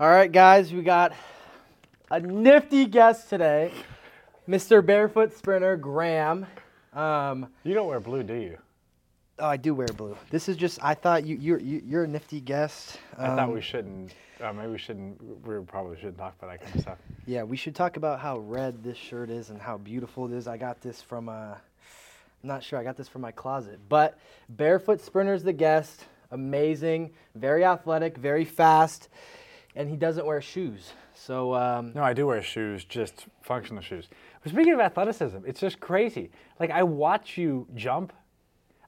All 0.00 0.08
right, 0.08 0.30
guys, 0.30 0.72
we 0.72 0.82
got 0.82 1.12
a 2.10 2.20
nifty 2.20 2.86
guest 2.86 3.28
today, 3.28 3.72
Mr. 4.48 4.84
Barefoot 4.84 5.32
Sprinter 5.36 5.76
Graham. 5.76 6.46
Um, 6.94 7.48
You 7.64 7.74
don't 7.74 7.86
wear 7.88 8.00
blue, 8.00 8.22
do 8.22 8.34
you? 8.34 8.58
oh, 9.40 9.46
I 9.46 9.56
do 9.56 9.74
wear 9.74 9.86
blue. 9.88 10.16
This 10.30 10.48
is 10.48 10.56
just 10.56 10.78
I 10.82 10.94
thought 10.94 11.24
you 11.24 11.36
you're 11.36 11.60
you- 11.60 11.82
you're 11.84 12.04
a 12.04 12.08
nifty 12.08 12.40
guest. 12.40 12.98
I 13.16 13.26
thought 13.28 13.38
Um, 13.40 13.52
we 13.52 13.60
shouldn't. 13.60 14.12
Uh, 14.40 14.52
maybe 14.52 14.72
we 14.72 14.78
shouldn't. 14.78 15.46
We 15.46 15.60
probably 15.64 15.96
shouldn't 15.96 16.18
talk 16.18 16.34
about 16.40 16.50
that 16.52 16.60
kind 16.62 16.74
of 16.76 16.80
stuff. 16.80 16.98
Yeah, 17.26 17.42
we 17.42 17.56
should 17.56 17.74
talk 17.74 17.96
about 17.96 18.20
how 18.20 18.38
red 18.38 18.82
this 18.84 18.96
shirt 18.96 19.30
is 19.30 19.50
and 19.50 19.60
how 19.60 19.78
beautiful 19.78 20.26
it 20.26 20.32
is. 20.36 20.46
I 20.48 20.56
got 20.56 20.80
this 20.80 21.02
from 21.02 21.28
uh 21.28 21.54
I'm 22.42 22.48
not 22.48 22.62
sure. 22.62 22.78
I 22.78 22.84
got 22.84 22.96
this 22.96 23.08
from 23.08 23.22
my 23.22 23.32
closet. 23.32 23.80
But 23.88 24.16
Barefoot 24.48 25.00
Sprinter's 25.00 25.42
the 25.42 25.52
guest. 25.52 26.04
Amazing, 26.30 27.10
very 27.34 27.64
athletic, 27.64 28.16
very 28.18 28.44
fast, 28.44 29.08
and 29.76 29.88
he 29.88 29.96
doesn't 29.96 30.26
wear 30.26 30.40
shoes. 30.40 30.92
So 31.14 31.54
um, 31.54 31.92
No, 31.94 32.02
I 32.02 32.12
do 32.12 32.26
wear 32.26 32.42
shoes, 32.42 32.84
just 32.84 33.26
functional 33.42 33.82
shoes. 33.82 34.08
But 34.42 34.52
speaking 34.52 34.72
of 34.72 34.80
athleticism, 34.80 35.38
it's 35.46 35.60
just 35.60 35.80
crazy. 35.80 36.30
Like 36.60 36.70
I 36.70 36.82
watch 36.82 37.36
you 37.36 37.66
jump. 37.74 38.12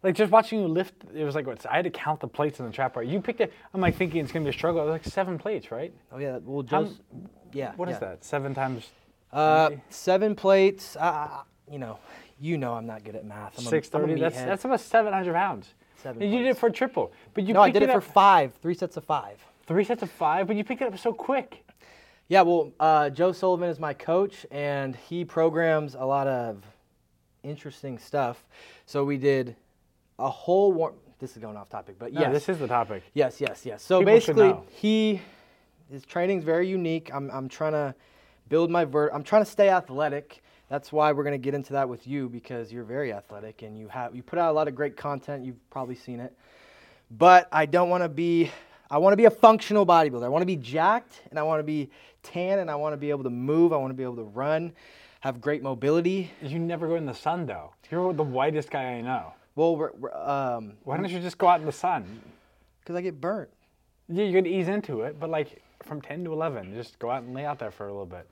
Like 0.02 0.14
just 0.14 0.32
watching 0.32 0.60
you 0.60 0.66
lift, 0.66 0.94
it 1.14 1.24
was 1.24 1.34
like 1.34 1.46
what 1.46 1.64
I 1.66 1.76
had 1.76 1.84
to 1.84 1.90
count 1.90 2.20
the 2.20 2.28
plates 2.28 2.58
in 2.58 2.66
the 2.66 2.72
trap 2.72 2.94
bar. 2.94 3.02
You 3.02 3.20
picked 3.20 3.40
it. 3.42 3.52
I'm 3.74 3.82
like 3.82 3.96
thinking 3.96 4.22
it's 4.22 4.32
gonna 4.32 4.44
be 4.44 4.50
a 4.50 4.52
struggle. 4.52 4.80
It 4.80 4.84
was 4.86 4.92
like 4.92 5.04
seven 5.04 5.38
plates, 5.38 5.70
right? 5.70 5.92
oh 6.12 6.18
yeah, 6.18 6.38
well 6.42 6.62
just 6.62 7.00
yeah. 7.52 7.72
What 7.76 7.88
is 7.88 7.94
yeah. 7.94 8.08
that? 8.10 8.24
Seven 8.24 8.54
times 8.54 8.88
Uh, 9.32 9.70
seven 9.90 10.34
plates. 10.34 10.96
Uh, 10.96 11.42
you 11.70 11.78
know, 11.78 11.98
you 12.40 12.56
know 12.56 12.72
I'm 12.74 12.86
not 12.86 13.04
good 13.04 13.14
at 13.14 13.26
math. 13.26 13.58
I'm 13.58 13.64
six 13.64 13.88
I'm 13.92 14.00
thirty. 14.00 14.18
That's 14.18 14.36
meathead. 14.36 14.46
that's 14.46 14.64
almost 14.64 14.88
seven 14.88 15.12
hundred 15.12 15.34
pounds. 15.34 15.74
Seven 16.02 16.22
And 16.22 16.32
you 16.32 16.38
did 16.38 16.48
it 16.48 16.56
for 16.56 16.70
triple, 16.70 17.12
but 17.34 17.44
you 17.44 17.52
no, 17.52 17.60
I 17.60 17.70
did 17.70 17.82
it 17.82 17.92
for 17.92 18.00
five, 18.00 18.54
three 18.62 18.74
sets 18.74 18.96
of 18.96 19.04
five. 19.04 19.38
Three 19.70 19.84
sets 19.84 20.02
of 20.02 20.10
five, 20.10 20.48
but 20.48 20.56
you 20.56 20.64
picked 20.64 20.82
it 20.82 20.92
up 20.92 20.98
so 20.98 21.12
quick. 21.12 21.64
Yeah, 22.26 22.42
well, 22.42 22.72
uh, 22.80 23.08
Joe 23.08 23.30
Sullivan 23.30 23.68
is 23.68 23.78
my 23.78 23.94
coach, 23.94 24.44
and 24.50 24.96
he 24.96 25.24
programs 25.24 25.94
a 25.94 26.04
lot 26.04 26.26
of 26.26 26.64
interesting 27.44 27.96
stuff. 27.96 28.44
So 28.86 29.04
we 29.04 29.16
did 29.16 29.54
a 30.18 30.28
whole 30.28 30.72
war. 30.72 30.94
This 31.20 31.36
is 31.36 31.38
going 31.38 31.56
off 31.56 31.68
topic, 31.68 32.00
but 32.00 32.12
No, 32.12 32.22
yes, 32.22 32.32
this 32.32 32.48
is 32.48 32.58
the 32.58 32.66
topic. 32.66 33.04
yes, 33.14 33.40
yes, 33.40 33.64
yes. 33.64 33.80
So 33.80 34.00
People 34.00 34.14
basically, 34.14 34.54
he 34.72 35.20
his 35.88 36.04
training's 36.04 36.42
very 36.42 36.66
unique. 36.66 37.08
I'm 37.14 37.30
I'm 37.30 37.48
trying 37.48 37.72
to 37.72 37.94
build 38.48 38.72
my 38.72 38.84
vert. 38.84 39.12
I'm 39.14 39.22
trying 39.22 39.44
to 39.44 39.50
stay 39.50 39.68
athletic. 39.68 40.42
That's 40.68 40.90
why 40.92 41.12
we're 41.12 41.24
gonna 41.24 41.38
get 41.38 41.54
into 41.54 41.74
that 41.74 41.88
with 41.88 42.08
you 42.08 42.28
because 42.28 42.72
you're 42.72 42.82
very 42.82 43.12
athletic 43.12 43.62
and 43.62 43.78
you 43.78 43.86
have 43.86 44.16
you 44.16 44.24
put 44.24 44.40
out 44.40 44.50
a 44.50 44.52
lot 44.52 44.66
of 44.66 44.74
great 44.74 44.96
content. 44.96 45.44
You've 45.44 45.70
probably 45.70 45.94
seen 45.94 46.18
it, 46.18 46.36
but 47.12 47.48
I 47.52 47.66
don't 47.66 47.88
want 47.88 48.02
to 48.02 48.08
be. 48.08 48.50
I 48.90 48.98
want 48.98 49.12
to 49.12 49.16
be 49.16 49.26
a 49.26 49.30
functional 49.30 49.86
bodybuilder. 49.86 50.24
I 50.24 50.28
want 50.28 50.42
to 50.42 50.46
be 50.46 50.56
jacked 50.56 51.22
and 51.30 51.38
I 51.38 51.42
want 51.42 51.60
to 51.60 51.64
be 51.64 51.90
tan 52.22 52.58
and 52.58 52.70
I 52.70 52.74
want 52.74 52.92
to 52.92 52.96
be 52.96 53.10
able 53.10 53.24
to 53.24 53.30
move. 53.30 53.72
I 53.72 53.76
want 53.76 53.90
to 53.90 53.94
be 53.94 54.02
able 54.02 54.16
to 54.16 54.24
run, 54.24 54.72
have 55.20 55.40
great 55.40 55.62
mobility. 55.62 56.30
You 56.42 56.58
never 56.58 56.88
go 56.88 56.96
in 56.96 57.06
the 57.06 57.14
sun 57.14 57.46
though. 57.46 57.72
You're 57.90 58.12
the 58.12 58.22
whitest 58.24 58.70
guy 58.70 58.84
I 58.84 59.00
know. 59.00 59.32
Well, 59.54 59.76
we're, 59.76 59.92
we're, 59.92 60.14
um, 60.14 60.72
Why 60.84 60.96
don't 60.96 61.08
you 61.10 61.20
just 61.20 61.38
go 61.38 61.46
out 61.48 61.60
in 61.60 61.66
the 61.66 61.72
sun? 61.72 62.20
because 62.80 62.96
I 62.96 63.02
get 63.02 63.20
burnt. 63.20 63.50
Yeah, 64.08 64.24
you 64.24 64.32
could 64.32 64.46
ease 64.46 64.68
into 64.68 65.02
it, 65.02 65.20
but 65.20 65.30
like 65.30 65.62
from 65.82 66.00
10 66.00 66.24
to 66.24 66.32
11, 66.32 66.74
just 66.74 66.98
go 66.98 67.10
out 67.10 67.22
and 67.22 67.34
lay 67.34 67.44
out 67.44 67.58
there 67.58 67.70
for 67.70 67.86
a 67.86 67.90
little 67.92 68.06
bit. 68.06 68.26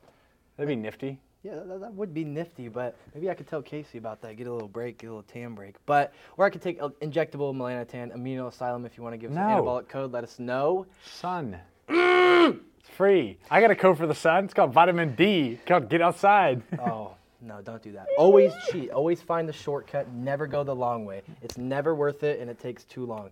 That'd 0.56 0.68
be 0.68 0.74
nifty. 0.74 1.20
Yeah, 1.42 1.54
that, 1.66 1.80
that 1.80 1.94
would 1.94 2.12
be 2.12 2.24
nifty, 2.24 2.68
but 2.68 2.96
maybe 3.14 3.30
I 3.30 3.34
could 3.34 3.46
tell 3.46 3.62
Casey 3.62 3.96
about 3.98 4.20
that. 4.22 4.36
Get 4.36 4.48
a 4.48 4.52
little 4.52 4.68
break, 4.68 4.98
get 4.98 5.06
a 5.06 5.10
little 5.10 5.22
tan 5.22 5.54
break. 5.54 5.76
But 5.86 6.12
or 6.36 6.44
I 6.44 6.50
could 6.50 6.62
take 6.62 6.80
a 6.82 6.90
injectable 7.02 7.54
melanotan, 7.54 8.14
amino 8.16 8.48
asylum. 8.48 8.84
If 8.84 8.96
you 8.96 9.04
want 9.04 9.14
to 9.14 9.18
give 9.18 9.30
us 9.30 9.36
No. 9.36 9.42
an 9.42 9.48
anabolic 9.64 9.88
code, 9.88 10.10
let 10.12 10.24
us 10.24 10.38
know. 10.38 10.86
Sun. 11.04 11.58
Mm! 11.88 12.60
it's 12.80 12.88
free. 12.90 13.38
I 13.50 13.60
got 13.60 13.70
a 13.70 13.76
code 13.76 13.96
for 13.98 14.06
the 14.06 14.14
sun. 14.14 14.44
It's 14.46 14.54
called 14.54 14.72
vitamin 14.72 15.14
D. 15.14 15.52
It's 15.52 15.64
called 15.64 15.88
Get 15.88 16.02
Outside. 16.02 16.62
Oh 16.80 17.14
no, 17.40 17.62
don't 17.62 17.80
do 17.82 17.92
that. 17.92 18.08
Always 18.18 18.52
cheat. 18.72 18.90
Always 18.90 19.22
find 19.22 19.48
the 19.48 19.52
shortcut. 19.52 20.10
Never 20.12 20.48
go 20.48 20.64
the 20.64 20.74
long 20.74 21.04
way. 21.04 21.22
It's 21.40 21.56
never 21.56 21.94
worth 21.94 22.24
it, 22.24 22.40
and 22.40 22.50
it 22.50 22.58
takes 22.58 22.82
too 22.82 23.06
long. 23.06 23.30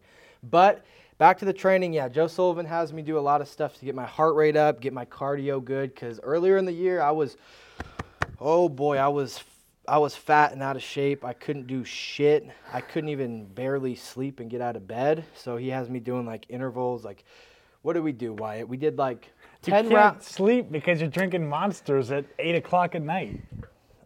But 0.49 0.85
back 1.19 1.39
to 1.39 1.45
the 1.45 1.53
training. 1.53 1.93
Yeah, 1.93 2.09
Joe 2.09 2.29
Sullivan 2.29 2.67
has 2.67 2.93
me 2.93 3.03
do 3.03 3.19
a 3.19 3.21
lot 3.21 3.41
of 3.41 3.49
stuff 3.49 3.77
to 3.81 3.85
get 3.85 3.97
my 3.97 4.07
heart 4.07 4.37
rate 4.37 4.57
up, 4.57 4.81
get 4.81 4.93
my 4.93 5.07
cardio 5.07 5.63
good. 5.63 5.93
Because 5.93 6.21
earlier 6.23 6.57
in 6.57 6.67
the 6.67 6.73
year, 6.73 7.03
I 7.03 7.11
was, 7.11 7.37
oh 8.41 8.69
boy, 8.69 8.97
I 8.99 9.09
was, 9.09 9.43
I 9.89 9.99
was 9.99 10.15
fat 10.17 10.53
and 10.53 10.63
out 10.63 10.77
of 10.77 10.83
shape. 10.83 11.25
I 11.25 11.33
couldn't 11.33 11.67
do 11.67 11.85
shit. 11.85 12.47
I 12.73 12.81
couldn't 12.81 13.11
even 13.11 13.45
barely 13.47 13.95
sleep 13.95 14.41
and 14.41 14.51
get 14.51 14.61
out 14.61 14.77
of 14.77 14.87
bed. 14.87 15.25
So 15.35 15.57
he 15.57 15.69
has 15.69 15.89
me 15.89 16.01
doing 16.01 16.27
like 16.27 16.47
intervals. 16.49 17.05
Like, 17.05 17.25
what 17.83 17.93
did 17.95 18.03
we 18.03 18.13
do, 18.13 18.33
Wyatt? 18.33 18.69
We 18.69 18.77
did 18.77 18.99
like 18.99 19.33
You 19.65 19.73
ten 19.73 19.85
can't 19.85 19.95
rounds. 19.95 20.27
sleep 20.27 20.71
because 20.73 21.01
you're 21.01 21.11
drinking 21.11 21.49
monsters 21.49 22.11
at 22.11 22.25
8 22.39 22.57
o'clock 22.57 22.95
at 22.95 23.03
night. 23.03 23.41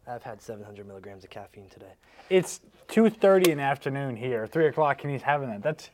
I've 0.07 0.23
had 0.23 0.43
700 0.43 0.87
milligrams 0.87 1.25
of 1.25 1.31
caffeine 1.31 1.69
today. 1.69 1.93
It's 2.29 2.61
2.30 2.89 3.49
in 3.49 3.59
the 3.59 3.63
afternoon 3.65 4.17
here, 4.17 4.47
3 4.47 4.67
o'clock, 4.67 5.03
and 5.05 5.13
he's 5.13 5.23
having 5.23 5.49
that. 5.49 5.63
That's, 5.63 5.91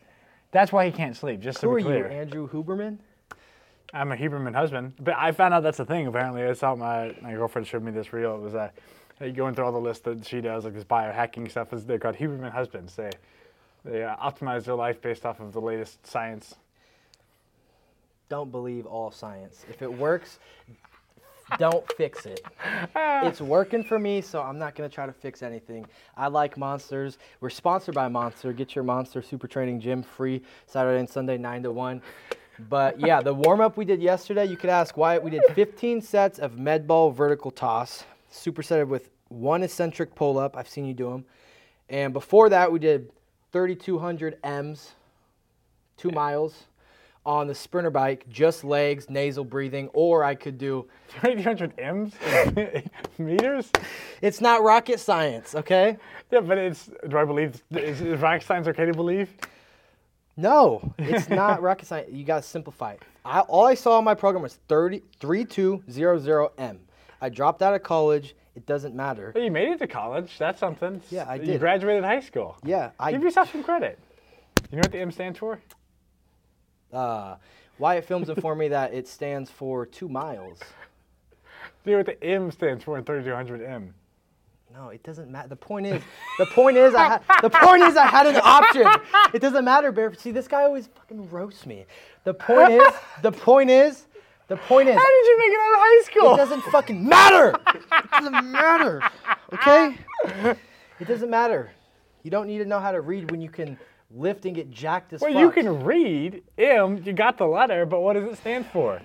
that's 0.52 0.72
why 0.72 0.86
he 0.86 0.92
can't 0.92 1.14
sleep, 1.16 1.40
just 1.40 1.60
to 1.60 1.66
Who 1.68 1.72
are 1.74 1.76
be 1.76 1.82
you, 1.82 1.88
clear. 1.88 2.08
Andrew 2.08 2.48
Huberman? 2.48 2.98
I'm 3.96 4.12
a 4.12 4.16
Huberman 4.16 4.54
husband, 4.54 4.92
but 5.00 5.14
I 5.16 5.32
found 5.32 5.54
out 5.54 5.62
that's 5.62 5.80
a 5.80 5.84
thing. 5.86 6.06
Apparently, 6.06 6.44
I 6.44 6.52
saw 6.52 6.74
my 6.74 7.14
my 7.22 7.32
girlfriend 7.32 7.66
showed 7.66 7.82
me 7.82 7.90
this 7.92 8.12
reel. 8.12 8.34
It 8.34 8.40
was 8.42 8.54
uh, 8.54 8.70
going 9.34 9.54
through 9.54 9.64
all 9.64 9.72
the 9.72 9.78
lists 9.78 10.04
that 10.04 10.26
she 10.26 10.42
does, 10.42 10.64
like 10.64 10.74
this 10.74 10.84
biohacking 10.84 11.50
stuff. 11.50 11.72
Is 11.72 11.86
they're 11.86 11.98
called 11.98 12.16
Huberman 12.16 12.52
husbands. 12.52 12.94
They 12.94 13.10
they 13.84 14.04
uh, 14.04 14.14
optimize 14.16 14.64
their 14.64 14.74
life 14.74 15.00
based 15.00 15.24
off 15.24 15.40
of 15.40 15.52
the 15.52 15.60
latest 15.60 16.06
science. 16.06 16.56
Don't 18.28 18.50
believe 18.50 18.84
all 18.84 19.10
science. 19.10 19.64
If 19.70 19.80
it 19.80 19.92
works, 19.92 20.40
don't 21.58 21.90
fix 21.92 22.26
it. 22.26 22.40
It's 23.22 23.40
working 23.40 23.82
for 23.82 23.98
me, 23.98 24.20
so 24.20 24.42
I'm 24.42 24.58
not 24.58 24.74
going 24.74 24.88
to 24.88 24.94
try 24.94 25.06
to 25.06 25.12
fix 25.12 25.42
anything. 25.42 25.86
I 26.16 26.28
like 26.28 26.56
Monsters. 26.56 27.18
We're 27.40 27.50
sponsored 27.50 27.94
by 27.94 28.08
Monster. 28.08 28.52
Get 28.52 28.74
your 28.74 28.84
Monster 28.84 29.22
Super 29.22 29.48
Training 29.48 29.80
Gym 29.80 30.02
free 30.02 30.42
Saturday 30.66 31.00
and 31.00 31.08
Sunday, 31.08 31.38
9 31.38 31.62
to 31.64 31.72
1. 31.72 32.02
But 32.58 33.00
yeah, 33.00 33.20
the 33.20 33.34
warm 33.34 33.60
up 33.60 33.76
we 33.76 33.84
did 33.84 34.00
yesterday, 34.00 34.46
you 34.46 34.56
could 34.56 34.70
ask 34.70 34.96
Wyatt. 34.96 35.22
We 35.22 35.30
did 35.30 35.42
15 35.54 36.00
sets 36.00 36.38
of 36.38 36.58
med 36.58 36.86
ball 36.86 37.10
vertical 37.10 37.50
toss, 37.50 38.04
supersetted 38.32 38.88
with 38.88 39.10
one 39.28 39.62
eccentric 39.62 40.14
pull 40.14 40.38
up. 40.38 40.56
I've 40.56 40.68
seen 40.68 40.86
you 40.86 40.94
do 40.94 41.10
them. 41.10 41.24
And 41.88 42.12
before 42.12 42.48
that, 42.48 42.70
we 42.72 42.78
did 42.78 43.10
3,200 43.52 44.38
M's, 44.42 44.92
two 45.96 46.10
miles 46.10 46.64
on 47.26 47.48
the 47.48 47.54
sprinter 47.54 47.90
bike, 47.90 48.24
just 48.28 48.62
legs, 48.62 49.10
nasal 49.10 49.44
breathing, 49.44 49.88
or 49.92 50.22
I 50.22 50.36
could 50.36 50.56
do. 50.58 50.86
3,200 51.08 51.74
m's 51.76 52.14
meters. 53.18 53.70
It's 54.22 54.40
not 54.40 54.62
rocket 54.62 55.00
science, 55.00 55.54
okay? 55.56 55.98
Yeah, 56.30 56.40
but 56.40 56.56
it's. 56.56 56.88
Do 57.08 57.18
I 57.18 57.24
believe? 57.24 57.62
Is, 57.72 58.00
is 58.00 58.20
rocket 58.20 58.46
science 58.46 58.68
okay 58.68 58.86
to 58.86 58.94
believe? 58.94 59.28
No, 60.36 60.92
it's 60.98 61.28
not 61.30 61.62
rocket 61.62 61.86
science. 61.86 62.10
You 62.12 62.24
gotta 62.24 62.42
simplify 62.42 62.92
it. 62.92 63.02
I, 63.24 63.40
all 63.40 63.64
I 63.66 63.74
saw 63.74 63.98
on 63.98 64.04
my 64.04 64.14
program 64.14 64.42
was 64.42 64.58
30, 64.68 65.02
3200M. 65.20 66.78
I 67.20 67.28
dropped 67.28 67.62
out 67.62 67.74
of 67.74 67.82
college. 67.82 68.36
It 68.54 68.66
doesn't 68.66 68.94
matter. 68.94 69.32
Well, 69.34 69.44
you 69.44 69.50
made 69.50 69.68
it 69.68 69.78
to 69.80 69.86
college. 69.86 70.36
That's 70.38 70.58
something. 70.60 71.00
Yeah, 71.10 71.26
I 71.28 71.38
did. 71.38 71.48
You 71.48 71.58
graduated 71.58 72.04
high 72.04 72.20
school. 72.20 72.56
Yeah, 72.64 72.90
I 72.98 73.12
Give 73.12 73.22
yourself 73.22 73.52
some 73.52 73.62
credit. 73.62 73.98
You 74.70 74.76
know 74.76 74.80
what 74.80 74.92
the 74.92 74.98
M 74.98 75.10
stands 75.10 75.38
for? 75.38 75.60
uh, 76.92 77.36
Wyatt 77.78 78.04
Films 78.06 78.28
informed 78.30 78.58
me 78.60 78.68
that 78.68 78.94
it 78.94 79.06
stands 79.06 79.50
for 79.50 79.84
two 79.84 80.08
miles. 80.08 80.58
Do 81.84 81.90
you 81.90 81.92
know 81.92 81.98
what 81.98 82.06
the 82.06 82.22
M 82.24 82.50
stands 82.50 82.82
for 82.84 82.96
in 82.96 83.04
3200M? 83.04 83.90
No, 84.76 84.90
it 84.90 85.02
doesn't 85.02 85.30
matter. 85.30 85.48
The 85.48 85.56
point 85.56 85.86
is, 85.86 86.02
the 86.38 86.44
point 86.46 86.76
is, 86.76 86.94
I 86.94 87.04
ha- 87.18 87.38
the 87.40 87.48
point 87.48 87.82
is, 87.82 87.96
I 87.96 88.06
had 88.06 88.26
an 88.26 88.36
option. 88.42 88.86
It 89.32 89.40
doesn't 89.40 89.64
matter, 89.64 89.90
Bear. 89.90 90.12
See, 90.14 90.32
this 90.32 90.46
guy 90.46 90.64
always 90.64 90.88
fucking 90.88 91.30
roasts 91.30 91.64
me. 91.64 91.86
The 92.24 92.34
point 92.34 92.72
is, 92.72 92.92
the 93.22 93.32
point 93.32 93.70
is, 93.70 94.06
the 94.48 94.56
point 94.56 94.88
is, 94.90 94.94
How 94.96 95.04
did 95.06 95.26
you 95.26 95.38
make 95.38 95.50
it 95.50 95.60
out 95.60 95.72
of 95.72 95.80
high 95.80 96.02
school? 96.04 96.34
it 96.34 96.36
doesn't 96.36 96.62
fucking 96.70 97.08
matter. 97.08 97.58
It 97.74 98.10
doesn't 98.10 98.50
matter. 98.52 99.02
Okay? 99.54 99.96
It 101.00 101.08
doesn't 101.08 101.30
matter. 101.30 101.70
You 102.22 102.30
don't 102.30 102.46
need 102.46 102.58
to 102.58 102.64
know 102.66 102.78
how 102.78 102.92
to 102.92 103.00
read 103.00 103.30
when 103.30 103.40
you 103.40 103.48
can 103.48 103.78
lift 104.10 104.44
and 104.44 104.54
get 104.54 104.70
jacked 104.70 105.12
as 105.14 105.20
Well, 105.22 105.32
fuck. 105.32 105.40
you 105.40 105.50
can 105.50 105.82
read 105.84 106.42
M. 106.58 107.02
You 107.02 107.12
got 107.14 107.38
the 107.38 107.46
letter, 107.46 107.86
but 107.86 108.00
what 108.00 108.12
does 108.12 108.24
it 108.24 108.36
stand 108.36 108.66
for? 108.66 109.00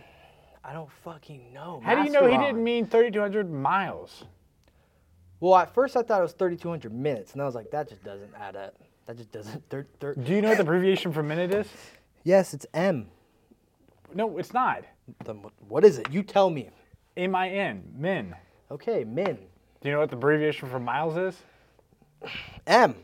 I 0.64 0.74
don't 0.74 0.90
fucking 1.04 1.54
know. 1.54 1.82
How 1.84 1.96
do 1.96 2.04
you 2.04 2.10
know 2.12 2.28
he 2.28 2.34
Masteron. 2.36 2.46
didn't 2.46 2.64
mean 2.64 2.86
3,200 2.88 3.50
miles? 3.52 4.26
Well, 5.42 5.56
at 5.58 5.74
first 5.74 5.98
I 5.98 6.04
thought 6.04 6.20
it 6.20 6.24
was 6.24 6.34
3,200 6.34 6.94
minutes, 6.94 7.34
and 7.34 7.42
I 7.42 7.46
was 7.46 7.56
like, 7.56 7.70
that 7.72 7.90
just 7.90 8.04
doesn't 8.04 8.32
add 8.40 8.56
up. 8.56 8.76
That 9.08 9.18
just 9.18 9.32
doesn't. 9.32 9.68
Thir- 9.70 9.88
thir- 10.00 10.14
Do 10.16 10.32
you 10.34 10.42
know 10.42 10.50
what 10.50 10.58
the 10.58 10.64
abbreviation 10.64 11.12
for 11.12 11.22
minute 11.24 11.54
is? 11.54 11.68
yes, 12.24 12.54
it's 12.54 12.66
M. 12.74 13.08
No, 14.14 14.38
it's 14.38 14.54
not. 14.54 14.84
Then 15.26 15.42
what- 15.68 15.84
is 15.84 15.98
it? 15.98 16.10
You 16.12 16.24
tell 16.24 16.50
me. 16.50 16.70
M 17.18 17.36
I 17.36 17.50
N, 17.50 17.84
min. 17.98 18.36
Okay, 18.70 19.04
min. 19.04 19.36
Do 19.82 19.90
you 19.90 19.92
know 19.92 20.00
what 20.00 20.10
the 20.12 20.16
abbreviation 20.16 20.70
for 20.70 20.80
miles 20.80 21.18
is? 21.18 21.38
M. 22.68 22.96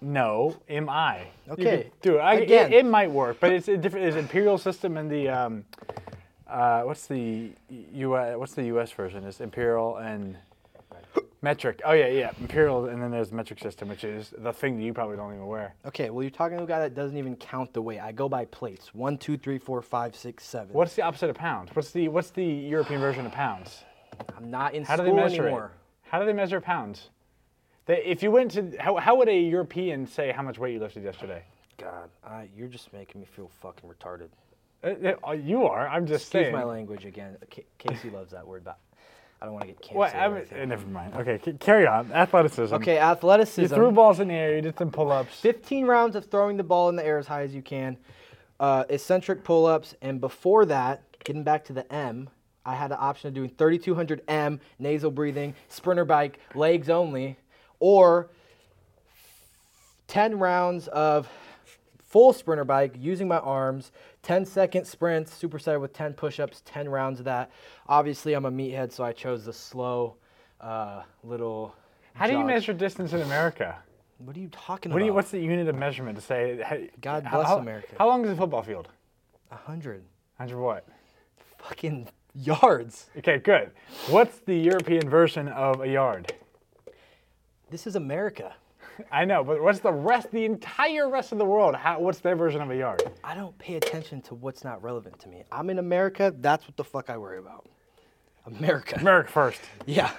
No, 0.00 0.56
M 0.68 0.88
I. 0.88 1.28
Okay, 1.48 1.90
Do 2.02 2.16
it. 2.16 2.20
I, 2.20 2.34
again. 2.34 2.72
it. 2.72 2.78
It 2.80 2.84
might 2.86 3.10
work, 3.10 3.38
but 3.40 3.52
it's 3.52 3.68
a 3.68 3.76
different. 3.76 4.06
It's 4.06 4.16
imperial 4.16 4.58
system 4.58 4.96
and 4.96 5.10
the 5.10 5.28
um, 5.28 5.64
Uh, 6.46 6.82
what's 6.82 7.06
the 7.06 7.50
U. 7.92 8.10
What's 8.10 8.54
the 8.54 8.64
U.S. 8.66 8.90
version? 8.92 9.24
It's 9.24 9.40
Imperial 9.40 9.96
and 9.98 10.36
metric? 11.42 11.80
Oh 11.84 11.92
yeah, 11.92 12.06
yeah, 12.08 12.30
Imperial, 12.40 12.86
and 12.86 13.02
then 13.02 13.10
there's 13.10 13.30
the 13.30 13.36
metric 13.36 13.60
system, 13.60 13.88
which 13.88 14.04
is 14.04 14.32
the 14.38 14.52
thing 14.52 14.76
that 14.76 14.82
you 14.84 14.92
probably 14.92 15.16
don't 15.16 15.32
even 15.34 15.46
wear. 15.46 15.74
Okay, 15.86 16.10
well, 16.10 16.22
you're 16.22 16.30
talking 16.30 16.58
to 16.58 16.64
a 16.64 16.66
guy 16.66 16.80
that 16.80 16.94
doesn't 16.94 17.16
even 17.16 17.36
count 17.36 17.72
the 17.72 17.82
weight. 17.82 18.00
I 18.00 18.12
go 18.12 18.28
by 18.28 18.44
plates. 18.46 18.94
One, 18.94 19.18
two, 19.18 19.36
three, 19.36 19.58
four, 19.58 19.80
five, 19.82 20.14
six, 20.16 20.44
seven. 20.44 20.68
What's 20.72 20.94
the 20.94 21.02
opposite 21.02 21.30
of 21.30 21.36
pounds? 21.36 21.70
What's 21.74 21.90
the 21.90 22.08
What's 22.08 22.30
the 22.30 22.44
European 22.44 23.00
version 23.00 23.26
of 23.26 23.32
pounds? 23.32 23.84
I'm 24.36 24.50
not 24.50 24.74
in 24.74 24.84
How 24.84 24.96
do 24.96 25.02
school 25.04 25.14
they 25.16 25.22
measure 25.22 25.42
anymore. 25.44 25.72
it? 25.74 26.08
How 26.10 26.18
do 26.18 26.26
they 26.26 26.32
measure 26.32 26.60
pounds? 26.60 27.10
They, 27.86 28.02
if 28.04 28.22
you 28.22 28.30
went 28.30 28.50
to 28.52 28.72
how, 28.80 28.96
how 28.96 29.14
would 29.16 29.28
a 29.28 29.38
European 29.40 30.06
say 30.06 30.32
how 30.32 30.42
much 30.42 30.58
weight 30.58 30.72
you 30.74 30.80
lifted 30.80 31.04
yesterday? 31.04 31.42
God, 31.78 32.10
I, 32.26 32.48
you're 32.56 32.68
just 32.68 32.92
making 32.92 33.20
me 33.20 33.26
feel 33.26 33.50
fucking 33.62 33.88
retarded. 33.88 34.28
Uh, 34.82 35.12
uh, 35.26 35.32
you 35.32 35.64
are. 35.66 35.88
I'm 35.88 36.06
just 36.06 36.24
Excuse 36.24 36.44
saying. 36.46 36.52
my 36.54 36.64
language 36.64 37.04
again. 37.04 37.36
Ca- 37.54 37.64
Casey 37.78 38.10
loves 38.10 38.32
that 38.32 38.46
word, 38.46 38.64
but 38.64 38.78
I 39.40 39.44
don't 39.44 39.54
want 39.54 39.62
to 39.62 39.68
get 39.68 39.80
canceled. 39.80 39.98
What? 39.98 40.14
or 40.14 40.18
I 40.18 40.28
mean, 40.28 40.44
uh, 40.52 40.64
never 40.64 40.86
mind. 40.88 41.14
Okay, 41.14 41.40
c- 41.44 41.52
carry 41.60 41.86
on. 41.86 42.10
Athleticism. 42.12 42.74
okay, 42.74 42.98
athleticism. 42.98 43.60
You 43.62 43.68
threw 43.68 43.92
balls 43.92 44.18
in 44.20 44.28
the 44.28 44.34
air. 44.34 44.56
You 44.56 44.62
did 44.62 44.76
some 44.76 44.90
pull-ups. 44.90 45.40
15 45.40 45.86
rounds 45.86 46.16
of 46.16 46.26
throwing 46.26 46.56
the 46.56 46.64
ball 46.64 46.88
in 46.88 46.96
the 46.96 47.06
air 47.06 47.18
as 47.18 47.26
high 47.28 47.42
as 47.42 47.54
you 47.54 47.62
can, 47.62 47.96
uh, 48.58 48.84
eccentric 48.88 49.44
pull 49.44 49.66
ups, 49.66 49.94
and 50.02 50.20
before 50.20 50.64
that, 50.66 51.02
getting 51.24 51.44
back 51.44 51.64
to 51.66 51.72
the 51.72 51.90
M, 51.92 52.30
I 52.66 52.74
had 52.74 52.90
the 52.90 52.98
option 52.98 53.28
of 53.28 53.34
doing 53.34 53.50
3200 53.50 54.22
M, 54.28 54.60
nasal 54.78 55.10
breathing, 55.10 55.54
sprinter 55.68 56.04
bike, 56.04 56.40
legs 56.54 56.90
only, 56.90 57.38
or 57.78 58.30
10 60.08 60.38
rounds 60.38 60.88
of 60.88 61.28
full 62.02 62.32
sprinter 62.32 62.64
bike 62.64 62.94
using 62.98 63.28
my 63.28 63.38
arms, 63.38 63.92
10 64.28 64.44
second 64.44 64.84
sprints, 64.84 65.42
superset 65.42 65.80
with 65.80 65.94
10 65.94 66.12
push 66.12 66.38
ups, 66.38 66.60
10 66.66 66.86
rounds 66.90 67.18
of 67.18 67.24
that. 67.24 67.50
Obviously, 67.86 68.34
I'm 68.34 68.44
a 68.44 68.50
meathead, 68.52 68.92
so 68.92 69.02
I 69.02 69.10
chose 69.10 69.46
the 69.46 69.54
slow 69.54 70.16
uh, 70.60 71.00
little. 71.24 71.74
How 72.12 72.26
do 72.26 72.34
you 72.34 72.44
measure 72.44 72.74
distance 72.74 73.14
in 73.14 73.22
America? 73.22 73.78
What 74.18 74.36
are 74.36 74.40
you 74.40 74.48
talking 74.48 74.92
What 74.92 74.98
do 74.98 75.04
about? 75.04 75.06
you, 75.06 75.14
what's 75.14 75.30
the 75.30 75.40
unit 75.40 75.66
of 75.66 75.76
measurement 75.76 76.18
to 76.18 76.22
say? 76.22 76.62
hey, 76.62 76.90
God 77.00 77.26
bless 77.32 77.46
how, 77.46 77.56
America. 77.56 77.94
How 77.98 78.06
long 78.06 78.22
is 78.26 78.32
a 78.32 78.36
football 78.36 78.62
field? 78.62 78.88
A 79.50 79.56
hundred. 79.56 80.02
100 80.36 80.60
what? 80.60 80.86
Fucking 81.56 82.06
yards. 82.34 83.06
Okay, 83.16 83.38
good. 83.38 83.70
What's 84.10 84.40
the 84.40 84.54
European 84.58 85.08
version 85.08 85.48
of 85.48 85.80
a 85.80 85.88
yard? 85.88 86.34
This 87.70 87.86
is 87.86 87.96
America. 87.96 88.54
I 89.12 89.24
know, 89.24 89.44
but 89.44 89.62
what's 89.62 89.80
the 89.80 89.92
rest, 89.92 90.30
the 90.30 90.44
entire 90.44 91.08
rest 91.08 91.32
of 91.32 91.38
the 91.38 91.44
world? 91.44 91.74
How, 91.74 91.98
what's 92.00 92.18
their 92.20 92.36
version 92.36 92.60
of 92.60 92.70
a 92.70 92.76
yard? 92.76 93.02
I 93.22 93.34
don't 93.34 93.56
pay 93.58 93.76
attention 93.76 94.22
to 94.22 94.34
what's 94.34 94.64
not 94.64 94.82
relevant 94.82 95.18
to 95.20 95.28
me. 95.28 95.44
I'm 95.52 95.70
in 95.70 95.78
America. 95.78 96.34
That's 96.40 96.66
what 96.66 96.76
the 96.76 96.84
fuck 96.84 97.10
I 97.10 97.16
worry 97.16 97.38
about. 97.38 97.66
America. 98.46 98.96
America 99.00 99.30
first. 99.30 99.60
Yeah. 99.86 100.10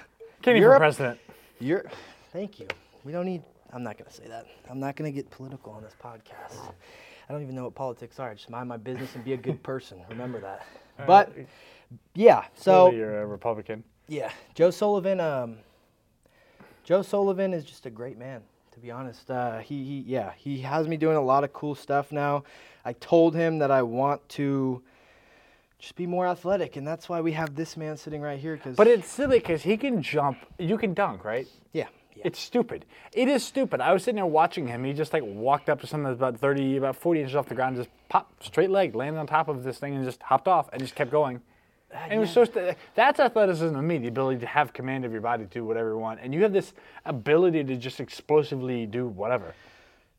Kenny 0.42 0.60
for 0.60 0.76
president. 0.78 1.18
You're. 1.58 1.84
Thank 2.32 2.58
you. 2.60 2.66
We 3.04 3.12
don't 3.12 3.26
need. 3.26 3.42
I'm 3.72 3.82
not 3.82 3.98
gonna 3.98 4.10
say 4.10 4.26
that. 4.28 4.46
I'm 4.70 4.80
not 4.80 4.96
gonna 4.96 5.10
get 5.10 5.30
political 5.30 5.72
on 5.72 5.82
this 5.82 5.94
podcast. 6.02 6.72
I 7.28 7.32
don't 7.32 7.42
even 7.42 7.54
know 7.54 7.64
what 7.64 7.74
politics 7.74 8.18
are. 8.18 8.30
I 8.30 8.34
just 8.34 8.50
mind 8.50 8.68
my 8.68 8.76
business 8.78 9.14
and 9.14 9.24
be 9.24 9.34
a 9.34 9.36
good 9.36 9.62
person. 9.62 10.00
Remember 10.08 10.40
that. 10.40 10.66
But 11.06 11.32
yeah. 12.14 12.44
So 12.54 12.86
Clearly 12.88 12.98
you're 12.98 13.22
a 13.22 13.26
Republican. 13.26 13.84
Yeah, 14.08 14.30
Joe 14.54 14.70
Sullivan. 14.70 15.20
Um, 15.20 15.58
Joe 16.84 17.02
Sullivan 17.02 17.52
is 17.52 17.64
just 17.64 17.86
a 17.86 17.90
great 17.90 18.18
man, 18.18 18.40
to 18.72 18.80
be 18.80 18.90
honest. 18.90 19.30
Uh, 19.30 19.58
he, 19.58 19.84
he, 19.84 20.04
yeah, 20.06 20.32
he 20.36 20.60
has 20.60 20.88
me 20.88 20.96
doing 20.96 21.16
a 21.16 21.22
lot 21.22 21.44
of 21.44 21.52
cool 21.52 21.74
stuff 21.74 22.12
now. 22.12 22.44
I 22.84 22.92
told 22.94 23.34
him 23.34 23.58
that 23.58 23.70
I 23.70 23.82
want 23.82 24.26
to 24.30 24.82
just 25.78 25.96
be 25.96 26.06
more 26.06 26.26
athletic, 26.26 26.76
and 26.76 26.86
that's 26.86 27.08
why 27.08 27.20
we 27.20 27.32
have 27.32 27.54
this 27.54 27.76
man 27.76 27.96
sitting 27.96 28.20
right 28.20 28.38
here. 28.38 28.56
Because, 28.56 28.76
But 28.76 28.86
it's 28.86 29.08
silly 29.08 29.38
because 29.38 29.62
he 29.62 29.76
can 29.76 30.02
jump. 30.02 30.38
You 30.58 30.78
can 30.78 30.94
dunk, 30.94 31.24
right? 31.24 31.46
yeah, 31.72 31.86
yeah, 32.14 32.22
It's 32.26 32.38
stupid. 32.38 32.84
It 33.12 33.28
is 33.28 33.44
stupid. 33.44 33.80
I 33.80 33.92
was 33.92 34.02
sitting 34.04 34.16
there 34.16 34.26
watching 34.26 34.68
him. 34.68 34.84
He 34.84 34.92
just 34.92 35.12
like 35.12 35.22
walked 35.24 35.68
up 35.68 35.80
to 35.80 35.86
something 35.86 36.04
that's 36.04 36.18
about 36.18 36.38
30, 36.38 36.76
about 36.76 36.96
40 36.96 37.20
inches 37.20 37.36
off 37.36 37.46
the 37.46 37.54
ground, 37.54 37.76
just 37.76 37.88
pop, 38.08 38.30
straight 38.40 38.70
leg, 38.70 38.94
landed 38.94 39.18
on 39.18 39.26
top 39.26 39.48
of 39.48 39.62
this 39.62 39.78
thing 39.78 39.94
and 39.94 40.04
just 40.04 40.22
hopped 40.22 40.48
off 40.48 40.68
and 40.72 40.80
just 40.82 40.94
kept 40.94 41.10
going. 41.10 41.40
And 41.92 42.12
it 42.12 42.18
was 42.18 42.30
so, 42.30 42.44
st- 42.44 42.76
that's 42.94 43.18
athleticism 43.18 43.74
to 43.74 43.82
me, 43.82 43.98
the 43.98 44.08
ability 44.08 44.40
to 44.40 44.46
have 44.46 44.72
command 44.72 45.04
of 45.04 45.12
your 45.12 45.20
body 45.20 45.44
do 45.50 45.64
whatever 45.64 45.90
you 45.90 45.98
want. 45.98 46.20
And 46.22 46.32
you 46.32 46.42
have 46.42 46.52
this 46.52 46.72
ability 47.04 47.64
to 47.64 47.76
just 47.76 48.00
explosively 48.00 48.86
do 48.86 49.08
whatever. 49.08 49.54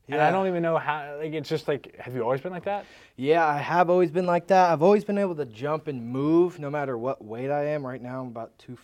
And 0.09 0.19
I 0.19 0.29
don't 0.29 0.47
even 0.47 0.61
know 0.61 0.77
how, 0.77 1.17
like, 1.19 1.31
it's 1.31 1.47
just 1.47 1.69
like, 1.69 1.95
have 1.97 2.13
you 2.13 2.21
always 2.23 2.41
been 2.41 2.51
like 2.51 2.65
that? 2.65 2.85
yeah. 3.15 3.45
I 3.45 3.57
have 3.59 3.89
always 3.89 4.11
been 4.11 4.25
like 4.25 4.47
that. 4.47 4.69
I've 4.71 4.83
always 4.83 5.05
been 5.05 5.17
able 5.17 5.35
to 5.35 5.45
jump 5.45 5.87
and 5.87 6.05
move, 6.05 6.59
no 6.59 6.69
matter 6.69 6.97
what 6.97 7.23
weight 7.23 7.49
I 7.49 7.67
am. 7.67 7.85
Right 7.85 8.01
now, 8.01 8.19
I'm 8.19 8.27
about 8.27 8.51
two, 8.59 8.77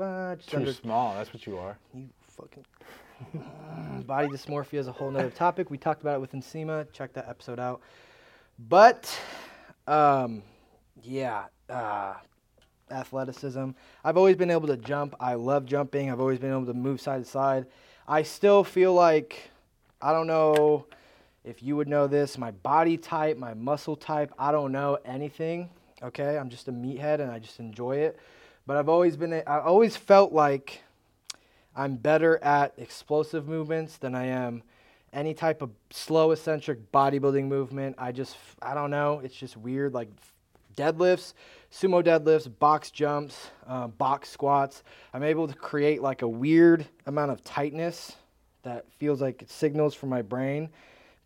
uh, 0.00 0.34
Too 0.44 0.56
under 0.56 0.72
small, 0.72 1.14
that's 1.14 1.32
what 1.32 1.46
you 1.46 1.56
are. 1.58 1.78
You 1.94 2.08
fucking. 2.36 2.64
Body 4.06 4.28
dysmorphia 4.28 4.78
is 4.78 4.88
a 4.88 4.92
whole 4.92 5.10
nother 5.10 5.30
topic. 5.30 5.70
We 5.70 5.78
talked 5.78 6.00
about 6.02 6.16
it 6.16 6.20
with 6.20 6.32
Nsima. 6.32 6.90
Check 6.92 7.12
that 7.12 7.28
episode 7.28 7.60
out. 7.60 7.80
But, 8.58 9.14
um, 9.86 10.42
yeah, 11.02 11.44
uh, 11.70 12.14
athleticism. 12.90 13.70
I've 14.04 14.16
always 14.16 14.36
been 14.36 14.50
able 14.50 14.66
to 14.68 14.76
jump. 14.76 15.14
I 15.20 15.34
love 15.34 15.66
jumping. 15.66 16.10
I've 16.10 16.20
always 16.20 16.38
been 16.38 16.50
able 16.50 16.66
to 16.66 16.74
move 16.74 17.00
side 17.00 17.24
to 17.24 17.30
side. 17.30 17.66
I 18.08 18.22
still 18.22 18.64
feel 18.64 18.92
like, 18.92 19.50
I 20.02 20.12
don't 20.12 20.26
know 20.26 20.86
if 21.44 21.62
you 21.62 21.76
would 21.76 21.88
know 21.88 22.06
this, 22.06 22.36
my 22.36 22.50
body 22.50 22.96
type, 22.96 23.36
my 23.36 23.54
muscle 23.54 23.96
type, 23.96 24.32
I 24.38 24.52
don't 24.52 24.72
know 24.72 24.98
anything. 25.04 25.70
Okay, 26.02 26.36
I'm 26.36 26.48
just 26.48 26.68
a 26.68 26.72
meathead 26.72 27.20
and 27.20 27.30
I 27.30 27.38
just 27.38 27.60
enjoy 27.60 27.96
it. 27.98 28.18
But 28.66 28.76
I've 28.76 28.88
always 28.88 29.16
been, 29.16 29.32
I 29.32 29.60
always 29.60 29.96
felt 29.96 30.32
like 30.32 30.82
I'm 31.74 31.96
better 31.96 32.42
at 32.42 32.74
explosive 32.76 33.48
movements 33.48 33.96
than 33.96 34.14
I 34.14 34.26
am 34.26 34.62
any 35.12 35.34
type 35.34 35.62
of 35.62 35.70
slow 35.90 36.30
eccentric 36.30 36.92
bodybuilding 36.92 37.46
movement. 37.48 37.96
I 37.98 38.12
just, 38.12 38.36
I 38.62 38.74
don't 38.74 38.90
know, 38.90 39.20
it's 39.24 39.34
just 39.34 39.56
weird. 39.56 39.94
Like 39.94 40.08
deadlifts, 40.76 41.34
sumo 41.72 42.02
deadlifts, 42.02 42.50
box 42.58 42.90
jumps, 42.90 43.50
uh, 43.66 43.86
box 43.88 44.28
squats. 44.28 44.82
I'm 45.14 45.22
able 45.22 45.48
to 45.48 45.54
create 45.54 46.02
like 46.02 46.22
a 46.22 46.28
weird 46.28 46.86
amount 47.06 47.30
of 47.30 47.42
tightness 47.44 48.16
that 48.62 48.86
feels 48.98 49.20
like 49.20 49.42
it 49.42 49.50
signals 49.50 49.94
from 49.94 50.08
my 50.08 50.22
brain, 50.22 50.68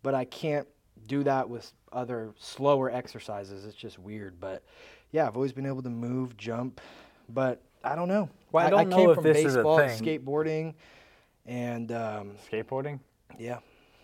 but 0.03 0.13
I 0.13 0.25
can't 0.25 0.67
do 1.07 1.23
that 1.23 1.49
with 1.49 1.71
other 1.91 2.33
slower 2.37 2.89
exercises. 2.91 3.65
It's 3.65 3.75
just 3.75 3.99
weird. 3.99 4.39
But 4.39 4.63
yeah, 5.11 5.27
I've 5.27 5.35
always 5.35 5.53
been 5.53 5.65
able 5.65 5.81
to 5.83 5.89
move, 5.89 6.37
jump, 6.37 6.81
but 7.29 7.61
I 7.83 7.95
don't 7.95 8.07
know. 8.07 8.29
Well, 8.51 8.65
I 8.65 8.69
don't 8.69 8.89
know 8.89 8.97
came 8.97 9.09
if 9.09 9.15
from 9.15 9.23
this 9.23 9.37
is 9.37 9.55
a 9.55 9.57
baseball, 9.59 9.77
thing. 9.77 10.03
skateboarding, 10.03 10.73
and 11.45 11.91
um, 11.91 12.31
Skateboarding? 12.51 12.99
yeah. 13.37 13.59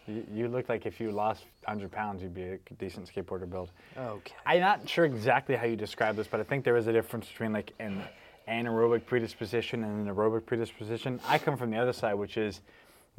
You, 0.08 0.26
you 0.34 0.48
look 0.48 0.70
like 0.70 0.86
if 0.86 1.00
you 1.00 1.12
lost 1.12 1.46
100 1.66 1.92
pounds, 1.92 2.24
you'd 2.24 2.34
be 2.34 2.44
a 2.44 2.58
decent 2.80 3.12
skateboarder 3.14 3.50
build. 3.50 3.70
Okay. 3.98 4.34
I'm 4.46 4.60
not 4.60 4.88
sure 4.88 5.06
exactly 5.06 5.56
how 5.56 5.66
you 5.66 5.76
describe 5.76 6.16
this, 6.16 6.28
but 6.28 6.40
I 6.40 6.44
think 6.44 6.66
there 6.66 6.78
is 6.78 6.88
a 6.88 6.94
difference 6.94 7.28
between 7.28 7.54
like 7.54 7.74
an 7.80 8.02
anaerobic 8.48 9.06
predisposition 9.06 9.84
and 9.84 10.08
an 10.08 10.14
aerobic 10.14 10.46
predisposition. 10.46 11.20
I 11.28 11.38
come 11.38 11.58
from 11.58 11.72
the 11.72 11.78
other 11.78 11.94
side, 11.94 12.16
which 12.16 12.38
is 12.38 12.62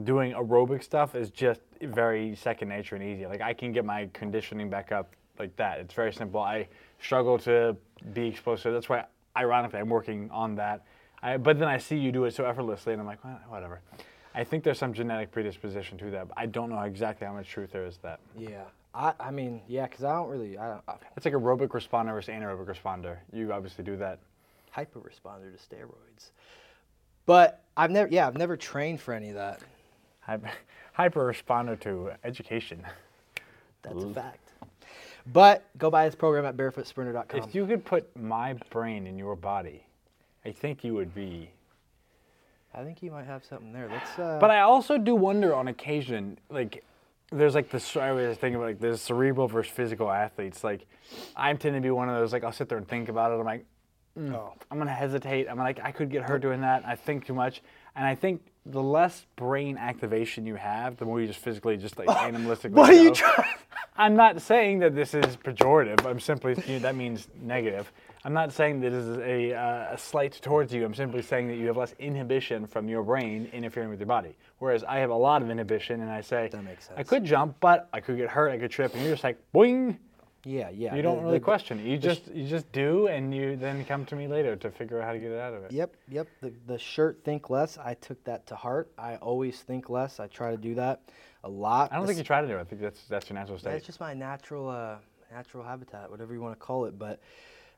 doing 0.05 0.33
aerobic 0.33 0.83
stuff 0.83 1.15
is 1.15 1.31
just 1.31 1.61
very 1.81 2.35
second 2.35 2.69
nature 2.69 2.97
and 2.97 3.05
easy. 3.05 3.27
Like 3.27 3.41
I 3.41 3.53
can 3.55 3.73
get 3.73 3.85
my 3.85 4.09
conditioning 4.13 4.69
back 4.69 4.91
up 4.93 5.15
like 5.39 5.55
that. 5.57 5.79
It's 5.79 5.95
very 5.95 6.13
simple. 6.13 6.41
I 6.41 6.69
struggle 7.01 7.39
to 7.41 7.77
be 8.13 8.27
explosive. 8.27 8.73
That's 8.73 8.89
why, 8.89 9.05
ironically, 9.37 9.81
I'm 9.81 9.89
working 9.89 10.31
on 10.31 10.55
that. 10.57 10.85
I, 11.23 11.37
but 11.37 11.59
then 11.59 11.69
I 11.69 11.79
see 11.79 11.97
you 11.97 12.11
do 12.13 12.25
it 12.25 12.35
so 12.35 12.45
effortlessly, 12.45 12.93
and 12.93 13.01
I'm 13.01 13.07
like, 13.07 13.25
well, 13.25 13.39
whatever. 13.49 13.81
I 14.35 14.45
think 14.45 14.65
there's 14.65 14.79
some 14.79 14.93
genetic 14.93 15.31
predisposition 15.31 15.99
to 15.99 16.11
that. 16.11 16.29
But 16.29 16.39
I 16.39 16.47
don't 16.47 16.71
know 16.71 16.81
exactly 16.81 17.27
how 17.27 17.35
much 17.35 17.49
truth 17.49 17.73
there 17.73 17.85
is 17.87 17.97
to 17.97 18.03
that. 18.03 18.21
Yeah. 18.37 18.65
I, 18.95 19.15
I 19.21 19.31
mean, 19.31 19.63
yeah, 19.69 19.87
because 19.87 20.05
I 20.05 20.15
don't 20.15 20.29
really, 20.29 20.59
I 20.59 20.69
don't, 20.69 20.83
I, 20.89 20.95
It's 21.17 21.25
like 21.25 21.35
aerobic 21.35 21.69
responder 21.69 22.13
versus 22.13 22.33
anaerobic 22.35 22.67
responder. 22.67 23.17
You 23.33 23.53
obviously 23.53 23.85
do 23.85 23.97
that. 23.97 24.19
hyper 24.71 25.01
responder 25.01 25.51
to 25.55 25.75
steroids. 25.75 26.31
But 27.25 27.63
I've 27.77 27.91
never, 27.91 28.09
yeah, 28.11 28.27
I've 28.27 28.37
never 28.37 28.57
trained 28.57 29.01
for 29.01 29.15
any 29.15 29.31
of 29.31 29.37
that. 29.37 29.61
Hyper, 30.21 30.51
hyper 30.93 31.33
responder 31.33 31.79
to 31.81 32.13
education. 32.25 32.83
That's 33.83 34.03
a 34.03 34.15
fact. 34.15 34.39
But 35.33 35.65
go 35.79 35.91
buy 35.91 36.07
this 36.07 36.15
program 36.15 36.45
at 36.45 36.57
barefootsprinter.com. 36.57 37.41
If 37.41 37.55
you 37.55 37.67
could 37.67 37.85
put 37.85 38.15
my 38.17 38.55
brain 38.71 39.07
in 39.07 39.19
your 39.19 39.37
body, 39.37 39.85
I 40.45 40.51
think 40.51 40.83
you 40.85 40.95
would 40.95 41.15
be. 41.15 41.51
I 42.75 42.85
think 42.85 43.03
you 43.03 43.11
might 43.11 43.27
have 43.27 43.45
something 43.45 43.73
there. 43.73 43.89
Let's. 43.89 44.19
Uh, 44.19 44.39
But 44.41 44.51
I 44.51 44.61
also 44.61 44.97
do 44.99 45.15
wonder 45.15 45.55
on 45.55 45.69
occasion, 45.69 46.39
like, 46.51 46.85
there's 47.31 47.55
like 47.55 47.71
this. 47.71 47.97
I 47.97 48.13
was 48.13 48.37
thinking 48.39 48.57
about 48.57 48.67
like 48.69 48.81
there's 48.81 49.01
cerebral 49.01 49.49
versus 49.49 49.73
physical 49.73 50.11
athletes. 50.11 50.63
Like, 50.65 50.87
I 51.37 51.53
tend 51.55 51.75
to 51.75 51.81
be 51.81 51.91
one 51.91 52.09
of 52.09 52.17
those. 52.17 52.33
Like, 52.33 52.45
I'll 52.45 52.53
sit 52.53 52.69
there 52.69 52.79
and 52.79 52.87
think 52.89 53.09
about 53.09 53.33
it. 53.33 53.37
I'm 53.41 53.45
like, 53.45 53.65
oh, 54.19 54.53
I'm 54.71 54.79
gonna 54.79 54.91
hesitate. 54.93 55.49
I'm 55.49 55.59
like, 55.59 55.81
I 55.83 55.93
could 55.93 56.11
get 56.11 56.23
hurt 56.25 56.43
doing 56.43 56.61
that. 56.63 56.83
I 56.87 56.95
think 56.95 57.27
too 57.27 57.35
much, 57.35 57.63
and 57.97 58.05
I 58.07 58.15
think 58.15 58.43
the 58.67 58.83
less 58.83 59.27
brain 59.37 59.77
activation 59.79 60.47
you 60.47 60.55
have, 60.57 60.97
the 60.99 61.05
more 61.05 61.21
you 61.21 61.27
just 61.27 61.41
physically 61.41 61.77
just 61.77 61.99
like 61.99 62.09
animalistically. 62.09 62.71
what 62.73 62.91
are 62.91 62.93
you 63.03 63.13
trying? 63.15 63.49
I'm 63.97 64.17
not 64.17 64.41
saying 64.41 64.79
that 64.81 64.95
this 64.95 65.13
is 65.13 65.37
pejorative. 65.37 66.07
I'm 66.07 66.21
simply 66.21 66.57
you 66.67 66.75
know, 66.75 66.79
that 66.81 66.97
means 66.97 67.29
negative. 67.43 67.93
I'm 68.25 68.33
not 68.33 68.53
saying 68.53 68.81
that 68.81 68.91
this 68.91 69.05
is 69.05 69.19
a, 69.19 69.53
uh, 69.53 69.95
a 69.95 69.99
slight 69.99 70.33
towards 70.41 70.73
you. 70.73 70.85
I'm 70.85 70.95
simply 70.95 71.23
saying 71.23 71.49
that 71.49 71.57
you 71.57 71.67
have 71.67 71.77
less 71.77 71.95
inhibition 71.99 72.67
from 72.67 72.89
your 72.89 73.03
brain 73.03 73.51
interfering 73.53 73.91
with 73.91 73.99
your 73.99 74.07
body. 74.07 74.37
Whereas 74.59 74.85
I 74.85 74.99
have 74.99 75.11
a 75.11 75.15
lot 75.15 75.43
of 75.43 75.51
inhibition, 75.51 76.01
and 76.01 76.11
I 76.11 76.21
say 76.21 76.49
That 76.53 76.65
makes 76.65 76.89
I 76.97 77.03
could 77.03 77.25
jump, 77.25 77.57
but 77.61 77.89
I 77.93 78.01
could 78.01 78.17
get 78.17 78.31
hurt. 78.31 78.51
I 78.51 78.59
could 78.59 78.71
trip, 78.71 78.95
and 78.95 79.03
you're 79.03 79.13
just 79.13 79.25
like 79.25 79.39
boing. 79.53 79.99
Yeah, 80.45 80.71
yeah. 80.71 80.95
You 80.95 81.03
don't 81.03 81.19
the- 81.19 81.25
really 81.25 81.39
the- 81.39 81.45
question 81.45 81.79
it. 81.79 81.87
You 81.87 81.99
just 81.99 82.29
you 82.29 82.49
just 82.49 82.71
do, 82.73 83.09
and 83.09 83.35
you 83.35 83.57
then 83.57 83.85
come 83.85 84.07
to 84.07 84.17
me 84.17 84.27
later 84.27 84.57
to 84.57 84.71
figure 84.71 85.01
out 85.01 85.07
how 85.07 85.13
to 85.13 85.19
get 85.19 85.33
it 85.33 85.39
out 85.39 85.55
of 85.55 85.65
it. 85.65 85.73
Yep, 85.73 85.97
yep. 86.09 86.29
The, 86.41 86.53
the 86.67 86.79
shirt 86.79 87.23
think 87.25 87.51
less. 87.51 87.77
I 87.77 87.95
took 87.95 88.23
that 88.25 88.47
to 88.47 88.55
heart. 88.55 88.91
I 88.97 89.17
always 89.17 89.61
think 89.61 89.91
less. 89.91 90.19
I 90.19 90.29
try 90.29 90.51
to 90.53 90.57
do 90.57 90.75
that 90.77 91.01
a 91.45 91.49
lot. 91.49 91.93
I 91.93 91.97
don't 91.97 92.07
think 92.07 92.19
you 92.19 92.25
try 92.25 92.41
to 92.41 92.47
do 92.47 92.57
it. 92.57 92.61
I 92.61 92.65
think 92.65 92.81
that's 92.81 93.03
that's 93.05 93.29
your 93.29 93.39
natural 93.39 93.59
state. 93.59 93.71
That's 93.71 93.87
just 93.87 94.01
my 94.01 94.15
natural 94.15 94.69
uh, 94.69 94.97
natural 95.33 95.65
habitat, 95.65 96.11
whatever 96.11 96.33
you 96.33 96.41
want 96.41 96.55
to 96.55 96.61
call 96.61 96.85
it. 96.85 96.99
But 96.99 97.21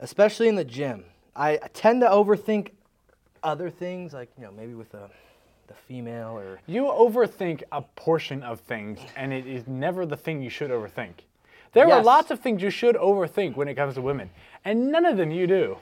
especially 0.01 0.49
in 0.49 0.55
the 0.55 0.65
gym, 0.65 1.05
I, 1.35 1.53
I 1.53 1.69
tend 1.73 2.01
to 2.03 2.09
overthink 2.09 2.71
other 3.43 3.71
things, 3.71 4.13
like 4.13 4.31
you 4.37 4.45
know 4.45 4.53
maybe 4.53 4.75
with 4.75 4.93
a 4.95 5.11
the 5.67 5.75
female 5.75 6.37
or 6.37 6.61
You 6.67 6.85
overthink 6.85 7.63
a 7.73 7.81
portion 7.83 8.43
of 8.43 8.61
things, 8.61 9.01
and 9.17 9.33
it 9.33 9.47
is 9.47 9.67
never 9.67 10.05
the 10.05 10.17
thing 10.17 10.43
you 10.43 10.51
should 10.51 10.71
overthink. 10.71 11.13
There 11.73 11.91
are 11.91 12.03
lots 12.05 12.31
of 12.31 12.39
things 12.39 12.63
you 12.63 12.71
should 12.71 12.95
overthink 12.95 13.57
when 13.57 13.67
it 13.67 13.75
comes 13.75 13.95
to 13.95 14.03
women, 14.03 14.31
and 14.65 14.93
none 14.93 15.05
of 15.05 15.17
them 15.17 15.31
you 15.33 15.47
do. 15.47 15.79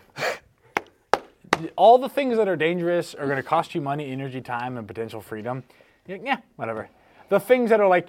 All 1.76 1.98
the 1.98 2.08
things 2.08 2.38
that 2.38 2.48
are 2.48 2.56
dangerous 2.56 3.14
are 3.14 3.26
going 3.26 3.36
to 3.36 3.42
cost 3.42 3.74
you 3.74 3.82
money, 3.82 4.10
energy, 4.10 4.40
time, 4.40 4.78
and 4.78 4.88
potential 4.88 5.20
freedom. 5.20 5.62
Like, 6.08 6.22
yeah, 6.24 6.38
whatever. 6.56 6.88
The 7.32 7.40
things 7.40 7.70
that 7.70 7.80
are 7.80 7.88
like, 7.88 8.08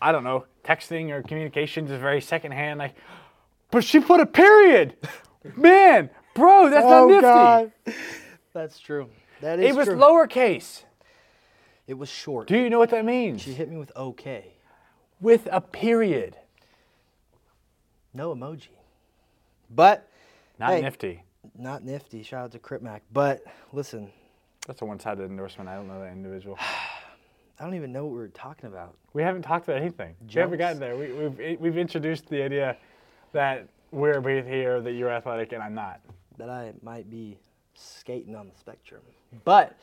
I 0.00 0.10
don't 0.10 0.24
know, 0.24 0.46
texting 0.64 1.10
or 1.10 1.22
communications 1.22 1.90
is 1.90 2.00
very 2.00 2.22
secondhand. 2.22 2.78
Like, 2.78 2.94
but 3.70 3.84
she 3.84 4.00
put 4.00 4.20
a 4.20 4.24
period. 4.26 4.96
Man, 5.54 6.08
bro, 6.34 6.70
that's 6.70 6.86
not 6.86 7.02
oh, 7.02 7.08
nifty. 7.08 7.20
God. 7.20 7.72
That's 8.54 8.78
true. 8.78 9.10
That 9.42 9.60
is 9.60 9.66
It 9.66 9.76
was 9.76 9.86
true. 9.86 9.98
lowercase. 9.98 10.84
It 11.86 11.98
was 11.98 12.08
short. 12.08 12.48
Do 12.48 12.56
you 12.56 12.70
know 12.70 12.78
what 12.78 12.88
that 12.88 13.04
means? 13.04 13.42
She 13.42 13.52
hit 13.52 13.68
me 13.70 13.76
with 13.76 13.92
okay. 13.94 14.54
With 15.20 15.46
a 15.52 15.60
period. 15.60 16.38
No 18.14 18.34
emoji. 18.34 18.68
But 19.68 20.08
Not 20.58 20.70
Hey. 20.70 20.80
nifty. 20.80 21.22
not 21.54 21.84
nifty. 21.84 22.22
Shout 22.22 22.44
out 22.44 22.52
to 22.52 22.58
Crip 22.58 22.80
Mac. 22.80 23.02
But 23.12 23.42
listen, 23.74 24.10
That's 24.66 24.80
a 24.80 24.86
one-sided 24.86 25.22
endorsement. 25.22 25.68
I 25.68 25.74
don't 25.74 25.86
know 25.86 26.00
that 26.00 26.12
individual. 26.12 26.58
I 27.58 27.64
don't 27.64 27.74
even 27.74 27.92
know 27.92 28.04
what 28.04 28.12
we 28.12 28.18
were 28.18 28.28
talking 28.28 28.68
about. 28.68 28.96
We 29.12 29.22
haven't 29.22 29.42
talked 29.42 29.68
about 29.68 29.80
anything. 29.80 30.14
We 30.34 30.40
haven't 30.40 30.58
gotten 30.58 30.80
there. 30.80 30.96
We, 30.96 31.12
we've 31.12 31.60
we've 31.60 31.76
introduced 31.78 32.28
the 32.28 32.42
idea 32.42 32.76
that 33.32 33.68
we're 33.90 34.20
both 34.20 34.46
here, 34.46 34.80
that 34.80 34.92
you're 34.92 35.10
athletic 35.10 35.52
and 35.52 35.62
I'm 35.62 35.74
not. 35.74 36.00
that 36.38 36.48
I 36.48 36.72
might 36.82 37.10
be 37.10 37.38
skating 37.74 38.34
on 38.34 38.48
the 38.48 38.58
spectrum. 38.58 39.02
But 39.44 39.76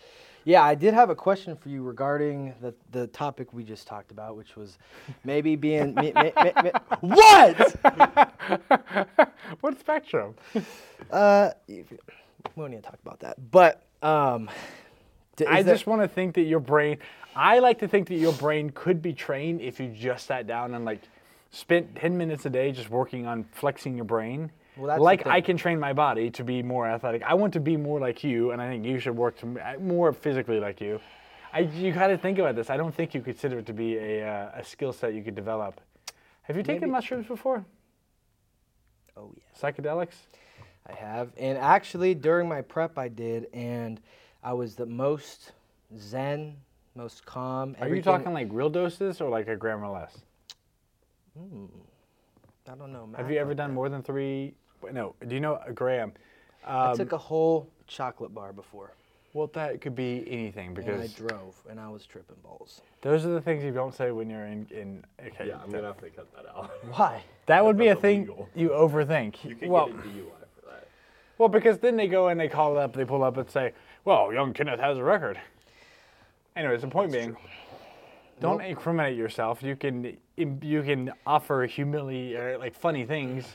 yeah, 0.45 0.63
I 0.63 0.73
did 0.75 0.93
have 0.93 1.09
a 1.09 1.15
question 1.15 1.55
for 1.55 1.69
you 1.69 1.83
regarding 1.83 2.53
the, 2.61 2.73
the 2.91 3.07
topic 3.07 3.53
we 3.53 3.63
just 3.63 3.87
talked 3.87 4.11
about, 4.11 4.35
which 4.35 4.55
was 4.55 4.77
maybe 5.23 5.55
being 5.55 5.93
me, 5.95 6.11
me, 6.15 6.31
me, 6.63 6.71
what? 7.01 7.75
what 9.61 9.79
spectrum? 9.79 10.35
Uh, 11.11 11.51
we 11.67 11.83
don't 12.57 12.71
need 12.71 12.77
to 12.77 12.81
talk 12.81 12.99
about 13.05 13.19
that. 13.19 13.51
But 13.51 13.83
um, 14.01 14.49
I 15.47 15.63
just 15.63 15.87
want 15.87 16.01
to 16.01 16.07
think 16.07 16.35
that 16.35 16.43
your 16.43 16.59
brain. 16.59 16.97
I 17.35 17.59
like 17.59 17.79
to 17.79 17.87
think 17.87 18.07
that 18.09 18.15
your 18.15 18.33
brain 18.33 18.71
could 18.71 19.01
be 19.01 19.13
trained 19.13 19.61
if 19.61 19.79
you 19.79 19.87
just 19.89 20.25
sat 20.25 20.47
down 20.47 20.73
and 20.73 20.85
like 20.85 21.01
spent 21.51 21.95
10 21.95 22.17
minutes 22.17 22.45
a 22.45 22.49
day 22.49 22.71
just 22.71 22.89
working 22.89 23.25
on 23.25 23.43
flexing 23.51 23.95
your 23.95 24.05
brain. 24.05 24.51
Well, 24.77 24.87
that's 24.87 25.01
like 25.01 25.27
I 25.27 25.41
can 25.41 25.57
train 25.57 25.79
my 25.79 25.93
body 25.93 26.29
to 26.31 26.43
be 26.43 26.63
more 26.63 26.87
athletic. 26.87 27.23
I 27.23 27.33
want 27.33 27.53
to 27.53 27.59
be 27.59 27.75
more 27.75 27.99
like 27.99 28.23
you, 28.23 28.51
and 28.51 28.61
I 28.61 28.69
think 28.69 28.85
you 28.85 28.99
should 28.99 29.15
work 29.15 29.37
to 29.39 29.77
more 29.79 30.13
physically 30.13 30.59
like 30.59 30.79
you. 30.79 30.99
I, 31.51 31.59
you 31.61 31.91
got 31.91 32.07
to 32.07 32.17
think 32.17 32.37
about 32.37 32.55
this. 32.55 32.69
I 32.69 32.77
don't 32.77 32.93
think 32.93 33.13
you 33.13 33.21
consider 33.21 33.59
it 33.59 33.65
to 33.65 33.73
be 33.73 33.97
a, 33.97 34.27
uh, 34.27 34.59
a 34.59 34.63
skill 34.63 34.93
set 34.93 35.13
you 35.13 35.23
could 35.23 35.35
develop. 35.35 35.81
Have 36.43 36.55
you 36.55 36.63
taken 36.63 36.81
Maybe- 36.81 36.91
mushrooms 36.91 37.27
before? 37.27 37.65
oh 39.17 39.33
yeah, 39.35 39.43
Psychedelics? 39.59 40.15
I 40.87 40.93
have. 40.93 41.31
And 41.37 41.57
actually, 41.57 42.15
during 42.15 42.47
my 42.47 42.61
prep, 42.61 42.97
I 42.97 43.09
did, 43.09 43.47
and 43.53 43.99
I 44.43 44.53
was 44.53 44.75
the 44.75 44.85
most 44.85 45.51
zen, 45.97 46.55
most 46.95 47.25
calm. 47.25 47.75
Are 47.79 47.87
you 47.93 48.01
talking 48.01 48.33
like 48.33 48.47
real 48.51 48.69
doses 48.69 49.21
or 49.21 49.29
like 49.29 49.47
a 49.47 49.55
gram 49.55 49.83
or 49.83 49.89
less? 49.89 50.17
I 51.37 52.75
don't 52.75 52.91
know. 52.91 53.09
Have 53.17 53.31
you 53.31 53.37
ever 53.37 53.53
done 53.53 53.69
that. 53.71 53.75
more 53.75 53.89
than 53.89 54.03
three? 54.03 54.53
No. 54.91 55.15
Do 55.27 55.33
you 55.35 55.41
know 55.41 55.59
a 55.65 55.71
gram? 55.73 56.13
I 56.65 56.89
Um, 56.91 56.97
took 56.97 57.11
a 57.13 57.17
whole 57.17 57.67
chocolate 57.87 58.33
bar 58.33 58.53
before, 58.53 58.91
Well, 59.33 59.47
that 59.53 59.79
could 59.81 59.95
be 59.95 60.25
anything 60.29 60.77
and 60.77 61.01
I 61.01 61.07
drove, 61.07 61.55
and 61.69 61.79
I 61.79 61.87
was 61.89 62.05
tripping 62.05 62.35
balls. 62.43 62.81
those 63.01 63.25
are 63.25 63.29
the 63.29 63.41
things 63.41 63.63
you 63.63 63.71
don't 63.71 63.93
say 63.93 64.11
when 64.11 64.29
you're 64.29 64.45
in. 64.45 64.67
in 64.71 65.03
okay, 65.25 65.47
Yeah, 65.47 65.59
I'm 65.63 65.69
that- 65.71 65.77
gonna 65.77 65.87
have 65.87 66.01
to 66.01 66.09
cut 66.09 66.27
that 66.35 66.45
out. 66.47 66.69
Why? 66.91 67.23
that 67.45 67.63
would 67.63 67.77
be 67.77 67.87
a 67.87 67.89
that's 67.91 68.01
thing 68.01 68.17
illegal. 68.23 68.49
you 68.55 68.69
overthink. 68.69 69.43
You 69.45 69.55
can 69.55 69.69
well, 69.69 69.87
get 69.87 69.95
a 69.95 69.99
DUI 69.99 70.31
for 70.59 70.65
that. 70.69 70.87
well, 71.37 71.49
because 71.49 71.79
then 71.79 71.95
they 71.95 72.07
go 72.07 72.27
and 72.27 72.39
they 72.39 72.49
call 72.49 72.77
it 72.77 72.79
up, 72.81 72.93
they 72.93 73.05
pull 73.05 73.23
up 73.23 73.37
and 73.37 73.49
say, 73.49 73.73
"Well, 74.05 74.31
young 74.33 74.53
Kenneth 74.53 74.79
has 74.81 74.97
a 74.97 75.03
record." 75.03 75.39
Anyways, 76.55 76.81
the 76.81 76.87
point 76.87 77.11
being, 77.11 77.35
don't 78.39 78.61
incriminate 78.61 79.17
yourself. 79.17 79.61
You 79.61 79.75
can 79.75 80.17
you 80.37 80.83
can 80.83 81.11
offer 81.25 81.67
humili 81.67 82.37
or 82.37 82.57
like 82.57 82.75
funny 82.75 83.05
things. 83.05 83.45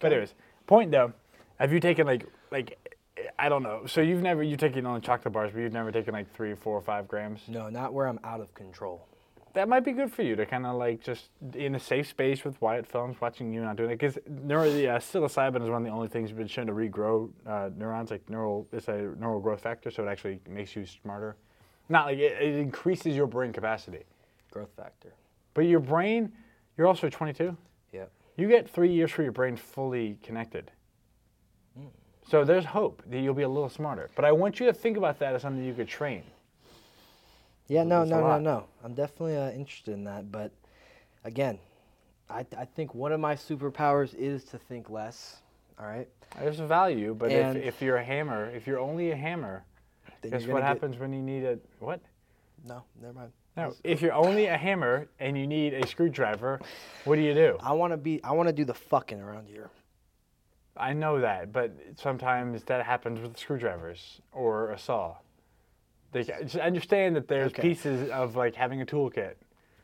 But 0.00 0.12
anyways, 0.12 0.34
point 0.66 0.90
though, 0.90 1.12
have 1.58 1.72
you 1.72 1.80
taken 1.80 2.06
like 2.06 2.26
like 2.50 2.78
I 3.38 3.48
don't 3.48 3.62
know. 3.62 3.86
So 3.86 4.00
you've 4.00 4.22
never 4.22 4.42
you've 4.42 4.60
taken 4.60 4.86
only 4.86 5.00
chocolate 5.00 5.32
bars, 5.32 5.52
but 5.52 5.60
you've 5.60 5.72
never 5.72 5.92
taken 5.92 6.14
like 6.14 6.32
three, 6.34 6.54
four, 6.54 6.76
or 6.76 6.82
five 6.82 7.08
grams. 7.08 7.40
No, 7.48 7.68
not 7.68 7.92
where 7.92 8.06
I'm 8.06 8.20
out 8.24 8.40
of 8.40 8.52
control. 8.54 9.06
That 9.54 9.70
might 9.70 9.84
be 9.84 9.92
good 9.92 10.12
for 10.12 10.22
you 10.22 10.36
to 10.36 10.44
kind 10.44 10.66
of 10.66 10.76
like 10.76 11.02
just 11.02 11.30
in 11.54 11.74
a 11.74 11.80
safe 11.80 12.08
space 12.08 12.44
with 12.44 12.60
Wyatt 12.60 12.86
Films, 12.86 13.16
watching 13.22 13.54
you 13.54 13.62
not 13.62 13.76
doing 13.76 13.90
it. 13.90 13.98
Because 13.98 14.18
neuro, 14.28 14.70
the, 14.70 14.88
uh, 14.88 14.98
psilocybin 14.98 15.62
is 15.62 15.70
one 15.70 15.80
of 15.80 15.84
the 15.84 15.90
only 15.90 16.08
things 16.08 16.28
that's 16.28 16.36
been 16.36 16.46
shown 16.46 16.66
to 16.66 16.74
regrow 16.74 17.30
uh, 17.46 17.70
neurons, 17.74 18.10
like 18.10 18.28
neural, 18.28 18.68
it's 18.70 18.88
a 18.88 19.14
neural 19.18 19.40
growth 19.40 19.62
factor, 19.62 19.90
so 19.90 20.06
it 20.06 20.10
actually 20.10 20.40
makes 20.46 20.76
you 20.76 20.84
smarter. 20.84 21.36
Not 21.88 22.06
like 22.06 22.18
it, 22.18 22.40
it 22.40 22.54
increases 22.56 23.14
your 23.16 23.26
brain 23.26 23.52
capacity. 23.52 24.04
Growth 24.50 24.70
factor. 24.76 25.12
But 25.54 25.62
your 25.62 25.80
brain, 25.80 26.32
you're 26.76 26.86
also 26.86 27.08
22. 27.08 27.56
Yep. 27.92 28.10
You 28.36 28.48
get 28.48 28.68
three 28.68 28.92
years 28.92 29.10
for 29.10 29.22
your 29.22 29.32
brain 29.32 29.56
fully 29.56 30.18
connected. 30.22 30.70
So 32.28 32.44
there's 32.44 32.64
hope 32.64 33.02
that 33.08 33.20
you'll 33.20 33.34
be 33.34 33.44
a 33.44 33.48
little 33.48 33.68
smarter. 33.68 34.10
But 34.16 34.24
I 34.24 34.32
want 34.32 34.58
you 34.58 34.66
to 34.66 34.72
think 34.72 34.96
about 34.96 35.18
that 35.20 35.34
as 35.34 35.42
something 35.42 35.62
you 35.64 35.74
could 35.74 35.86
train. 35.86 36.24
Yeah, 37.68 37.84
no, 37.84 38.04
no, 38.04 38.20
no, 38.20 38.38
no. 38.38 38.64
I'm 38.84 38.94
definitely 38.94 39.36
uh, 39.36 39.50
interested 39.50 39.94
in 39.94 40.04
that, 40.04 40.30
but 40.30 40.50
again, 41.24 41.58
I, 42.28 42.44
I 42.58 42.64
think 42.64 42.94
one 42.94 43.12
of 43.12 43.20
my 43.20 43.34
superpowers 43.34 44.14
is 44.14 44.44
to 44.44 44.58
think 44.58 44.90
less. 44.90 45.36
All 45.78 45.86
right. 45.86 46.08
There's 46.40 46.60
a 46.60 46.66
value, 46.66 47.14
but 47.14 47.30
And- 47.30 47.56
if, 47.58 47.64
if 47.76 47.82
you're 47.82 47.96
a 47.96 48.04
hammer, 48.04 48.50
if 48.50 48.66
you're 48.66 48.78
only 48.80 49.10
a 49.12 49.16
hammer, 49.16 49.64
Then 50.30 50.40
guess 50.40 50.46
what 50.48 50.54
gonna 50.54 50.60
get- 50.64 50.68
happens 50.68 50.98
when 50.98 51.12
you 51.12 51.22
need 51.22 51.44
a 51.44 51.58
what? 51.80 52.00
No, 52.66 52.82
never 53.00 53.12
mind. 53.12 53.32
No, 53.56 53.72
if 53.84 54.02
you're 54.02 54.12
only 54.12 54.46
a 54.46 54.56
hammer 54.56 55.08
and 55.18 55.36
you 55.38 55.46
need 55.46 55.72
a 55.74 55.86
screwdriver, 55.86 56.60
what 57.04 57.16
do 57.16 57.22
you 57.22 57.32
do? 57.34 57.56
I 57.60 57.72
want 57.72 57.92
to 57.92 57.96
be. 57.96 58.22
I 58.22 58.32
want 58.32 58.48
to 58.48 58.52
do 58.52 58.64
the 58.64 58.74
fucking 58.74 59.20
around 59.20 59.46
here. 59.48 59.70
I 60.76 60.92
know 60.92 61.20
that, 61.20 61.52
but 61.52 61.72
sometimes 61.96 62.62
that 62.64 62.84
happens 62.84 63.18
with 63.20 63.38
screwdrivers 63.38 64.20
or 64.32 64.72
a 64.72 64.78
saw. 64.78 65.16
They 66.12 66.22
just 66.24 66.56
understand 66.56 67.16
that 67.16 67.28
there's 67.28 67.50
Okay. 67.52 67.62
pieces 67.62 68.10
of 68.10 68.36
like 68.36 68.54
having 68.54 68.82
a 68.82 68.86
toolkit. 68.86 69.34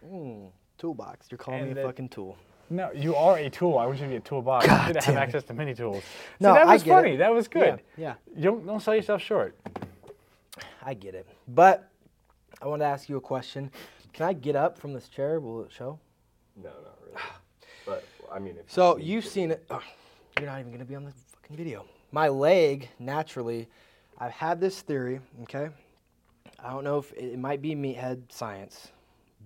Hmm, 0.06 0.46
toolbox. 0.76 1.30
You're 1.30 1.38
calling 1.38 1.60
And 1.60 1.68
me 1.68 1.72
a 1.72 1.74
that- 1.76 1.86
fucking 1.86 2.10
tool. 2.10 2.36
No, 2.68 2.90
you 2.92 3.14
are 3.14 3.36
a 3.38 3.50
tool. 3.50 3.78
I 3.78 3.86
want 3.86 3.98
you 3.98 4.04
to 4.04 4.10
be 4.10 4.16
a 4.16 4.20
toolbox. 4.20 4.66
God 4.66 4.88
you 4.88 4.94
should 4.94 5.04
have 5.04 5.16
access 5.16 5.44
to 5.44 5.54
many 5.54 5.74
tools. 5.74 6.02
No, 6.40 6.52
See, 6.52 6.58
that 6.58 6.66
was 6.66 6.82
get 6.82 6.90
it. 6.90 6.94
funny. 6.94 7.16
That 7.16 7.34
was 7.34 7.48
good. 7.48 7.80
Yeah, 7.98 8.14
You 8.34 8.42
don't, 8.44 8.66
don't 8.66 8.80
sell 8.80 8.94
yourself 8.94 9.20
short. 9.20 9.56
I 10.82 10.94
get 10.94 11.14
it. 11.14 11.26
But 11.48 11.88
I 12.60 12.66
want 12.66 12.82
to 12.82 12.86
ask 12.86 13.08
you 13.08 13.16
a 13.16 13.20
question. 13.20 13.70
Can 14.12 14.26
I 14.26 14.32
get 14.32 14.56
up 14.56 14.78
from 14.78 14.92
this 14.92 15.08
chair? 15.08 15.40
Will 15.40 15.62
it 15.64 15.72
show? 15.72 15.98
No, 16.56 16.70
not 16.70 16.98
really. 17.04 17.16
But 17.84 18.04
I 18.32 18.38
mean, 18.38 18.54
if 18.60 18.70
So 18.70 18.96
you 18.96 19.14
you've 19.14 19.26
seen 19.26 19.50
it. 19.50 19.64
oh, 19.68 19.82
you're 20.38 20.48
not 20.48 20.60
even 20.60 20.70
gonna 20.70 20.84
be 20.84 20.94
on 20.94 21.04
the 21.04 21.10
fucking 21.10 21.56
video. 21.56 21.84
My 22.12 22.28
leg, 22.28 22.88
naturally, 23.00 23.66
I've 24.18 24.30
had 24.30 24.60
this 24.60 24.82
theory. 24.82 25.18
Okay, 25.42 25.68
I 26.62 26.70
don't 26.70 26.84
know 26.84 26.98
if 26.98 27.12
it, 27.14 27.32
it 27.32 27.38
might 27.40 27.60
be 27.60 27.74
meathead 27.74 28.20
science, 28.30 28.92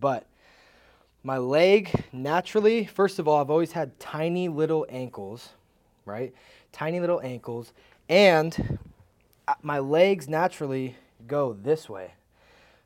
but 0.00 0.26
my 1.22 1.38
leg 1.38 2.04
naturally. 2.12 2.84
First 2.84 3.18
of 3.18 3.26
all, 3.26 3.40
I've 3.40 3.50
always 3.50 3.72
had 3.72 3.98
tiny 3.98 4.48
little 4.50 4.84
ankles, 4.90 5.48
right? 6.04 6.34
Tiny 6.72 7.00
little 7.00 7.22
ankles, 7.22 7.72
and 8.10 8.78
uh, 9.48 9.54
my 9.62 9.78
legs 9.78 10.28
naturally 10.28 10.94
go 11.26 11.52
this 11.52 11.88
way. 11.88 12.12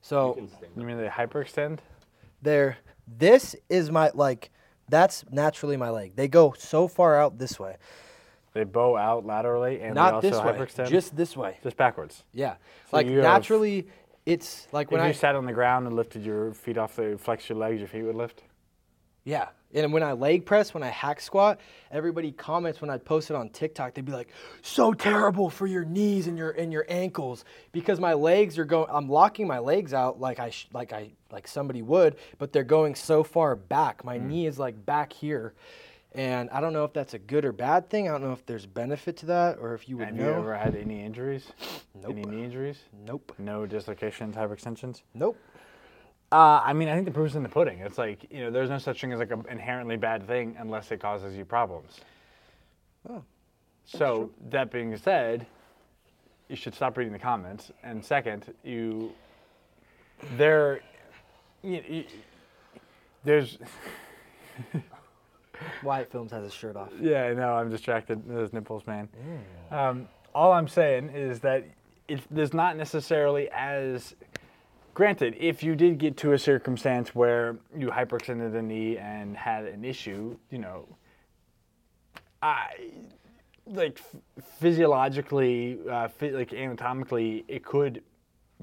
So 0.03 0.35
can 0.35 0.49
You 0.77 0.85
mean 0.87 0.97
they 0.99 1.09
hyperextend? 1.09 1.79
there 2.43 2.79
this 3.07 3.55
is 3.69 3.91
my 3.91 4.11
like 4.15 4.51
That's 4.89 5.25
naturally 5.31 5.77
my 5.77 5.91
leg. 5.91 6.17
They 6.17 6.27
go 6.29 6.55
so 6.59 6.89
far 6.89 7.21
out 7.21 7.39
this 7.39 7.59
way. 7.61 7.77
They 8.55 8.65
bow 8.65 8.97
out 8.97 9.25
laterally 9.25 9.81
and 9.81 9.91
they 9.91 10.01
Not 10.01 10.15
also 10.15 10.31
this 10.31 10.39
way. 10.41 10.53
hyperextend. 10.53 10.89
Just 10.89 11.17
this 11.17 11.37
way. 11.37 11.59
just 11.63 11.77
backwards. 11.77 12.25
Yeah. 12.33 12.55
So 12.91 12.97
like 12.97 13.07
you 13.07 13.17
have- 13.17 13.25
naturally, 13.25 13.87
it's 14.27 14.67
like 14.73 14.91
when 14.91 15.01
if 15.01 15.05
I 15.05 15.09
you 15.09 15.15
sat 15.15 15.35
on 15.37 15.45
the 15.47 15.53
ground 15.53 15.87
and 15.87 15.95
lifted 15.95 16.25
your 16.25 16.53
feet 16.53 16.77
off 16.79 16.97
the 16.97 17.17
flex 17.19 17.49
your 17.49 17.59
legs, 17.59 17.79
your 17.79 17.89
feet 17.89 18.03
would 18.03 18.17
lift. 18.17 18.43
Yeah. 19.25 19.49
And 19.73 19.93
when 19.93 20.03
I 20.03 20.13
leg 20.13 20.47
press, 20.47 20.75
when 20.75 20.83
I 20.83 20.89
hack 20.89 21.21
squat, 21.21 21.61
everybody 21.93 22.33
comments 22.33 22.81
when 22.81 22.91
I 22.91 22.99
post 22.99 23.31
it 23.31 23.37
on 23.37 23.51
TikTok, 23.51 23.95
they'd 23.95 24.05
be 24.05 24.13
like, 24.13 24.31
so 24.63 24.93
terrible 24.93 25.49
for 25.49 25.67
your 25.67 25.85
knees 25.85 26.27
and 26.27 26.37
your 26.37 26.51
and 26.51 26.73
your 26.73 26.85
ankles 26.89 27.45
because 27.71 28.01
my 28.01 28.15
legs 28.15 28.59
are 28.59 28.65
going 28.65 28.89
I'm 28.91 29.09
locking 29.09 29.47
my 29.47 29.61
legs 29.61 29.95
out 29.95 30.21
like 30.21 30.41
I 30.41 30.51
sh- 30.51 30.69
like 30.73 30.93
I 30.93 31.13
like 31.31 31.47
somebody 31.47 31.83
would, 31.83 32.17
but 32.39 32.53
they're 32.53 32.65
going 32.65 32.97
so 32.97 33.23
far 33.23 33.55
back. 33.55 34.05
My 34.05 34.19
mm. 34.19 34.27
knee 34.27 34.47
is 34.47 34.59
like 34.59 34.85
back 34.85 35.13
here. 35.13 35.55
And 36.13 36.51
I 36.51 36.61
don't 36.61 36.73
know 36.73 36.83
if 36.85 36.93
that's 36.93 37.15
a 37.15 37.21
good 37.21 37.45
or 37.45 37.53
bad 37.53 37.89
thing. 37.89 38.09
I 38.09 38.11
don't 38.13 38.23
know 38.23 38.33
if 38.33 38.45
there's 38.45 38.67
benefit 38.67 39.19
to 39.19 39.27
that 39.27 39.59
or 39.59 39.75
if 39.75 39.89
you 39.89 39.97
would 39.99 40.09
Have 40.09 40.17
know. 40.17 40.25
you 40.25 40.31
ever 40.31 40.57
had 40.57 40.75
any 40.75 41.05
injuries? 41.05 41.47
Nope. 41.95 42.11
Any 42.11 42.23
knee 42.23 42.43
injuries? 42.43 42.79
Nope. 43.07 43.33
No 43.39 43.65
dislocations, 43.65 44.35
hyperextensions? 44.35 45.03
Nope. 45.15 45.39
Uh, 46.33 46.61
I 46.65 46.73
mean, 46.73 46.89
I 46.89 46.95
think 46.95 47.07
the 47.07 47.13
proof's 47.13 47.35
in 47.35 47.43
the 47.43 47.49
pudding. 47.49 47.81
It's 47.81 47.99
like, 47.99 48.25
you 48.31 48.41
know, 48.41 48.51
there's 48.51 48.71
no 48.71 48.79
such 48.79 49.01
thing 49.01 49.13
as 49.13 49.19
like 49.19 49.33
an 49.33 49.45
inherently 49.51 49.97
bad 49.97 50.27
thing 50.27 50.57
unless 50.59 50.91
it 50.93 51.01
causes 51.01 51.35
you 51.37 51.45
problems. 51.45 52.01
Oh, 53.09 53.23
So, 53.85 54.31
that 54.51 54.71
being 54.71 54.97
said, 54.97 55.47
you 56.49 56.55
should 56.55 56.75
stop 56.75 56.97
reading 56.97 57.13
the 57.13 57.19
comments. 57.19 57.73
And 57.83 58.05
second, 58.05 58.53
you, 58.63 59.13
there, 60.37 60.81
you, 61.63 61.83
you, 61.89 62.05
there's, 63.25 63.59
Wyatt 65.83 66.13
Films 66.13 66.31
has 66.31 66.45
his 66.45 66.55
shirt 66.55 66.77
off. 66.77 66.91
Yeah, 67.01 67.25
I 67.25 67.35
know. 67.35 67.55
I'm 67.55 67.71
distracted. 67.71 68.29
Those 68.29 68.53
nipples, 68.53 68.87
man. 68.87 69.09
Um, 69.71 70.09
all 70.35 70.53
I'm 70.53 70.69
saying 70.69 71.09
is 71.11 71.41
that 71.41 71.65
it, 72.09 72.21
there's 72.31 72.55
not 72.55 72.77
necessarily 72.77 73.49
as. 73.53 74.15
Granted, 75.01 75.35
if 75.41 75.63
you 75.63 75.77
did 75.77 75.97
get 75.97 76.19
to 76.19 76.35
a 76.35 76.39
circumstance 76.39 77.15
where 77.15 77.57
you 77.75 77.89
hyperextended 77.89 78.53
the 78.53 78.61
knee 78.61 78.99
and 78.99 79.35
had 79.35 79.65
an 79.65 79.83
issue, 79.83 80.37
you 80.51 80.59
know, 80.59 80.87
I 82.43 82.75
like 83.65 83.99
physiologically, 84.59 85.79
uh, 85.91 86.09
like 86.21 86.53
anatomically, 86.53 87.47
it 87.49 87.65
could 87.65 88.03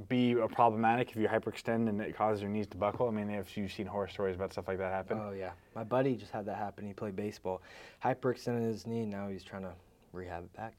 be 0.10 0.34
a 0.34 0.48
problematic 0.48 1.10
if 1.10 1.15
you 1.15 1.27
hyperextend 1.27 1.89
and 1.89 2.00
it 2.01 2.15
causes 2.15 2.44
your 2.44 2.51
knees 2.51 2.67
to 2.67 2.77
buckle. 2.77 3.08
I 3.08 3.12
mean, 3.12 3.32
if 3.32 3.58
you've 3.58 3.72
seen 3.72 3.88
horror 3.88 4.08
stories 4.08 4.36
about 4.36 4.51
stuff 4.51 4.67
like 4.67 4.77
that 4.77 4.94
happen. 4.94 5.20
Oh 5.20 5.32
yeah, 5.32 5.53
my 5.74 5.84
buddy 5.84 6.15
just 6.15 6.32
had 6.32 6.46
that 6.46 6.58
happen. 6.58 6.86
He 6.86 6.94
played 6.94 7.15
baseball, 7.15 7.63
hyperextended 8.06 8.62
his 8.62 8.86
knee. 8.86 9.08
Now 9.08 9.27
he's 9.27 9.44
trying 9.44 9.63
to 9.63 9.74
rehab 10.13 10.44
it 10.44 10.53
back. 10.56 10.74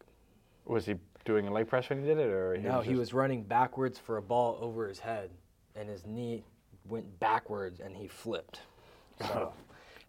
Was 0.67 0.87
he 0.87 0.95
doing 1.25 1.49
a 1.49 1.53
leg 1.53 1.67
press 1.67 1.91
when 1.91 2.01
he 2.01 2.07
did 2.07 2.19
it, 2.19 2.29
or 2.29 2.57
no, 2.59 2.81
he 2.81 2.91
just- 2.91 3.01
was 3.01 3.13
running 3.13 3.43
backwards 3.43 3.99
for 3.99 4.19
a 4.19 4.23
ball 4.23 4.57
over 4.61 4.87
his 4.87 5.01
head, 5.01 5.31
and 5.79 5.89
his 5.89 6.07
knee 6.07 6.45
went 6.89 7.21
backwards, 7.21 7.81
and 7.81 7.97
he 7.97 8.09
flipped. 8.09 8.61
So, 9.21 9.53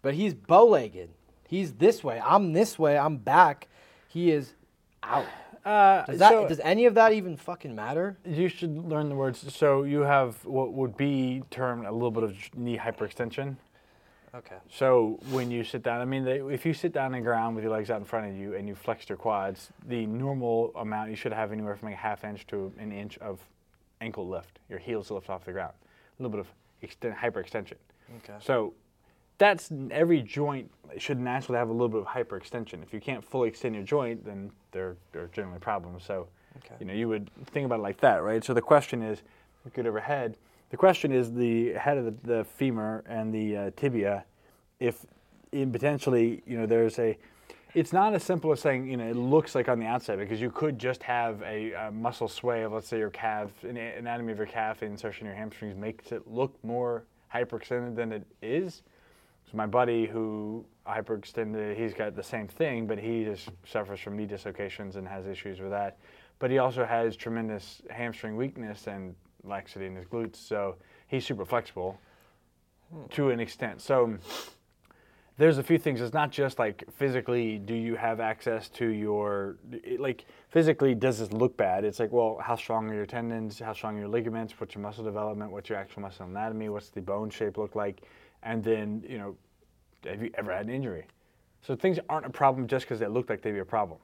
but 0.04 0.14
he's 0.14 0.36
bow-legged. 0.36 1.10
He's 1.48 1.74
this 1.74 2.04
way. 2.04 2.22
I'm 2.24 2.54
this 2.54 2.78
way. 2.78 2.96
I'm 2.96 3.18
back. 3.18 3.68
He 4.08 4.30
is 4.30 4.54
out. 5.02 5.26
Uh, 5.66 6.06
Does 6.06 6.20
that? 6.20 6.30
so 6.30 6.48
does 6.48 6.60
any 6.60 6.86
of 6.86 6.94
that 6.94 7.12
even 7.14 7.36
fucking 7.36 7.74
matter? 7.76 8.18
you 8.24 8.48
should 8.48 8.88
learn 8.88 9.10
the 9.10 9.16
words. 9.16 9.52
So 9.54 9.82
you 9.84 10.02
have 10.02 10.46
what 10.46 10.74
would 10.74 10.96
be 10.96 11.42
termed 11.50 11.88
a 11.88 11.92
little 11.92 12.12
bit 12.12 12.24
of 12.24 12.36
knee 12.56 12.78
hyperextension. 12.78 13.58
Okay. 14.36 14.58
So 14.70 15.20
when 15.32 15.50
you 15.50 15.64
sit 15.64 15.82
down, 15.82 16.02
I 16.02 16.06
mean, 16.06 16.24
they, 16.24 16.40
if 16.40 16.66
you 16.66 16.74
sit 16.74 16.94
down 16.94 17.08
on 17.08 17.12
the 17.14 17.22
ground 17.22 17.56
with 17.56 17.64
your 17.64 17.74
legs 17.74 17.90
out 17.90 17.98
in 18.00 18.06
front 18.06 18.30
of 18.30 18.38
you 18.38 18.54
and 18.54 18.68
you 18.68 18.76
flex 18.76 19.10
your 19.10 19.18
quads, 19.18 19.70
the 19.88 20.06
normal 20.06 20.72
amount 20.76 21.10
you 21.10 21.16
should 21.16 21.34
have 21.34 21.52
anywhere 21.52 21.76
from 21.76 21.88
like 21.88 21.98
a 21.98 22.02
half 22.02 22.24
inch 22.24 22.46
to 22.48 22.72
an 22.78 22.92
inch 22.92 23.18
of 23.18 23.40
ankle 24.02 24.28
lift. 24.28 24.60
Your 24.70 24.80
heels 24.80 25.12
lift 25.12 25.30
off 25.30 25.46
the 25.46 25.52
ground. 25.52 25.74
A 26.20 26.24
little 26.24 26.32
bit 26.32 26.40
of 26.40 26.48
extend, 26.82 27.16
hyperextension. 27.16 27.76
Okay. 28.18 28.34
So 28.40 28.74
that's 29.38 29.72
every 29.92 30.22
joint 30.22 30.70
should 30.98 31.20
naturally 31.20 31.58
have 31.58 31.70
a 31.70 31.72
little 31.72 31.90
bit 31.90 32.02
of 32.02 32.08
hyperextension. 32.08 32.84
If 32.84 32.94
you 32.94 33.00
can't 33.00 33.24
fully 33.24 33.50
extend 33.50 33.76
your 33.76 33.84
joint, 33.84 34.26
then 34.26 34.52
there 34.72 34.96
there 35.12 35.24
are 35.24 35.28
generally 35.28 35.60
problems. 35.60 36.04
So, 36.04 36.28
Okay. 36.58 36.76
you 36.80 36.86
know, 36.86 36.94
you 36.94 37.08
would 37.08 37.30
think 37.52 37.66
about 37.66 37.80
it 37.80 37.84
like 37.84 37.98
that, 38.02 38.24
right? 38.24 38.44
So 38.44 38.54
the 38.54 38.62
question 38.62 39.02
is, 39.02 39.22
look 39.64 39.78
at 39.78 39.86
overhead. 39.86 40.36
The 40.72 40.78
question 40.78 41.12
is 41.12 41.32
the 41.34 41.74
head 41.74 41.98
of 41.98 42.06
the, 42.06 42.28
the 42.28 42.44
femur 42.44 43.04
and 43.08 43.34
the 43.34 43.58
uh, 43.58 43.72
tibia. 43.76 44.26
If 44.80 45.06
in 45.52 45.72
potentially, 45.72 46.42
you 46.46 46.58
know, 46.58 46.66
there's 46.66 47.00
a, 47.00 47.18
it's 47.74 47.94
not 47.94 48.14
as 48.14 48.24
simple 48.24 48.52
as 48.52 48.60
saying, 48.60 48.90
you 48.90 48.98
know, 48.98 49.08
it 49.08 49.16
looks 49.16 49.54
like 49.54 49.70
on 49.70 49.80
the 49.80 49.86
outside 49.86 50.18
because 50.18 50.42
you 50.42 50.50
could 50.50 50.80
just 50.80 51.04
have 51.04 51.42
a, 51.44 51.74
a 51.74 51.92
muscle 51.92 52.28
sway 52.28 52.64
of, 52.64 52.72
let's 52.72 52.88
say, 52.88 52.98
your 52.98 53.12
calf, 53.12 53.52
an 53.64 53.78
anatomy 53.78 54.32
of 54.32 54.38
your 54.38 54.48
calf, 54.48 54.82
insertion 54.82 55.28
of 55.28 55.32
your 55.32 55.38
hamstrings 55.38 55.76
makes 55.76 56.12
it 56.12 56.28
look 56.28 56.58
more 56.64 57.04
hyperextended 57.34 57.96
than 57.96 58.12
it 58.12 58.26
is. 58.42 58.82
So 59.50 59.58
my 59.58 59.66
buddy 59.66 60.08
who 60.08 60.66
hyperextended, 60.88 61.76
he's 61.78 61.94
got 61.94 62.16
the 62.16 62.24
same 62.24 62.48
thing, 62.48 62.88
but 62.88 62.98
he 62.98 63.24
just 63.24 63.50
suffers 63.66 64.00
from 64.00 64.18
knee 64.18 64.26
dislocations 64.26 64.96
and 64.96 65.08
has 65.08 65.28
issues 65.28 65.60
with 65.60 65.72
that. 65.72 65.98
But 66.40 66.52
he 66.52 66.58
also 66.58 66.86
has 66.86 67.16
tremendous 67.16 67.82
hamstring 67.90 68.36
weakness 68.36 68.88
and 68.88 69.16
laxity 69.44 69.86
in 69.86 69.96
his 69.96 70.06
glutes, 70.06 70.38
so 70.38 70.76
he's 71.08 71.26
super 71.26 71.46
flexible 71.46 72.00
to 73.12 73.30
an 73.30 73.40
extent. 73.40 73.82
So 73.82 74.18
there's 75.40 75.58
a 75.58 75.64
few 75.64 75.78
things. 75.78 76.02
It's 76.02 76.14
not 76.14 76.32
just 76.32 76.60
like 76.60 76.84
physically, 76.98 77.60
do 77.60 77.74
you 77.74 77.96
have 77.96 78.20
access 78.20 78.68
to 78.72 78.86
your, 78.86 79.56
like 79.98 80.26
physically, 80.50 80.94
does 80.94 81.20
this 81.20 81.32
look 81.32 81.56
bad? 81.56 81.86
It's 81.86 81.98
like, 81.98 82.12
well, 82.12 82.38
how 82.44 82.58
strong 82.58 82.90
are 82.90 82.94
your 82.94 83.06
tendons? 83.06 83.58
How 83.58 83.72
strong 83.72 83.96
are 83.96 84.00
your 84.02 84.10
ligaments? 84.10 84.54
What's 84.60 84.76
your 84.76 84.82
muscle 84.82 85.06
development? 85.06 85.50
What's 85.52 85.70
your 85.70 85.78
actual 85.78 86.02
muscle 86.02 86.26
anatomy? 86.26 86.68
What's 86.68 86.90
the 86.90 87.00
bone 87.00 87.30
shape 87.30 87.58
look 87.58 87.74
like? 87.74 88.02
And 88.44 88.62
then, 88.62 89.02
you 89.08 89.18
know, 89.18 89.38
have 90.04 90.22
you 90.22 90.30
ever 90.38 90.52
had 90.52 90.66
an 90.66 90.74
injury? 90.74 91.06
So 91.62 91.74
things 91.74 92.00
aren't 92.10 92.26
a 92.26 92.30
problem 92.30 92.68
just 92.68 92.84
because 92.84 93.00
they 93.00 93.08
look 93.08 93.30
like 93.30 93.42
they'd 93.42 93.54
be 93.54 93.60
a 93.60 93.66
problem. 93.66 94.00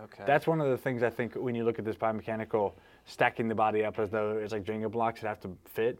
Okay. 0.00 0.22
That's 0.24 0.46
one 0.46 0.60
of 0.60 0.70
the 0.70 0.78
things 0.78 1.02
I 1.02 1.10
think 1.10 1.34
when 1.34 1.56
you 1.56 1.64
look 1.64 1.80
at 1.80 1.84
this 1.84 1.96
biomechanical 1.96 2.74
stacking 3.06 3.48
the 3.48 3.54
body 3.56 3.84
up 3.84 3.98
as 3.98 4.10
though 4.10 4.38
it's 4.38 4.52
like 4.52 4.62
Jenga 4.62 4.90
blocks 4.90 5.22
that 5.22 5.26
have 5.26 5.40
to 5.40 5.50
fit, 5.64 5.98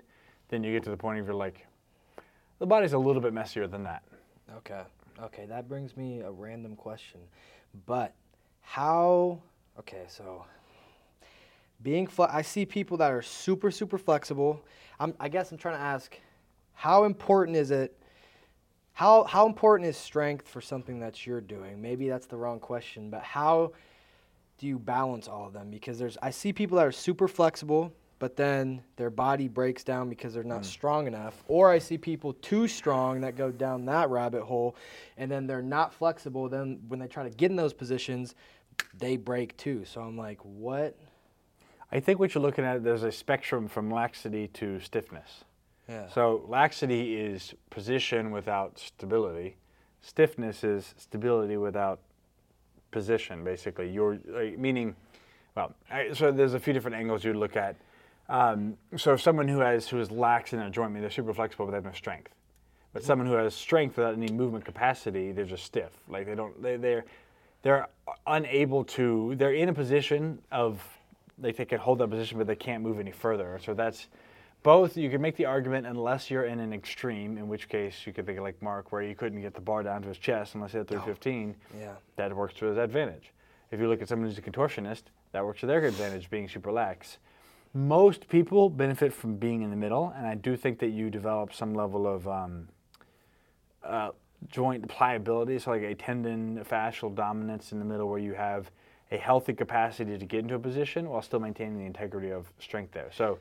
then 0.49 0.63
you 0.63 0.73
get 0.73 0.85
to 0.85 0.91
the 0.91 0.97
point 0.97 1.19
of 1.19 1.27
you're 1.27 1.35
like, 1.35 1.67
the 2.61 2.67
body's 2.67 2.93
a 2.93 2.99
little 2.99 3.21
bit 3.21 3.33
messier 3.33 3.67
than 3.67 3.83
that. 3.83 4.05
Okay. 4.55 4.83
Okay, 5.23 5.47
that 5.47 5.69
brings 5.69 5.97
me 5.97 6.21
a 6.21 6.31
random 6.31 6.77
question. 6.77 7.21
But 7.87 8.15
how 8.61 9.41
okay, 9.79 10.05
so 10.09 10.45
being 11.83 12.07
fle- 12.07 12.25
I 12.25 12.43
see 12.43 12.67
people 12.67 12.97
that 12.99 13.11
are 13.11 13.23
super 13.23 13.71
super 13.71 13.99
flexible. 13.99 14.63
I'm 15.01 15.15
I 15.19 15.29
guess 15.29 15.53
I'm 15.53 15.59
trying 15.59 15.77
to 15.77 15.83
ask 15.83 16.19
how 16.75 17.05
important 17.05 17.57
is 17.57 17.71
it 17.71 17.99
how 18.93 19.25
how 19.25 19.47
important 19.47 19.89
is 19.89 19.97
strength 19.97 20.49
for 20.49 20.61
something 20.61 21.01
that 21.01 21.27
you're 21.27 21.41
doing? 21.41 21.81
Maybe 21.81 22.09
that's 22.09 22.27
the 22.27 22.37
wrong 22.37 22.61
question, 22.61 23.11
but 23.11 23.23
how 23.23 23.73
do 24.59 24.67
you 24.67 24.79
balance 24.79 25.29
all 25.29 25.47
of 25.47 25.53
them? 25.53 25.71
Because 25.71 25.99
there's 25.99 26.17
I 26.23 26.31
see 26.31 26.53
people 26.53 26.77
that 26.79 26.87
are 26.87 26.93
super 26.93 27.29
flexible, 27.29 27.93
but 28.19 28.37
then 28.37 28.83
their 28.97 29.11
body 29.11 29.49
breaks 29.49 29.85
down 29.85 30.09
because 30.09 30.33
they're 30.33 30.43
not 30.43 30.63
mm. 30.63 30.67
strong 30.67 31.07
enough. 31.07 31.45
Or 31.49 31.71
I 31.71 31.79
see 31.79 31.99
people 31.99 32.33
too 32.35 32.67
strong 32.67 33.21
that 33.21 33.37
go 33.37 33.51
down 33.51 33.85
that 33.87 34.09
rabbit 34.11 34.43
hole, 34.43 34.75
and 35.17 35.31
then 35.31 35.47
they're 35.47 35.63
not 35.63 35.93
flexible. 35.93 36.49
Then 36.49 36.81
when 36.89 36.99
they 36.99 37.07
try 37.07 37.25
to 37.25 37.31
get 37.31 37.51
in 37.51 37.57
those 37.57 37.75
positions, 37.75 38.35
they 38.99 39.17
break 39.17 39.57
too. 39.57 39.85
So 39.85 40.01
I'm 40.01 40.17
like, 40.17 40.39
what? 40.43 40.97
I 41.93 42.01
think 42.01 42.19
what 42.19 42.35
you're 42.35 42.43
looking 42.43 42.65
at, 42.65 42.83
there's 42.83 43.05
a 43.05 43.13
spectrum 43.13 43.69
from 43.69 43.91
laxity 43.91 44.49
to 44.49 44.81
stiffness. 44.81 45.45
Yeah. 45.89 46.09
So 46.09 46.45
laxity 46.49 47.17
is 47.17 47.55
position 47.71 48.33
without 48.33 48.79
stability. 48.79 49.57
Stiffness 50.01 50.65
is 50.65 50.95
stability 50.97 51.57
without 51.57 52.01
position, 52.91 53.45
basically. 53.45 53.91
You're 53.91 54.19
like, 54.27 54.59
meaning, 54.59 54.97
well, 55.55 55.75
I, 55.91 56.13
so 56.13 56.33
there's 56.33 56.55
a 56.55 56.61
few 56.61 56.73
different 56.73 56.97
angles 56.97 57.25
you 57.25 57.35
look 57.35 57.57
at. 57.57 57.77
Um, 58.29 58.77
so 58.97 59.17
someone 59.17 59.49
who 59.49 59.61
has 59.61 59.89
who 59.89 60.01
is 60.01 60.11
lax 60.11 60.53
in 60.53 60.59
a 60.59 60.71
joint, 60.71 60.91
I 60.91 60.93
mean, 60.93 61.01
they're 61.03 61.11
super 61.11 61.33
flexible, 61.33 61.67
but 61.67 61.73
they 61.73 61.77
have 61.77 61.85
no 61.85 61.93
strength. 61.93 62.33
But 62.93 63.05
someone 63.05 63.29
who 63.29 63.35
has 63.35 63.55
strength 63.55 63.97
without 63.99 64.15
any 64.15 64.29
movement 64.29 64.65
capacity, 64.65 65.31
they're 65.31 65.45
just 65.45 65.65
stiff. 65.65 65.93
Like 66.09 66.27
they 66.27 66.35
don't, 66.35 66.61
they, 66.63 66.77
they're 66.77 67.05
they're 67.63 67.89
unable 68.27 68.85
to. 68.85 69.35
They're 69.37 69.53
in 69.55 69.69
a 69.69 69.75
position 69.75 70.41
of 70.51 70.83
like 71.41 71.57
they 71.57 71.65
can 71.65 71.79
hold 71.79 71.99
that 71.99 72.09
position, 72.09 72.39
but 72.39 72.47
they 72.47 72.57
can't 72.57 72.83
move 72.83 72.99
any 72.99 73.11
further. 73.11 73.61
So 73.65 73.75
that's 73.75 74.09
both. 74.63 74.97
You 74.97 75.11
can 75.11 75.21
make 75.21 75.37
the 75.37 75.45
argument 75.45 75.87
unless 75.87 76.31
you're 76.31 76.45
in 76.45 76.59
an 76.59 76.73
extreme, 76.73 77.39
in 77.39 77.49
which 77.49 77.69
case 77.69 78.07
you 78.07 78.13
could 78.13 78.27
think 78.27 78.39
of 78.39 78.45
like 78.45 78.61
Mark, 78.63 78.93
where 78.93 79.03
you 79.03 79.15
couldn't 79.15 79.41
get 79.43 79.55
the 79.55 79.61
bar 79.61 79.83
down 79.83 80.03
to 80.03 80.09
his 80.09 80.19
chest 80.19 80.55
unless 80.55 80.73
he 80.73 80.79
had 80.79 80.89
315. 80.89 81.55
Yeah. 81.79 81.93
That 82.17 82.35
works 82.35 82.55
to 82.55 82.67
his 82.67 82.79
advantage. 82.79 83.33
If 83.71 83.81
you 83.81 83.89
look 83.89 84.01
at 84.01 84.09
someone 84.09 84.29
who's 84.29 84.39
a 84.39 84.43
contortionist, 84.43 85.03
that 85.33 85.45
works 85.45 85.61
to 85.61 85.67
their 85.67 85.85
advantage, 85.85 86.31
being 86.31 86.49
super 86.49 86.73
lax. 86.73 87.19
Most 87.77 88.27
people 88.31 88.71
benefit 88.71 89.13
from 89.13 89.37
being 89.37 89.61
in 89.61 89.69
the 89.69 89.77
middle, 89.77 90.11
and 90.17 90.27
I 90.27 90.35
do 90.35 90.57
think 90.57 90.79
that 90.79 90.89
you 90.89 91.11
develop 91.11 91.53
some 91.53 91.75
level 91.75 92.07
of 92.07 92.27
um, 92.27 92.69
uh, 93.85 94.13
joint 94.49 94.89
pliability, 94.89 95.59
so 95.59 95.73
like 95.73 95.83
a 95.83 95.95
tendon 95.95 96.65
fascial 96.65 97.15
dominance 97.15 97.73
in 97.73 97.79
the 97.79 97.85
middle 97.85 98.09
where 98.09 98.19
you 98.19 98.33
have 98.33 98.71
a 99.11 99.19
healthy 99.19 99.53
capacity 99.53 100.17
to 100.17 100.25
get 100.25 100.41
into 100.41 100.55
a 100.55 100.59
position 100.59 101.07
while 101.11 101.21
still 101.21 101.39
maintaining 101.39 101.77
the 101.77 101.85
integrity 101.85 102.31
of 102.31 102.51
strength 102.59 102.93
there. 102.93 103.11
So 103.13 103.39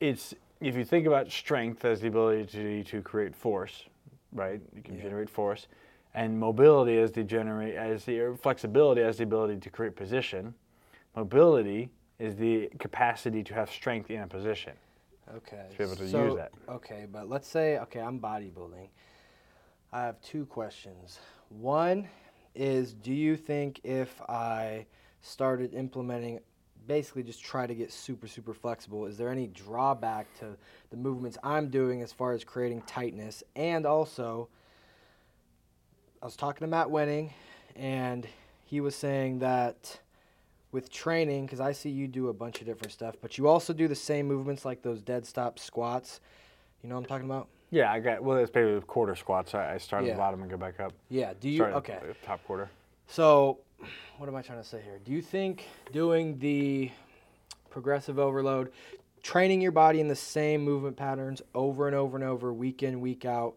it's 0.00 0.34
if 0.60 0.76
you 0.76 0.84
think 0.84 1.06
about 1.06 1.32
strength 1.32 1.82
as 1.86 2.02
the 2.02 2.08
ability 2.08 2.44
to, 2.52 2.84
to 2.84 3.00
create 3.00 3.34
force, 3.34 3.86
right? 4.32 4.60
You 4.74 4.82
can 4.82 4.96
Yeah. 4.96 5.04
generate 5.04 5.30
force, 5.30 5.66
and 6.12 6.38
mobility 6.38 6.98
as 6.98 7.10
the 7.10 7.24
generate 7.24 7.74
as 7.74 8.04
the 8.04 8.20
or 8.20 8.36
flexibility 8.36 9.00
as 9.00 9.16
the 9.16 9.24
ability 9.24 9.60
to 9.60 9.70
create 9.70 9.96
position. 9.96 10.52
Mobility 11.14 11.88
is 12.18 12.36
the 12.36 12.70
capacity 12.78 13.42
to 13.44 13.54
have 13.54 13.70
strength 13.70 14.10
in 14.10 14.20
a 14.20 14.26
position. 14.26 14.72
Okay. 15.34 15.66
To 15.72 15.78
be 15.78 15.84
able 15.84 15.96
to 15.96 16.02
use 16.02 16.12
so- 16.12 16.36
that. 16.36 16.52
Okay, 16.68 17.06
but 17.10 17.28
let's 17.28 17.48
say 17.48 17.78
okay, 17.78 18.00
I'm 18.00 18.20
bodybuilding. 18.20 18.88
I 19.92 20.02
have 20.02 20.20
two 20.20 20.46
questions. 20.46 21.18
One 21.48 22.08
is 22.54 22.94
do 22.94 23.12
you 23.12 23.36
think 23.36 23.80
if 23.84 24.20
I 24.28 24.86
started 25.20 25.74
implementing 25.74 26.40
basically 26.86 27.22
just 27.22 27.42
try 27.42 27.66
to 27.66 27.74
get 27.74 27.92
super 27.92 28.28
super 28.28 28.54
flexible, 28.54 29.06
is 29.06 29.16
there 29.16 29.30
any 29.30 29.48
drawback 29.48 30.26
to 30.38 30.56
the 30.90 30.96
movements 30.96 31.36
I'm 31.42 31.68
doing 31.68 32.02
as 32.02 32.12
far 32.12 32.32
as 32.32 32.44
creating 32.44 32.82
tightness 32.82 33.42
and 33.56 33.84
also 33.84 34.48
I 36.22 36.24
was 36.24 36.36
talking 36.36 36.64
to 36.64 36.66
Matt 36.68 36.86
Wenning 36.86 37.30
and 37.74 38.26
he 38.64 38.80
was 38.80 38.94
saying 38.94 39.40
that 39.40 40.00
with 40.76 40.90
training, 40.92 41.46
because 41.46 41.58
I 41.58 41.72
see 41.72 41.88
you 41.88 42.06
do 42.06 42.28
a 42.28 42.34
bunch 42.34 42.60
of 42.60 42.66
different 42.66 42.92
stuff, 42.92 43.14
but 43.22 43.38
you 43.38 43.48
also 43.48 43.72
do 43.72 43.88
the 43.88 43.94
same 43.94 44.26
movements 44.26 44.66
like 44.66 44.82
those 44.82 45.00
dead 45.00 45.24
stop 45.24 45.58
squats. 45.58 46.20
You 46.82 46.90
know 46.90 46.96
what 46.96 47.00
I'm 47.00 47.06
talking 47.06 47.24
about? 47.24 47.48
Yeah, 47.70 47.90
I 47.90 47.98
got 47.98 48.22
well. 48.22 48.36
It's 48.36 48.50
basically 48.50 48.82
quarter 48.86 49.16
squats. 49.16 49.54
I, 49.54 49.72
I 49.72 49.78
start 49.78 50.02
at 50.02 50.08
Yeah. 50.08 50.12
the 50.12 50.18
bottom 50.18 50.42
and 50.42 50.50
go 50.50 50.58
back 50.58 50.78
up. 50.78 50.92
Yeah. 51.08 51.32
Do 51.40 51.48
you? 51.48 51.56
Start 51.56 51.70
at 51.72 51.76
Okay. 51.78 51.98
the 52.06 52.14
top 52.26 52.44
quarter. 52.44 52.68
So, 53.06 53.58
what 54.18 54.28
am 54.28 54.36
I 54.36 54.42
trying 54.42 54.58
to 54.62 54.68
say 54.68 54.82
here? 54.84 55.00
Do 55.02 55.12
you 55.12 55.22
think 55.22 55.64
doing 55.92 56.38
the 56.40 56.90
progressive 57.70 58.18
overload, 58.18 58.70
training 59.22 59.62
your 59.62 59.72
body 59.72 59.98
in 60.00 60.08
the 60.08 60.14
same 60.14 60.60
movement 60.62 60.98
patterns 60.98 61.40
over 61.54 61.86
and 61.86 61.96
over 61.96 62.18
and 62.18 62.24
over, 62.24 62.52
week 62.52 62.82
in, 62.82 63.00
week 63.00 63.24
out, 63.24 63.54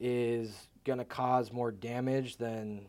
is 0.00 0.68
going 0.84 0.98
to 0.98 1.04
cause 1.04 1.52
more 1.52 1.70
damage 1.70 2.38
than 2.38 2.86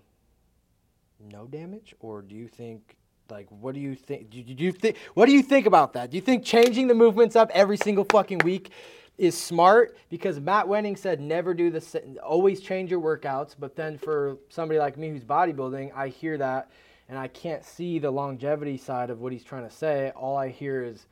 no 1.19 1.45
damage? 1.47 1.93
Or 1.99 2.21
do 2.21 2.33
you 2.35 2.47
think, 2.47 2.95
like, 3.31 3.47
what 3.49 3.73
do 3.73 3.79
you 3.79 3.95
think? 3.95 4.29
Do, 4.29 4.41
do 4.41 4.63
you 4.63 4.71
think? 4.71 4.97
What 5.13 5.25
do 5.25 5.31
you 5.31 5.43
think 5.43 5.65
about 5.65 5.93
that? 5.93 6.11
Do 6.11 6.17
you 6.17 6.21
think 6.21 6.43
changing 6.43 6.87
the 6.87 6.95
movements 6.95 7.35
up 7.35 7.49
every 7.53 7.77
single 7.77 8.05
fucking 8.05 8.39
week 8.39 8.71
is 9.17 9.37
smart? 9.37 9.97
Because 10.09 10.39
Matt 10.39 10.65
Wenning 10.65 10.97
said 10.97 11.19
never 11.19 11.53
do 11.53 11.69
the 11.69 11.81
sa- 11.81 11.99
always 12.23 12.61
change 12.61 12.91
your 12.91 13.01
workouts. 13.01 13.55
But 13.57 13.75
then 13.75 13.97
for 13.97 14.37
somebody 14.49 14.79
like 14.79 14.97
me 14.97 15.09
who's 15.09 15.23
bodybuilding, 15.23 15.91
I 15.95 16.09
hear 16.09 16.37
that 16.37 16.69
and 17.09 17.17
I 17.17 17.27
can't 17.27 17.63
see 17.63 17.99
the 17.99 18.11
longevity 18.11 18.77
side 18.77 19.09
of 19.09 19.21
what 19.21 19.31
he's 19.31 19.43
trying 19.43 19.67
to 19.67 19.73
say. 19.73 20.11
All 20.15 20.35
I 20.35 20.49
hear 20.49 20.83
is 20.83 21.05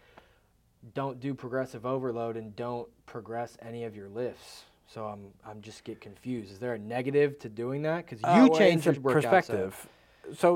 don't 0.93 1.19
do 1.19 1.34
progressive 1.34 1.86
overload 1.86 2.38
and 2.38 2.56
don't 2.56 2.88
progress 3.06 3.58
any 3.62 3.86
of 3.86 3.95
your 3.95 4.10
lifts. 4.10 4.65
So 4.88 5.06
I'm 5.06 5.28
I'm 5.45 5.62
just 5.62 5.84
get 5.84 5.99
confused. 5.99 6.51
Is 6.51 6.60
there 6.60 6.73
a 6.73 6.80
negative 6.80 7.39
to 7.39 7.49
doing 7.49 7.82
that? 7.84 8.06
Because 8.06 8.21
you 8.21 8.28
Uh, 8.28 8.47
well, 8.49 8.58
change 8.60 8.86
your 8.86 8.95
perspective. 8.95 9.80
So 9.82 9.89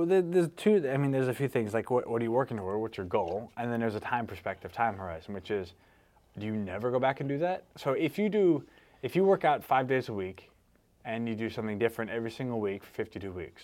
the- 0.05 0.21
there's 0.21 0.49
two. 0.58 0.89
I 0.89 0.97
mean, 0.97 1.12
there's 1.12 1.27
a 1.27 1.34
few 1.34 1.47
things 1.47 1.73
like 1.73 1.89
what, 1.89 2.08
what 2.08 2.21
are 2.21 2.25
you 2.25 2.32
working 2.32 2.58
toward? 2.58 2.79
What's 2.79 2.97
your 2.97 3.05
goal? 3.05 3.51
And 3.58 3.71
then 3.71 3.79
there's 3.79 3.95
a 3.95 3.99
time 3.99 4.27
perspective, 4.27 4.71
time 4.71 4.97
horizon, 4.97 5.34
which 5.34 5.51
is, 5.51 5.73
do 6.38 6.45
you 6.45 6.53
never 6.55 6.91
go 6.91 6.99
back 6.99 7.19
and 7.19 7.29
do 7.29 7.38
that? 7.39 7.65
So 7.77 7.93
if 7.93 8.17
you 8.17 8.29
do, 8.29 8.63
if 9.01 9.15
you 9.15 9.23
work 9.23 9.45
out 9.45 9.63
five 9.63 9.88
days 9.88 10.10
a 10.10 10.13
week, 10.13 10.49
and 11.05 11.27
you 11.27 11.36
do 11.36 11.49
something 11.49 11.79
different 11.79 12.12
every 12.12 12.29
single 12.29 12.60
week 12.60 12.84
for 12.84 12.91
52 12.91 13.32
weeks, 13.32 13.63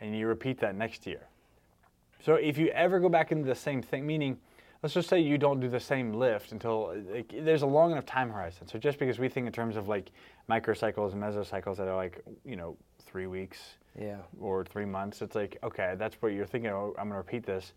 and 0.00 0.16
you 0.16 0.26
repeat 0.26 0.58
that 0.60 0.74
next 0.74 1.06
year. 1.06 1.20
So 2.24 2.34
if 2.34 2.58
you 2.58 2.68
ever 2.68 2.98
go 2.98 3.08
back 3.08 3.32
into 3.32 3.46
the 3.46 3.54
same 3.54 3.82
thing, 3.82 4.06
meaning, 4.06 4.38
let's 4.82 4.94
just 4.94 5.08
say 5.08 5.20
you 5.20 5.38
don't 5.38 5.60
do 5.60 5.68
the 5.68 5.80
same 5.80 6.12
lift 6.12 6.52
until 6.52 6.94
like, 7.10 7.32
there's 7.44 7.62
a 7.62 7.66
long 7.66 7.92
enough 7.92 8.06
time 8.06 8.30
horizon. 8.30 8.66
So 8.66 8.78
just 8.78 8.98
because 8.98 9.18
we 9.18 9.28
think 9.28 9.46
in 9.46 9.52
terms 9.52 9.76
of 9.76 9.88
like 9.88 10.10
microcycles 10.48 11.12
and 11.12 11.22
mesocycles 11.22 11.76
that 11.76 11.86
are 11.88 11.96
like 11.96 12.22
you 12.44 12.56
know 12.56 12.76
three 13.04 13.26
weeks 13.26 13.58
Yeah. 13.98 14.18
or 14.40 14.64
three 14.64 14.84
months, 14.84 15.20
it's 15.22 15.34
like 15.34 15.58
okay, 15.62 15.94
that's 15.98 16.16
what 16.20 16.32
you're 16.32 16.46
thinking. 16.46 16.70
Oh, 16.70 16.94
I'm 16.98 17.08
gonna 17.08 17.18
repeat 17.18 17.44
this. 17.44 17.72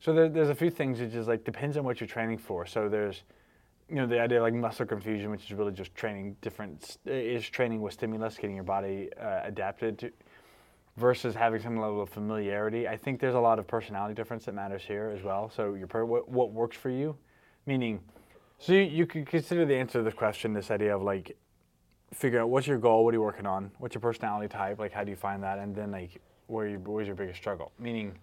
So 0.00 0.12
there, 0.12 0.28
there's 0.28 0.48
a 0.48 0.54
few 0.54 0.70
things 0.70 1.00
which 1.00 1.12
just 1.12 1.28
like 1.28 1.44
depends 1.44 1.76
on 1.76 1.84
what 1.84 2.00
you're 2.00 2.08
training 2.08 2.38
for. 2.38 2.66
So 2.66 2.88
there's 2.88 3.22
you 3.88 3.96
know 3.96 4.06
the 4.06 4.20
idea 4.20 4.40
like 4.42 4.54
muscle 4.54 4.86
confusion, 4.86 5.30
which 5.30 5.44
is 5.44 5.52
really 5.52 5.72
just 5.72 5.94
training 5.94 6.36
different 6.40 6.98
is 7.06 7.48
training 7.48 7.80
with 7.80 7.92
stimulus, 7.92 8.36
getting 8.36 8.56
your 8.56 8.64
body 8.64 9.10
uh, 9.20 9.40
adapted 9.44 9.98
to 10.00 10.12
versus 10.96 11.34
having 11.34 11.60
some 11.60 11.76
level 11.76 12.02
of 12.02 12.08
familiarity. 12.08 12.86
I 12.86 12.96
think 12.96 13.20
there's 13.20 13.34
a 13.34 13.40
lot 13.40 13.58
of 13.58 13.66
personality 13.66 14.14
difference 14.14 14.44
that 14.44 14.54
matters 14.54 14.82
here 14.82 15.12
as 15.16 15.22
well. 15.22 15.50
So 15.54 15.74
your 15.74 15.86
per- 15.86 16.04
what, 16.04 16.28
what 16.28 16.52
works 16.52 16.76
for 16.76 16.90
you, 16.90 17.16
meaning, 17.66 18.00
so 18.58 18.72
you, 18.72 18.82
you 18.82 19.06
could 19.06 19.26
consider 19.26 19.64
the 19.64 19.74
answer 19.74 19.98
to 19.98 20.02
the 20.04 20.12
question, 20.12 20.52
this 20.52 20.70
idea 20.70 20.94
of 20.94 21.02
like 21.02 21.36
figure 22.12 22.40
out 22.40 22.50
what's 22.50 22.66
your 22.66 22.78
goal, 22.78 23.04
what 23.04 23.14
are 23.14 23.16
you 23.16 23.22
working 23.22 23.46
on, 23.46 23.70
what's 23.78 23.94
your 23.94 24.00
personality 24.00 24.48
type, 24.48 24.78
like 24.78 24.92
how 24.92 25.04
do 25.04 25.10
you 25.10 25.16
find 25.16 25.42
that, 25.42 25.58
and 25.58 25.74
then 25.74 25.90
like 25.90 26.20
where 26.46 26.68
you, 26.68 26.80
your 27.04 27.14
biggest 27.14 27.38
struggle. 27.38 27.72
Meaning, 27.78 28.18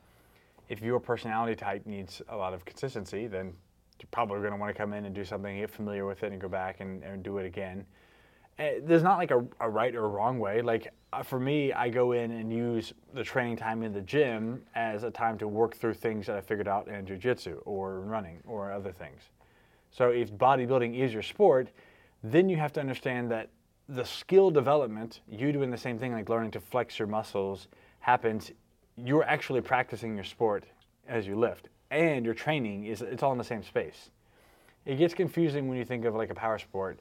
if 0.70 0.82
your 0.82 1.00
personality 1.00 1.56
type 1.56 1.86
needs 1.86 2.22
a 2.30 2.38
lot 2.38 2.54
of 2.54 2.64
consistency, 2.64 3.26
then 3.28 3.54
you're 4.00 4.08
probably 4.12 4.40
going 4.40 4.52
to 4.52 4.58
want 4.58 4.74
to 4.74 4.78
come 4.78 4.94
in 4.94 5.06
and 5.06 5.16
do 5.16 5.26
something, 5.26 5.58
get 5.58 5.70
familiar 5.70 6.06
with 6.06 6.24
it, 6.24 6.32
and 6.32 6.40
go 6.40 6.48
back 6.48 6.80
and, 6.80 7.04
and 7.04 7.24
do 7.24 7.38
it 7.40 7.46
again. 7.46 7.86
Uh, 8.60 8.72
there's 8.84 9.04
not 9.04 9.18
like 9.18 9.32
a, 9.32 9.44
a 9.62 9.70
right 9.70 9.96
or 9.96 10.08
wrong 10.10 10.38
way. 10.38 10.62
Like 10.62 10.94
uh, 11.12 11.24
for 11.24 11.40
me, 11.40 11.74
I 11.74 11.90
go 11.90 12.12
in 12.12 12.32
and 12.32 12.54
use 12.54 12.94
the 13.14 13.24
training 13.24 13.58
time 13.58 13.84
in 13.84 13.92
the 13.94 14.02
gym 14.02 14.62
as 14.76 15.04
a 15.04 15.12
time 15.12 15.38
to 15.40 15.48
work 15.48 15.76
through 15.76 15.96
things 15.96 16.28
that 16.28 16.36
I 16.36 16.42
figured 16.42 16.68
out 16.68 16.88
in 16.88 17.06
jujitsu 17.06 17.62
or 17.66 18.02
running 18.02 18.40
or 18.46 18.72
other 18.72 18.92
things. 18.92 19.22
So 19.92 20.10
if 20.10 20.32
bodybuilding 20.32 20.96
is 20.98 21.14
your 21.14 21.24
sport, 21.24 21.70
then 22.22 22.50
you 22.50 22.58
have 22.58 22.74
to 22.74 22.80
understand 22.80 23.32
that 23.32 23.50
the 23.90 24.06
skill 24.06 24.52
development, 24.52 25.22
you 25.28 25.52
doing 25.52 25.72
the 25.72 25.78
same 25.78 25.98
thing 25.98 26.14
like 26.14 26.30
learning 26.30 26.52
to 26.52 26.60
flex 26.60 27.00
your 27.00 27.08
muscles, 27.08 27.68
happens. 28.00 28.52
You're 28.96 29.24
actually 29.24 29.62
practicing 29.62 30.16
your 30.16 30.24
sport 30.24 30.66
as 31.08 31.26
you 31.26 31.36
lift, 31.36 31.70
and 31.90 32.24
your 32.24 32.36
training 32.36 32.86
is 32.86 33.02
it's 33.02 33.24
all 33.24 33.32
in 33.32 33.40
the 33.40 33.44
same 33.44 33.64
space. 33.64 34.12
It 34.86 34.98
gets 34.98 35.16
confusing 35.16 35.68
when 35.68 35.78
you 35.78 35.86
think 35.86 36.06
of 36.06 36.16
like 36.16 36.30
a 36.30 36.36
power 36.36 36.60
sport. 36.60 37.00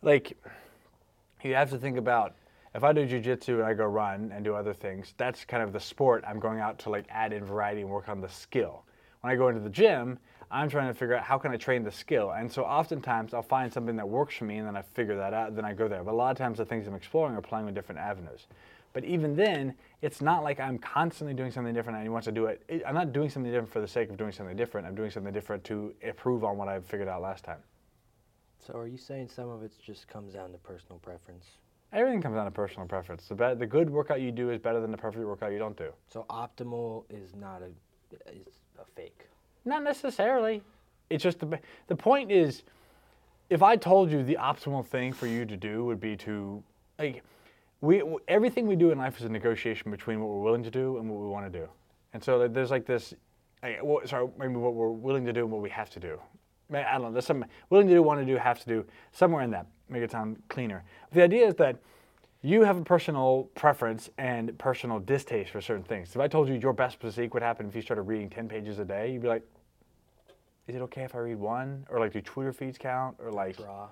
Like 0.00 0.36
you 1.42 1.54
have 1.54 1.70
to 1.70 1.78
think 1.78 1.98
about 1.98 2.34
if 2.74 2.82
I 2.82 2.92
do 2.92 3.06
jujitsu 3.06 3.56
and 3.56 3.64
I 3.64 3.74
go 3.74 3.84
run 3.84 4.32
and 4.34 4.44
do 4.44 4.54
other 4.54 4.74
things, 4.74 5.12
that's 5.18 5.44
kind 5.44 5.62
of 5.62 5.72
the 5.72 5.80
sport 5.80 6.24
I'm 6.26 6.40
going 6.40 6.58
out 6.58 6.78
to 6.80 6.90
like 6.90 7.04
add 7.10 7.34
in 7.34 7.44
variety 7.44 7.82
and 7.82 7.90
work 7.90 8.08
on 8.08 8.22
the 8.22 8.28
skill. 8.28 8.84
When 9.20 9.30
I 9.30 9.36
go 9.36 9.48
into 9.48 9.60
the 9.60 9.70
gym, 9.70 10.18
I'm 10.50 10.68
trying 10.68 10.88
to 10.88 10.94
figure 10.94 11.16
out 11.16 11.24
how 11.24 11.38
can 11.38 11.52
I 11.52 11.56
train 11.56 11.82
the 11.82 11.92
skill. 11.92 12.32
And 12.32 12.50
so 12.50 12.64
oftentimes 12.64 13.34
I'll 13.34 13.42
find 13.42 13.72
something 13.72 13.96
that 13.96 14.08
works 14.08 14.36
for 14.36 14.44
me 14.44 14.58
and 14.58 14.66
then 14.66 14.76
I 14.76 14.82
figure 14.82 15.16
that 15.16 15.34
out, 15.34 15.56
then 15.56 15.64
I 15.64 15.72
go 15.72 15.88
there. 15.88 16.02
But 16.04 16.12
a 16.12 16.16
lot 16.16 16.30
of 16.30 16.38
times 16.38 16.58
the 16.58 16.64
things 16.64 16.86
I'm 16.86 16.94
exploring 16.94 17.34
are 17.36 17.40
playing 17.40 17.66
with 17.66 17.74
different 17.74 18.00
avenues. 18.00 18.46
But 18.92 19.04
even 19.04 19.34
then, 19.34 19.74
it's 20.02 20.20
not 20.20 20.44
like 20.44 20.60
I'm 20.60 20.78
constantly 20.78 21.34
doing 21.34 21.50
something 21.50 21.74
different 21.74 21.98
and 21.98 22.06
I 22.06 22.10
want 22.10 22.24
to 22.26 22.32
do 22.32 22.46
it. 22.46 22.62
it. 22.68 22.82
I'm 22.86 22.94
not 22.94 23.12
doing 23.12 23.28
something 23.28 23.50
different 23.50 23.72
for 23.72 23.80
the 23.80 23.88
sake 23.88 24.08
of 24.08 24.16
doing 24.16 24.32
something 24.32 24.56
different. 24.56 24.86
I'm 24.86 24.94
doing 24.94 25.10
something 25.10 25.32
different 25.32 25.64
to 25.64 25.92
improve 26.00 26.44
on 26.44 26.56
what 26.56 26.68
I 26.68 26.78
figured 26.80 27.08
out 27.08 27.20
last 27.20 27.44
time. 27.44 27.58
So 28.64 28.74
are 28.74 28.86
you 28.86 28.96
saying 28.96 29.28
some 29.28 29.48
of 29.50 29.62
it 29.62 29.72
just 29.84 30.06
comes 30.08 30.32
down 30.32 30.52
to 30.52 30.58
personal 30.58 30.98
preference? 30.98 31.44
Everything 31.92 32.22
comes 32.22 32.36
down 32.36 32.44
to 32.44 32.50
personal 32.50 32.86
preference. 32.86 33.26
The, 33.28 33.34
be- 33.34 33.54
the 33.54 33.66
good 33.66 33.90
workout 33.90 34.20
you 34.20 34.32
do 34.32 34.50
is 34.50 34.58
better 34.58 34.80
than 34.80 34.90
the 34.90 34.96
perfect 34.96 35.24
workout 35.26 35.52
you 35.52 35.58
don't 35.58 35.76
do. 35.76 35.90
So 36.08 36.24
optimal 36.30 37.04
is 37.10 37.34
not 37.34 37.62
a 37.62 37.70
is 38.32 38.60
a 38.80 38.84
fake. 38.84 39.26
Not 39.64 39.82
necessarily. 39.82 40.62
It's 41.10 41.22
just 41.22 41.40
the 41.40 41.58
the 41.86 41.96
point 41.96 42.30
is, 42.30 42.62
if 43.50 43.62
I 43.62 43.76
told 43.76 44.10
you 44.10 44.22
the 44.22 44.36
optimal 44.40 44.84
thing 44.84 45.12
for 45.12 45.26
you 45.26 45.44
to 45.44 45.56
do 45.56 45.84
would 45.84 46.00
be 46.00 46.16
to 46.18 46.62
like 46.98 47.22
we 47.80 48.02
everything 48.28 48.66
we 48.66 48.76
do 48.76 48.90
in 48.90 48.98
life 48.98 49.18
is 49.18 49.24
a 49.24 49.28
negotiation 49.28 49.90
between 49.90 50.20
what 50.20 50.28
we're 50.28 50.42
willing 50.42 50.62
to 50.62 50.70
do 50.70 50.98
and 50.98 51.08
what 51.08 51.20
we 51.20 51.28
want 51.28 51.50
to 51.52 51.58
do, 51.58 51.68
and 52.12 52.22
so 52.22 52.48
there's 52.48 52.70
like 52.70 52.86
this. 52.86 53.14
Like, 53.62 53.82
what, 53.82 54.06
sorry, 54.08 54.28
maybe 54.38 54.56
what 54.56 54.74
we're 54.74 54.90
willing 54.90 55.24
to 55.24 55.32
do 55.32 55.40
and 55.40 55.50
what 55.50 55.62
we 55.62 55.70
have 55.70 55.88
to 55.90 56.00
do. 56.00 56.20
I 56.72 56.82
don't 56.92 57.02
know. 57.02 57.12
There's 57.12 57.26
some 57.26 57.44
willing 57.70 57.86
to 57.88 57.94
do, 57.94 58.02
want 58.02 58.20
to 58.20 58.26
do, 58.26 58.36
have 58.36 58.60
to 58.60 58.66
do 58.66 58.84
somewhere 59.12 59.42
in 59.42 59.50
that. 59.52 59.66
Make 59.88 60.02
it 60.02 60.10
sound 60.10 60.42
cleaner. 60.48 60.82
The 61.12 61.22
idea 61.22 61.46
is 61.46 61.54
that 61.54 61.78
you 62.42 62.62
have 62.62 62.76
a 62.76 62.84
personal 62.84 63.48
preference 63.54 64.10
and 64.18 64.56
personal 64.58 64.98
distaste 64.98 65.50
for 65.50 65.62
certain 65.62 65.84
things. 65.84 66.10
If 66.10 66.20
I 66.20 66.28
told 66.28 66.48
you 66.48 66.54
your 66.56 66.74
best 66.74 67.00
physique 67.00 67.32
would 67.32 67.42
happen 67.42 67.66
if 67.66 67.74
you 67.74 67.80
started 67.80 68.02
reading 68.02 68.28
10 68.28 68.48
pages 68.48 68.78
a 68.78 68.84
day, 68.84 69.12
you'd 69.12 69.22
be 69.22 69.28
like, 69.28 69.42
is 70.68 70.76
it 70.76 70.82
okay 70.82 71.02
if 71.04 71.14
I 71.14 71.18
read 71.18 71.38
one? 71.38 71.86
Or 71.90 72.00
like, 72.00 72.12
do 72.12 72.20
Twitter 72.20 72.52
feeds 72.52 72.78
count? 72.78 73.16
Or 73.22 73.30
like, 73.32 73.56
Draw. 73.58 73.88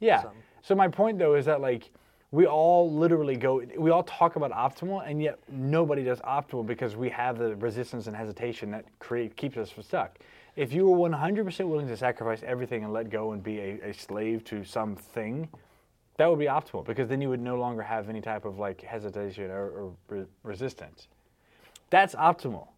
yeah. 0.00 0.22
something. 0.22 0.42
So 0.62 0.74
my 0.74 0.88
point 0.88 1.18
though 1.18 1.34
is 1.34 1.46
that 1.46 1.60
like, 1.60 1.90
we 2.32 2.46
all 2.46 2.92
literally 2.92 3.36
go, 3.36 3.62
we 3.78 3.90
all 3.90 4.04
talk 4.04 4.36
about 4.36 4.52
optimal, 4.52 5.08
and 5.08 5.22
yet 5.22 5.38
nobody 5.50 6.04
does 6.04 6.20
optimal 6.20 6.66
because 6.66 6.96
we 6.96 7.10
have 7.10 7.38
the 7.38 7.56
resistance 7.56 8.06
and 8.08 8.16
hesitation 8.16 8.70
that 8.72 8.86
create 9.00 9.36
keeps 9.36 9.56
us 9.58 9.74
stuck. 9.82 10.18
If 10.56 10.72
you 10.72 10.88
were 10.88 11.10
100% 11.10 11.68
willing 11.68 11.88
to 11.88 11.96
sacrifice 11.96 12.42
everything 12.44 12.84
and 12.84 12.92
let 12.92 13.10
go 13.10 13.32
and 13.32 13.42
be 13.42 13.58
a, 13.60 13.90
a 13.90 13.94
slave 13.94 14.44
to 14.46 14.64
something, 14.64 15.48
That 16.18 16.28
would 16.30 16.38
be 16.38 16.46
optimal 16.46 16.84
because 16.86 17.08
then 17.08 17.20
you 17.22 17.30
would 17.30 17.40
no 17.40 17.56
longer 17.56 17.82
have 17.82 18.08
any 18.08 18.20
type 18.20 18.44
of 18.44 18.58
like 18.58 18.82
hesitation 18.82 19.50
or, 19.50 19.70
or 19.70 19.92
re- 20.08 20.26
resistance. 20.44 21.08
That's 21.90 22.14
optimal. 22.14 22.68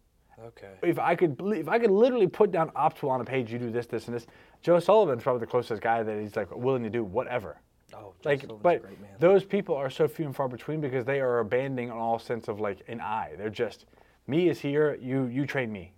Okay. 0.43 0.71
If 0.83 0.99
I 0.99 1.15
could, 1.15 1.39
if 1.55 1.67
I 1.69 1.79
could 1.79 1.91
literally 1.91 2.27
put 2.27 2.51
down 2.51 2.69
optimal 2.71 3.09
on 3.11 3.21
a 3.21 3.25
page, 3.25 3.51
you 3.51 3.59
do 3.59 3.71
this, 3.71 3.85
this, 3.87 4.07
and 4.07 4.15
this. 4.15 4.27
Joe 4.61 4.79
Sullivan's 4.79 5.23
probably 5.23 5.39
the 5.39 5.47
closest 5.47 5.81
guy 5.81 6.03
that 6.03 6.19
he's 6.19 6.35
like 6.35 6.53
willing 6.55 6.83
to 6.83 6.89
do 6.89 7.03
whatever. 7.03 7.57
Oh, 7.93 8.13
Joe 8.21 8.29
Like, 8.29 8.41
Sullivan's 8.41 8.59
a 8.59 8.63
but 8.63 8.81
great 8.81 9.01
man. 9.01 9.11
those 9.19 9.45
people 9.45 9.75
are 9.75 9.89
so 9.89 10.07
few 10.07 10.25
and 10.25 10.35
far 10.35 10.47
between 10.49 10.81
because 10.81 11.05
they 11.05 11.21
are 11.21 11.39
abandoning 11.39 11.89
all 11.91 12.19
sense 12.19 12.47
of 12.47 12.59
like 12.59 12.79
an 12.87 12.99
I. 12.99 13.33
They're 13.37 13.49
just 13.49 13.85
me 14.27 14.49
is 14.49 14.59
here. 14.59 14.97
You 15.01 15.25
you 15.25 15.45
train 15.45 15.71
me. 15.71 15.93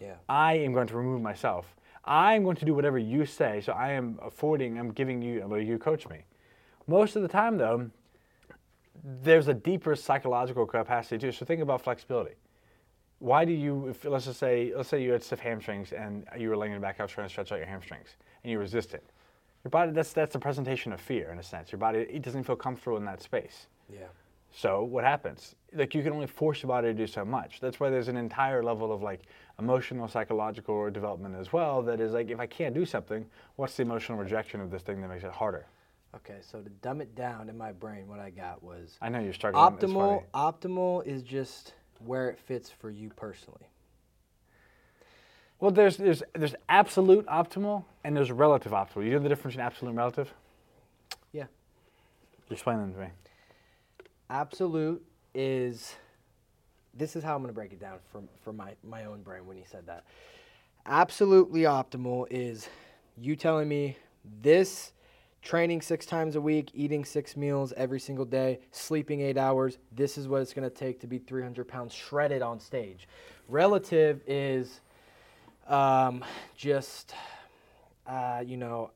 yeah. 0.00 0.14
I 0.28 0.54
am 0.58 0.72
going 0.72 0.86
to 0.88 0.96
remove 0.96 1.20
myself. 1.22 1.74
I 2.04 2.34
am 2.34 2.44
going 2.44 2.56
to 2.56 2.64
do 2.64 2.74
whatever 2.74 2.98
you 2.98 3.24
say. 3.26 3.60
So 3.60 3.72
I 3.72 3.92
am 3.92 4.18
affording. 4.22 4.78
I'm 4.78 4.92
giving 4.92 5.22
you. 5.22 5.56
You 5.58 5.78
coach 5.78 6.08
me. 6.08 6.24
Most 6.86 7.14
of 7.16 7.22
the 7.22 7.28
time, 7.28 7.56
though, 7.58 7.90
there's 9.22 9.48
a 9.48 9.54
deeper 9.54 9.96
psychological 9.96 10.66
capacity 10.66 11.18
too. 11.18 11.32
So 11.32 11.44
think 11.44 11.62
about 11.62 11.82
flexibility. 11.82 12.34
Why 13.22 13.44
do 13.44 13.52
you? 13.52 13.86
If, 13.86 14.04
let's 14.04 14.24
just 14.24 14.40
say, 14.40 14.72
let's 14.76 14.88
say 14.88 15.00
you 15.00 15.12
had 15.12 15.22
stiff 15.22 15.38
hamstrings 15.38 15.92
and 15.92 16.26
you 16.36 16.48
were 16.48 16.56
laying 16.56 16.72
on 16.72 16.80
your 16.80 16.82
back, 16.82 16.98
was 16.98 17.12
trying 17.12 17.28
to 17.28 17.30
stretch 17.30 17.52
out 17.52 17.58
your 17.58 17.68
hamstrings, 17.68 18.16
and 18.42 18.50
you 18.50 18.58
resist 18.58 18.94
it. 18.94 19.04
Your 19.62 19.70
body. 19.70 19.92
That's 19.92 20.12
that's 20.12 20.34
a 20.34 20.40
presentation 20.40 20.92
of 20.92 21.00
fear 21.00 21.30
in 21.30 21.38
a 21.38 21.42
sense. 21.42 21.70
Your 21.70 21.78
body 21.78 22.00
it 22.00 22.22
doesn't 22.22 22.42
feel 22.42 22.56
comfortable 22.56 22.96
in 22.96 23.04
that 23.04 23.22
space. 23.22 23.68
Yeah. 23.88 24.06
So 24.50 24.82
what 24.82 25.04
happens? 25.04 25.54
Like 25.72 25.94
you 25.94 26.02
can 26.02 26.12
only 26.12 26.26
force 26.26 26.64
your 26.64 26.68
body 26.68 26.88
to 26.88 26.94
do 26.94 27.06
so 27.06 27.24
much. 27.24 27.60
That's 27.60 27.78
why 27.78 27.90
there's 27.90 28.08
an 28.08 28.16
entire 28.16 28.60
level 28.60 28.92
of 28.92 29.02
like 29.02 29.20
emotional, 29.60 30.08
psychological, 30.08 30.74
or 30.74 30.90
development 30.90 31.36
as 31.36 31.52
well. 31.52 31.80
That 31.80 32.00
is 32.00 32.12
like 32.14 32.28
if 32.28 32.40
I 32.40 32.46
can't 32.46 32.74
do 32.74 32.84
something, 32.84 33.24
what's 33.54 33.76
the 33.76 33.84
emotional 33.84 34.18
rejection 34.18 34.60
of 34.60 34.72
this 34.72 34.82
thing 34.82 35.00
that 35.00 35.08
makes 35.08 35.22
it 35.22 35.30
harder? 35.30 35.66
Okay, 36.16 36.38
so 36.42 36.60
to 36.60 36.68
dumb 36.68 37.00
it 37.00 37.14
down 37.14 37.48
in 37.48 37.56
my 37.56 37.70
brain, 37.70 38.08
what 38.08 38.18
I 38.18 38.30
got 38.30 38.64
was 38.64 38.98
I 39.00 39.08
know 39.08 39.20
you're 39.20 39.32
struggling. 39.32 39.62
optimal. 39.62 40.24
Optimal 40.34 41.06
is 41.06 41.22
just 41.22 41.74
where 42.06 42.28
it 42.28 42.38
fits 42.38 42.70
for 42.70 42.90
you 42.90 43.10
personally. 43.10 43.68
Well, 45.60 45.70
there's 45.70 45.96
there's 45.96 46.22
there's 46.34 46.56
absolute 46.68 47.24
optimal 47.26 47.84
and 48.02 48.16
there's 48.16 48.32
relative 48.32 48.72
optimal. 48.72 49.04
You 49.04 49.12
know 49.12 49.18
the 49.20 49.28
difference 49.28 49.54
between 49.54 49.66
absolute 49.66 49.90
and 49.90 49.98
relative? 49.98 50.34
Yeah. 51.32 51.44
Explain 52.50 52.78
them 52.78 52.92
to 52.94 52.98
me. 52.98 53.06
Absolute 54.28 55.04
is. 55.34 55.94
This 56.94 57.16
is 57.16 57.24
how 57.24 57.36
I'm 57.36 57.42
going 57.42 57.48
to 57.48 57.54
break 57.54 57.72
it 57.72 57.80
down 57.80 57.98
for 58.10 58.22
for 58.42 58.52
my 58.52 58.72
my 58.82 59.04
own 59.04 59.22
brain 59.22 59.46
when 59.46 59.56
he 59.56 59.64
said 59.64 59.86
that. 59.86 60.04
Absolutely 60.84 61.60
optimal 61.60 62.26
is 62.28 62.68
you 63.16 63.36
telling 63.36 63.68
me 63.68 63.96
this 64.42 64.92
training 65.42 65.82
six 65.82 66.06
times 66.06 66.36
a 66.36 66.40
week, 66.40 66.70
eating 66.72 67.04
six 67.04 67.36
meals 67.36 67.72
every 67.76 67.98
single 68.00 68.24
day, 68.24 68.60
sleeping 68.70 69.20
eight 69.20 69.36
hours. 69.36 69.78
This 69.90 70.16
is 70.16 70.28
what 70.28 70.40
it's 70.40 70.54
going 70.54 70.68
to 70.68 70.74
take 70.74 71.00
to 71.00 71.06
be 71.06 71.18
300 71.18 71.66
pounds 71.66 71.92
shredded 71.92 72.42
on 72.42 72.60
stage. 72.60 73.08
Relative 73.48 74.22
is 74.26 74.80
um, 75.66 76.24
just, 76.56 77.14
uh, 78.06 78.42
you 78.46 78.56
know, 78.56 78.92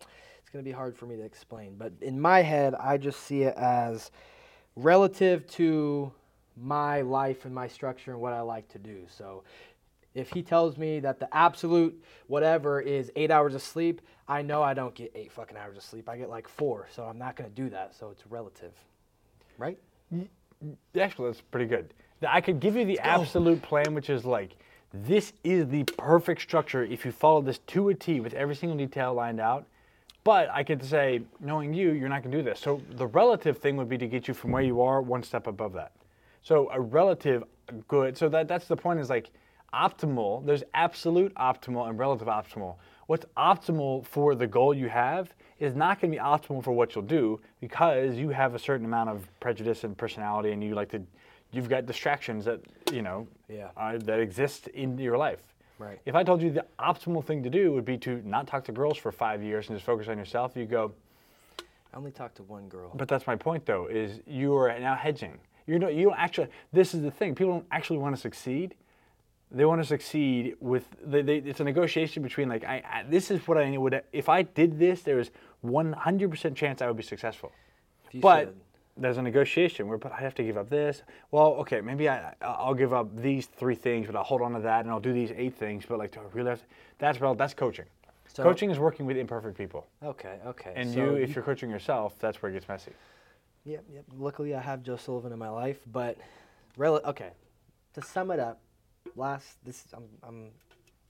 it's 0.00 0.50
going 0.52 0.62
to 0.62 0.68
be 0.68 0.74
hard 0.74 0.96
for 0.96 1.06
me 1.06 1.16
to 1.16 1.22
explain, 1.22 1.76
but 1.78 1.92
in 2.02 2.20
my 2.20 2.42
head, 2.42 2.74
I 2.74 2.98
just 2.98 3.20
see 3.20 3.42
it 3.42 3.56
as 3.56 4.10
relative 4.76 5.46
to 5.52 6.12
my 6.56 7.00
life 7.00 7.46
and 7.46 7.54
my 7.54 7.68
structure 7.68 8.12
and 8.12 8.20
what 8.20 8.34
I 8.34 8.40
like 8.42 8.68
to 8.68 8.78
do. 8.78 9.06
So 9.08 9.44
if 10.14 10.30
he 10.30 10.42
tells 10.42 10.76
me 10.76 11.00
that 11.00 11.18
the 11.18 11.34
absolute 11.34 12.02
whatever 12.26 12.80
is 12.80 13.10
eight 13.16 13.30
hours 13.30 13.54
of 13.54 13.62
sleep, 13.62 14.00
I 14.28 14.42
know 14.42 14.62
I 14.62 14.74
don't 14.74 14.94
get 14.94 15.12
eight 15.14 15.32
fucking 15.32 15.56
hours 15.56 15.76
of 15.76 15.82
sleep. 15.82 16.08
I 16.08 16.16
get 16.16 16.28
like 16.28 16.48
four, 16.48 16.88
so 16.94 17.04
I'm 17.04 17.18
not 17.18 17.36
going 17.36 17.48
to 17.48 17.56
do 17.56 17.68
that. 17.70 17.94
So 17.94 18.10
it's 18.10 18.26
relative, 18.28 18.72
right? 19.58 19.78
Actually, 20.98 21.30
that's 21.30 21.40
pretty 21.40 21.66
good. 21.66 21.92
I 22.26 22.40
could 22.40 22.60
give 22.60 22.76
you 22.76 22.84
the 22.84 23.00
absolute 23.00 23.62
plan, 23.62 23.94
which 23.94 24.10
is 24.10 24.24
like, 24.24 24.56
this 24.94 25.32
is 25.42 25.66
the 25.68 25.84
perfect 25.84 26.42
structure 26.42 26.84
if 26.84 27.04
you 27.04 27.12
follow 27.12 27.40
this 27.40 27.58
to 27.68 27.88
a 27.88 27.94
T 27.94 28.20
with 28.20 28.34
every 28.34 28.54
single 28.54 28.76
detail 28.76 29.14
lined 29.14 29.40
out. 29.40 29.66
But 30.24 30.48
I 30.50 30.62
could 30.62 30.84
say, 30.84 31.22
knowing 31.40 31.74
you, 31.74 31.92
you're 31.92 32.08
not 32.08 32.22
going 32.22 32.30
to 32.30 32.38
do 32.38 32.44
this. 32.44 32.60
So 32.60 32.80
the 32.90 33.06
relative 33.06 33.58
thing 33.58 33.76
would 33.76 33.88
be 33.88 33.98
to 33.98 34.06
get 34.06 34.28
you 34.28 34.34
from 34.34 34.52
where 34.52 34.62
you 34.62 34.80
are 34.82 35.02
one 35.02 35.22
step 35.22 35.46
above 35.46 35.72
that. 35.72 35.92
So 36.42 36.70
a 36.70 36.80
relative 36.80 37.42
good. 37.88 38.16
So 38.16 38.28
that 38.28 38.46
that's 38.46 38.66
the 38.66 38.76
point. 38.76 39.00
Is 39.00 39.10
like 39.10 39.30
optimal. 39.72 40.44
There's 40.44 40.62
absolute 40.74 41.34
optimal 41.34 41.88
and 41.88 41.98
relative 41.98 42.28
optimal. 42.28 42.76
What's 43.06 43.26
optimal 43.36 44.06
for 44.06 44.34
the 44.34 44.46
goal 44.46 44.74
you 44.74 44.88
have 44.88 45.34
is 45.58 45.74
not 45.74 46.00
going 46.00 46.10
to 46.12 46.16
be 46.18 46.22
optimal 46.22 46.62
for 46.62 46.72
what 46.72 46.94
you'll 46.94 47.04
do 47.04 47.40
because 47.60 48.16
you 48.16 48.30
have 48.30 48.54
a 48.54 48.58
certain 48.58 48.86
amount 48.86 49.10
of 49.10 49.26
prejudice 49.40 49.84
and 49.84 49.96
personality, 49.96 50.52
and 50.52 50.62
you 50.62 50.74
like 50.74 50.88
to. 50.90 51.02
You've 51.52 51.68
got 51.68 51.84
distractions 51.86 52.44
that 52.46 52.60
you 52.92 53.02
know 53.02 53.26
Yeah. 53.48 53.68
uh, 53.76 53.98
that 53.98 54.20
exist 54.20 54.68
in 54.68 54.98
your 54.98 55.18
life. 55.18 55.40
Right. 55.78 55.98
If 56.06 56.14
I 56.14 56.22
told 56.24 56.40
you 56.42 56.50
the 56.50 56.64
optimal 56.78 57.24
thing 57.24 57.42
to 57.42 57.50
do 57.50 57.72
would 57.72 57.84
be 57.84 57.98
to 57.98 58.22
not 58.24 58.46
talk 58.46 58.64
to 58.64 58.72
girls 58.72 58.96
for 58.96 59.12
five 59.12 59.42
years 59.42 59.68
and 59.68 59.76
just 59.76 59.84
focus 59.84 60.08
on 60.08 60.16
yourself, 60.16 60.56
you 60.56 60.64
go, 60.64 60.92
I 61.92 61.96
only 61.96 62.10
talked 62.10 62.36
to 62.36 62.42
one 62.44 62.68
girl. 62.68 62.90
but 62.94 63.06
that's 63.08 63.26
my 63.26 63.36
point, 63.36 63.66
though, 63.66 63.86
is 63.86 64.20
you 64.26 64.54
are 64.56 64.78
now 64.78 64.94
hedging. 64.94 65.38
You 65.66 65.78
know, 65.78 65.88
you 65.88 66.04
don't 66.08 66.18
actually. 66.18 66.48
This 66.72 66.94
is 66.94 67.02
the 67.02 67.10
thing. 67.10 67.34
People 67.34 67.52
don't 67.54 67.66
actually 67.70 67.98
want 67.98 68.14
to 68.16 68.20
succeed. 68.20 68.74
They 69.54 69.64
want 69.66 69.82
to 69.82 69.86
succeed 69.86 70.56
with. 70.60 70.84
They, 71.04 71.22
they, 71.22 71.36
it's 71.36 71.60
a 71.60 71.64
negotiation 71.64 72.22
between 72.22 72.48
like, 72.48 72.64
I, 72.64 72.82
I, 72.90 73.02
this 73.08 73.30
is 73.30 73.46
what 73.46 73.58
I 73.58 73.76
would. 73.76 74.02
If 74.12 74.28
I 74.28 74.42
did 74.42 74.78
this, 74.78 75.02
there 75.02 75.18
is 75.18 75.30
100% 75.64 76.54
chance 76.54 76.80
I 76.80 76.86
would 76.86 76.96
be 76.96 77.02
successful. 77.02 77.52
But 78.14 78.46
said- 78.46 78.54
there's 78.96 79.18
a 79.18 79.22
negotiation 79.22 79.88
where, 79.88 79.98
but 79.98 80.12
I 80.12 80.20
have 80.20 80.34
to 80.36 80.42
give 80.42 80.56
up 80.56 80.68
this. 80.68 81.02
Well, 81.30 81.54
okay, 81.60 81.80
maybe 81.80 82.08
I, 82.08 82.34
I'll 82.42 82.74
give 82.74 82.92
up 82.92 83.14
these 83.16 83.46
three 83.46 83.74
things, 83.74 84.06
but 84.06 84.16
I'll 84.16 84.24
hold 84.24 84.42
on 84.42 84.52
to 84.52 84.60
that, 84.60 84.80
and 84.80 84.90
I'll 84.90 85.00
do 85.00 85.12
these 85.12 85.32
eight 85.36 85.54
things. 85.54 85.84
But 85.86 85.98
like, 85.98 86.12
do 86.12 86.20
I 86.20 86.24
really 86.32 86.50
have 86.50 86.60
to? 86.60 86.64
That's 86.98 87.20
well, 87.20 87.34
that's 87.34 87.54
coaching. 87.54 87.86
So- 88.28 88.42
coaching 88.42 88.70
is 88.70 88.78
working 88.78 89.04
with 89.04 89.16
imperfect 89.18 89.56
people, 89.58 89.86
okay, 90.02 90.38
okay. 90.46 90.72
and 90.74 90.90
so 90.90 91.04
you, 91.04 91.14
if 91.16 91.34
you're 91.34 91.44
coaching 91.44 91.68
yourself, 91.68 92.14
that's 92.18 92.40
where 92.40 92.50
it 92.50 92.54
gets 92.54 92.66
messy. 92.68 92.92
Yep, 93.64 93.84
yep. 93.92 94.04
Luckily, 94.16 94.54
I 94.54 94.60
have 94.60 94.82
Joe 94.82 94.96
Sullivan 94.96 95.32
in 95.32 95.38
my 95.38 95.50
life, 95.50 95.78
but 95.92 96.16
rel- 96.78 97.00
okay. 97.04 97.30
To 97.94 98.02
sum 98.02 98.30
it 98.30 98.40
up, 98.40 98.58
last 99.16 99.64
this 99.64 99.84
I'm 99.94 100.04
I'm 100.22 100.50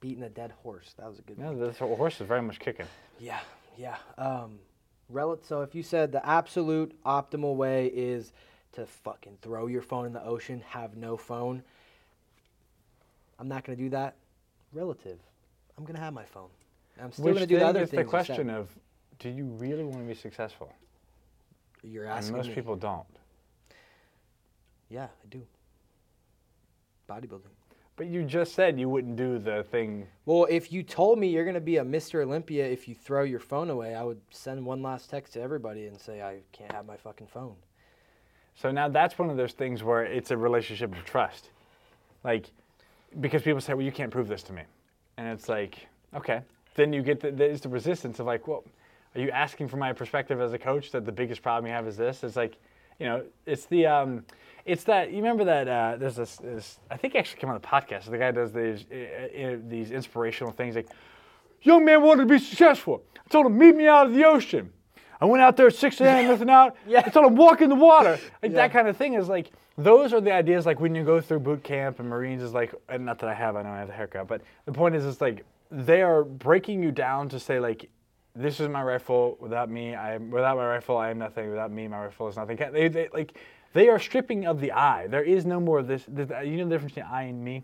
beating 0.00 0.22
a 0.24 0.28
dead 0.28 0.52
horse. 0.62 0.94
That 0.98 1.08
was 1.08 1.18
a 1.18 1.22
good. 1.22 1.38
No, 1.38 1.54
this 1.56 1.78
horse 1.78 2.20
is 2.20 2.26
very 2.26 2.42
much 2.42 2.58
kicking. 2.58 2.86
Yeah, 3.18 3.40
yeah. 3.76 3.96
Um, 4.18 4.58
rel- 5.08 5.40
so 5.42 5.62
if 5.62 5.74
you 5.74 5.82
said 5.82 6.12
the 6.12 6.24
absolute 6.26 6.94
optimal 7.04 7.54
way 7.56 7.86
is 7.86 8.32
to 8.72 8.86
fucking 8.86 9.38
throw 9.42 9.66
your 9.66 9.82
phone 9.82 10.06
in 10.06 10.12
the 10.12 10.24
ocean, 10.24 10.62
have 10.68 10.96
no 10.96 11.16
phone. 11.16 11.62
I'm 13.38 13.48
not 13.48 13.64
gonna 13.64 13.76
do 13.76 13.90
that. 13.90 14.16
Relative. 14.72 15.18
I'm 15.76 15.84
gonna 15.84 15.98
have 16.00 16.14
my 16.14 16.24
phone. 16.24 16.48
I'm 17.00 17.12
still 17.12 17.26
Which 17.26 17.34
gonna 17.34 17.46
do 17.46 17.58
the 17.58 17.66
other 17.66 17.86
things. 17.86 18.02
the 18.04 18.08
question 18.08 18.50
of, 18.50 18.68
do 19.18 19.28
you 19.28 19.44
really 19.44 19.84
want 19.84 19.98
to 19.98 20.04
be 20.06 20.14
successful? 20.14 20.72
You're 21.82 22.04
And 22.04 22.12
asking 22.12 22.36
most 22.36 22.48
me. 22.48 22.54
people 22.54 22.76
don't. 22.76 23.06
Yeah, 24.88 25.04
I 25.04 25.26
do. 25.30 25.42
Bodybuilding. 27.08 27.50
But 28.02 28.10
you 28.10 28.24
just 28.24 28.56
said 28.56 28.80
you 28.80 28.88
wouldn't 28.88 29.14
do 29.14 29.38
the 29.38 29.62
thing. 29.62 30.08
Well, 30.26 30.48
if 30.50 30.72
you 30.72 30.82
told 30.82 31.20
me 31.20 31.28
you're 31.28 31.44
going 31.44 31.54
to 31.54 31.60
be 31.60 31.76
a 31.76 31.84
Mr. 31.84 32.20
Olympia 32.20 32.66
if 32.66 32.88
you 32.88 32.96
throw 32.96 33.22
your 33.22 33.38
phone 33.38 33.70
away, 33.70 33.94
I 33.94 34.02
would 34.02 34.20
send 34.32 34.66
one 34.66 34.82
last 34.82 35.08
text 35.08 35.34
to 35.34 35.40
everybody 35.40 35.86
and 35.86 36.00
say 36.00 36.20
I 36.20 36.38
can't 36.50 36.72
have 36.72 36.84
my 36.84 36.96
fucking 36.96 37.28
phone. 37.28 37.54
So 38.56 38.72
now 38.72 38.88
that's 38.88 39.20
one 39.20 39.30
of 39.30 39.36
those 39.36 39.52
things 39.52 39.84
where 39.84 40.02
it's 40.02 40.32
a 40.32 40.36
relationship 40.36 40.92
of 40.96 41.04
trust. 41.04 41.50
Like, 42.24 42.46
because 43.20 43.42
people 43.42 43.60
say, 43.60 43.72
well, 43.72 43.86
you 43.86 43.92
can't 43.92 44.10
prove 44.10 44.26
this 44.26 44.42
to 44.42 44.52
me. 44.52 44.62
And 45.16 45.28
it's 45.28 45.48
like, 45.48 45.86
okay. 46.12 46.40
Then 46.74 46.92
you 46.92 47.02
get 47.02 47.20
the, 47.20 47.30
there's 47.30 47.60
the 47.60 47.68
resistance 47.68 48.18
of 48.18 48.26
like, 48.26 48.48
well, 48.48 48.64
are 49.14 49.20
you 49.20 49.30
asking 49.30 49.68
for 49.68 49.76
my 49.76 49.92
perspective 49.92 50.40
as 50.40 50.52
a 50.52 50.58
coach 50.58 50.90
that 50.90 51.04
the 51.04 51.12
biggest 51.12 51.40
problem 51.40 51.68
you 51.68 51.72
have 51.72 51.86
is 51.86 51.96
this? 51.96 52.24
It's 52.24 52.34
like, 52.34 52.56
you 52.98 53.06
know, 53.06 53.22
it's 53.46 53.66
the, 53.66 53.86
um, 53.86 54.24
it's 54.64 54.84
that, 54.84 55.10
you 55.10 55.16
remember 55.16 55.44
that, 55.44 55.68
uh, 55.68 55.96
there's 55.98 56.16
this, 56.16 56.36
this, 56.36 56.78
I 56.90 56.96
think 56.96 57.14
it 57.14 57.18
actually 57.18 57.40
came 57.40 57.50
on 57.50 57.60
the 57.60 57.66
podcast. 57.66 58.04
The 58.10 58.18
guy 58.18 58.30
does 58.30 58.52
these, 58.52 58.84
uh, 58.92 58.96
uh, 59.44 59.56
these 59.68 59.90
inspirational 59.90 60.52
things 60.52 60.76
like, 60.76 60.88
young 61.62 61.84
man 61.84 62.02
wanted 62.02 62.22
to 62.22 62.28
be 62.28 62.38
successful. 62.38 63.02
I 63.16 63.28
told 63.28 63.46
him, 63.46 63.58
meet 63.58 63.74
me 63.74 63.86
out 63.88 64.06
of 64.06 64.14
the 64.14 64.24
ocean. 64.24 64.72
I 65.20 65.24
went 65.24 65.42
out 65.42 65.56
there 65.56 65.68
at 65.68 65.74
6 65.74 66.00
a.m., 66.00 66.26
nothing 66.26 66.50
out. 66.50 66.76
Yeah. 66.86 67.02
I 67.06 67.10
told 67.10 67.26
him, 67.26 67.36
walk 67.36 67.60
in 67.60 67.68
the 67.68 67.76
water. 67.76 68.18
Like 68.42 68.52
Yeah. 68.52 68.58
that 68.58 68.72
kind 68.72 68.88
of 68.88 68.96
thing 68.96 69.14
is 69.14 69.28
like, 69.28 69.52
those 69.78 70.12
are 70.12 70.20
the 70.20 70.32
ideas 70.32 70.66
like 70.66 70.80
when 70.80 70.94
you 70.94 71.04
go 71.04 71.20
through 71.20 71.40
boot 71.40 71.62
camp 71.62 71.98
and 72.00 72.08
Marines 72.08 72.42
is 72.42 72.52
like, 72.52 72.74
and 72.88 73.06
not 73.06 73.18
that 73.20 73.30
I 73.30 73.34
have, 73.34 73.56
I 73.56 73.62
know 73.62 73.70
I 73.70 73.78
have 73.78 73.88
a 73.88 73.92
haircut, 73.92 74.26
but 74.28 74.42
the 74.66 74.72
point 74.72 74.94
is, 74.94 75.06
it's 75.06 75.20
like, 75.20 75.44
they 75.70 76.02
are 76.02 76.22
breaking 76.24 76.82
you 76.82 76.90
down 76.92 77.28
to 77.30 77.40
say 77.40 77.58
like, 77.58 77.88
this 78.34 78.60
is 78.60 78.68
my 78.68 78.82
rifle. 78.82 79.36
Without 79.40 79.70
me, 79.70 79.94
I 79.94 80.14
am, 80.14 80.30
without 80.30 80.56
my 80.56 80.66
rifle, 80.66 80.96
I 80.96 81.10
am 81.10 81.18
nothing. 81.18 81.50
Without 81.50 81.70
me, 81.70 81.88
my 81.88 82.04
rifle 82.04 82.28
is 82.28 82.36
nothing. 82.36 82.56
They, 82.56 82.88
they, 82.88 83.08
like, 83.12 83.36
they 83.72 83.88
are 83.88 83.98
stripping 83.98 84.46
of 84.46 84.60
the 84.60 84.72
I. 84.72 85.06
There 85.06 85.22
is 85.22 85.44
no 85.46 85.60
more 85.60 85.78
of 85.78 85.86
this. 85.86 86.04
this 86.08 86.30
uh, 86.30 86.40
you 86.40 86.56
know 86.58 86.64
the 86.64 86.70
difference 86.70 86.94
between 86.94 87.12
I 87.12 87.22
and 87.24 87.42
me? 87.42 87.62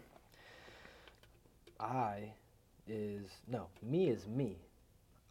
I 1.81 2.33
is 2.87 3.29
no, 3.47 3.67
me 3.83 4.09
is 4.09 4.27
me. 4.27 4.57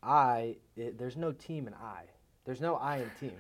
I 0.04 0.56
it, 0.76 0.98
there's 0.98 1.18
no 1.18 1.32
team 1.32 1.68
in 1.68 1.74
I. 1.74 2.04
There's 2.46 2.62
no 2.62 2.76
I 2.76 2.98
in 2.98 3.12
team. 3.20 3.38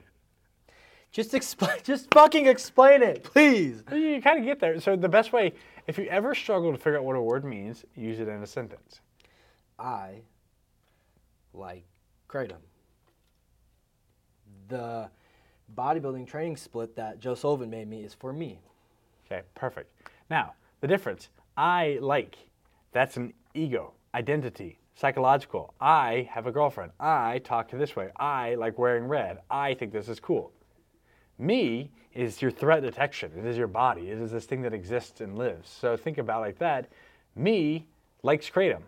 Just 1.11 1.33
explain. 1.33 1.77
Just 1.83 2.11
fucking 2.11 2.47
explain 2.47 3.01
it, 3.01 3.23
please. 3.23 3.83
You, 3.91 3.97
you 3.97 4.21
kind 4.21 4.39
of 4.39 4.45
get 4.45 4.59
there. 4.59 4.79
So 4.79 4.95
the 4.95 5.09
best 5.09 5.31
way, 5.31 5.53
if 5.85 5.97
you 5.97 6.05
ever 6.05 6.35
struggle 6.35 6.71
to 6.71 6.77
figure 6.77 6.97
out 6.97 7.05
what 7.05 7.15
a 7.15 7.21
word 7.21 7.45
means, 7.45 7.85
use 7.95 8.19
it 8.19 8.27
in 8.27 8.41
a 8.41 8.47
sentence. 8.47 9.01
I 9.79 10.21
like 11.57 11.83
kratom. 12.29 12.61
The 14.67 15.09
bodybuilding 15.75 16.27
training 16.27 16.57
split 16.57 16.95
that 16.95 17.19
Joe 17.19 17.35
Sullivan 17.35 17.69
made 17.69 17.87
me 17.87 18.03
is 18.03 18.13
for 18.13 18.33
me. 18.33 18.59
Okay, 19.25 19.41
perfect. 19.55 19.91
Now, 20.29 20.53
the 20.81 20.87
difference 20.87 21.29
I 21.55 21.97
like, 22.01 22.37
that's 22.91 23.17
an 23.17 23.33
ego, 23.53 23.93
identity, 24.13 24.79
psychological. 24.95 25.73
I 25.79 26.29
have 26.31 26.47
a 26.47 26.51
girlfriend. 26.51 26.91
I 26.99 27.39
talk 27.39 27.69
to 27.69 27.77
this 27.77 27.95
way. 27.95 28.09
I 28.17 28.55
like 28.55 28.77
wearing 28.77 29.07
red. 29.07 29.39
I 29.49 29.73
think 29.73 29.91
this 29.91 30.09
is 30.09 30.19
cool. 30.19 30.51
Me 31.39 31.91
is 32.13 32.41
your 32.41 32.51
threat 32.51 32.81
detection. 32.81 33.31
It 33.37 33.45
is 33.45 33.57
your 33.57 33.67
body. 33.67 34.09
It 34.09 34.17
is 34.17 34.31
this 34.31 34.45
thing 34.45 34.63
that 34.63 34.73
exists 34.73 35.21
and 35.21 35.37
lives. 35.37 35.69
So 35.69 35.95
think 35.95 36.17
about 36.17 36.41
like 36.41 36.57
that. 36.59 36.89
Me 37.35 37.85
likes 38.23 38.49
kratom 38.49 38.81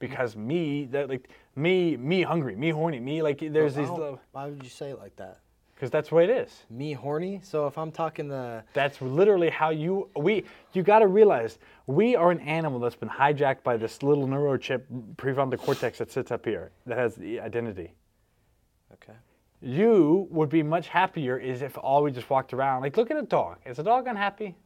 because 0.00 0.34
me 0.34 0.86
that 0.86 1.08
like 1.08 1.28
me 1.54 1.96
me 1.96 2.22
hungry, 2.22 2.56
me 2.56 2.70
horny, 2.70 2.98
me 2.98 3.22
like 3.22 3.38
there's 3.38 3.76
these 3.76 3.86
don't- 3.86 4.18
Why 4.32 4.46
would 4.46 4.64
you 4.64 4.68
say 4.70 4.90
it 4.90 4.98
like 4.98 5.14
that? 5.16 5.38
because 5.74 5.90
that's 5.90 6.10
the 6.10 6.14
way 6.14 6.24
it 6.24 6.30
is. 6.30 6.64
Me 6.68 6.92
horny. 6.92 7.40
So 7.42 7.66
if 7.66 7.78
I'm 7.78 7.90
talking 7.90 8.28
the 8.28 8.62
That's 8.74 9.00
literally 9.00 9.48
how 9.48 9.70
you 9.70 10.10
we 10.14 10.44
you 10.74 10.82
got 10.82 10.98
to 10.98 11.06
realize 11.06 11.58
we 11.86 12.16
are 12.16 12.30
an 12.30 12.40
animal 12.40 12.80
that's 12.80 12.96
been 12.96 13.08
hijacked 13.08 13.62
by 13.62 13.78
this 13.78 14.02
little 14.02 14.26
neurochip 14.28 14.82
prefrontal 15.16 15.56
cortex 15.58 15.96
that 15.98 16.12
sits 16.12 16.30
up 16.30 16.44
here 16.44 16.72
that 16.86 16.98
has 16.98 17.14
the 17.14 17.40
identity. 17.40 17.94
okay. 18.92 19.14
You 19.62 20.26
would 20.30 20.48
be 20.50 20.62
much 20.62 20.88
happier 20.88 21.38
is 21.38 21.62
if 21.62 21.76
all 21.78 22.02
we 22.02 22.10
just 22.10 22.28
walked 22.28 22.52
around 22.52 22.82
like 22.82 22.96
look 22.98 23.10
at 23.10 23.16
a 23.16 23.22
dog. 23.22 23.56
Is 23.64 23.78
a 23.78 23.82
dog 23.82 24.06
unhappy? 24.06 24.56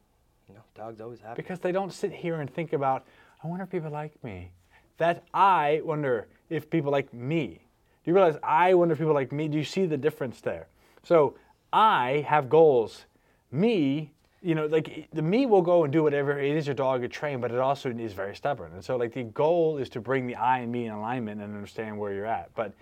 No, 0.49 0.59
dog's 0.75 0.99
always 0.99 1.21
happy. 1.21 1.41
Because 1.41 1.59
they 1.59 1.71
don't 1.71 1.93
sit 1.93 2.11
here 2.11 2.41
and 2.41 2.49
think 2.53 2.73
about 2.73 3.05
I 3.41 3.47
wonder 3.47 3.63
if 3.63 3.69
people 3.69 3.89
like 3.89 4.21
me. 4.21 4.51
That 4.97 5.23
I 5.33 5.81
wonder 5.83 6.27
if 6.49 6.69
people 6.69 6.91
like 6.91 7.13
me. 7.13 7.61
Do 8.03 8.11
you 8.11 8.13
realize 8.13 8.37
I 8.43 8.73
wonder 8.73 8.93
if 8.93 8.99
people 8.99 9.13
like 9.13 9.31
me? 9.31 9.47
Do 9.47 9.57
you 9.57 9.63
see 9.63 9.85
the 9.85 9.97
difference 9.97 10.41
there? 10.41 10.67
So 11.03 11.35
I 11.73 12.25
have 12.27 12.49
goals. 12.49 13.05
Me, 13.51 14.11
you 14.41 14.53
know, 14.53 14.67
like 14.67 15.07
the 15.11 15.21
me 15.21 15.45
will 15.45 15.61
go 15.61 15.83
and 15.83 15.91
do 15.91 16.03
whatever 16.03 16.39
it 16.39 16.55
is 16.55 16.67
your 16.67 16.75
dog 16.75 17.01
could 17.01 17.11
train, 17.11 17.41
but 17.41 17.51
it 17.51 17.57
also 17.57 17.89
is 17.89 18.13
very 18.13 18.35
stubborn. 18.35 18.73
And 18.73 18.83
so 18.83 18.95
like 18.95 19.13
the 19.13 19.23
goal 19.23 19.77
is 19.77 19.89
to 19.89 19.99
bring 19.99 20.27
the 20.27 20.35
I 20.35 20.59
and 20.59 20.71
me 20.71 20.85
in 20.85 20.91
alignment 20.91 21.41
and 21.41 21.53
understand 21.53 21.97
where 21.97 22.13
you're 22.13 22.25
at. 22.25 22.53
But 22.55 22.73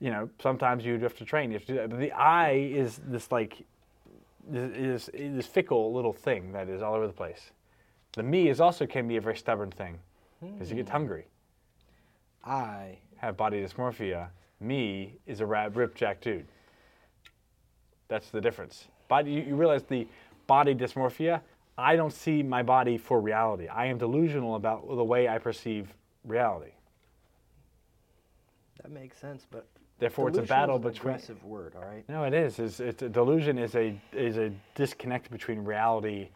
you 0.00 0.10
know, 0.10 0.30
sometimes 0.40 0.84
you 0.84 0.98
have 1.00 1.16
to 1.16 1.24
train. 1.24 1.50
You 1.50 1.58
have 1.58 1.66
to 1.66 1.72
do 1.72 1.78
that. 1.78 1.90
But 1.90 1.98
the 1.98 2.12
I 2.12 2.52
is 2.52 3.00
this 3.06 3.30
like 3.30 3.66
is, 4.52 5.08
is 5.08 5.36
this 5.36 5.46
fickle 5.46 5.92
little 5.92 6.12
thing 6.12 6.52
that 6.52 6.68
is 6.68 6.80
all 6.82 6.94
over 6.94 7.06
the 7.06 7.12
place. 7.12 7.50
The 8.12 8.22
me 8.22 8.48
is 8.48 8.60
also 8.60 8.86
can 8.86 9.06
be 9.06 9.16
a 9.16 9.20
very 9.20 9.36
stubborn 9.36 9.70
thing 9.70 9.98
because 10.40 10.70
you 10.70 10.76
get 10.76 10.86
hmm. 10.86 10.92
hungry, 10.92 11.26
I 12.44 12.98
have 13.16 13.36
body 13.36 13.62
dysmorphia. 13.62 14.28
Me 14.60 15.14
is 15.26 15.40
a 15.40 15.46
rad 15.46 15.76
rip 15.76 15.94
jack 15.94 16.20
dude. 16.20 16.46
That's 18.08 18.30
the 18.30 18.40
difference. 18.40 18.88
Body, 19.08 19.30
you, 19.32 19.42
you 19.42 19.56
realize 19.56 19.82
the 19.84 20.06
body 20.46 20.74
dysmorphia. 20.74 21.40
I 21.78 21.96
don't 21.96 22.12
see 22.12 22.42
my 22.42 22.62
body 22.62 22.98
for 22.98 23.20
reality. 23.20 23.68
I 23.68 23.86
am 23.86 23.98
delusional 23.98 24.56
about 24.56 24.86
the 24.88 25.04
way 25.04 25.28
I 25.28 25.38
perceive 25.38 25.94
reality. 26.24 26.72
that 28.82 28.90
makes 28.90 29.18
sense, 29.18 29.46
but 29.50 29.66
Therefore, 29.98 30.28
it's 30.30 30.38
a 30.38 30.42
battle 30.42 30.76
is 30.78 30.84
an 30.84 30.92
between. 30.92 31.10
aggressive 31.14 31.44
word. 31.44 31.74
All 31.76 31.84
right. 31.84 32.08
No, 32.08 32.24
it 32.24 32.32
is. 32.32 32.58
It's, 32.58 32.80
it's 32.80 33.02
a 33.02 33.08
delusion 33.08 33.58
is 33.58 33.74
a 33.74 34.00
is 34.12 34.38
a 34.38 34.50
disconnect 34.74 35.30
between 35.30 35.62
reality, 35.62 36.30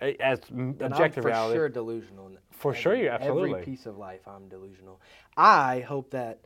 as 0.00 0.40
And 0.50 0.80
objective 0.82 1.18
I'm 1.18 1.22
for 1.22 1.28
reality. 1.28 1.56
sure 1.58 1.68
delusional. 1.68 2.30
For 2.50 2.74
sure 2.74 2.94
you- 2.94 3.08
absolutely. 3.08 3.50
Every 3.52 3.64
piece 3.64 3.86
of 3.86 3.96
life, 3.98 4.26
I'm 4.26 4.48
delusional. 4.48 5.00
I 5.36 5.80
hope 5.80 6.10
that 6.10 6.40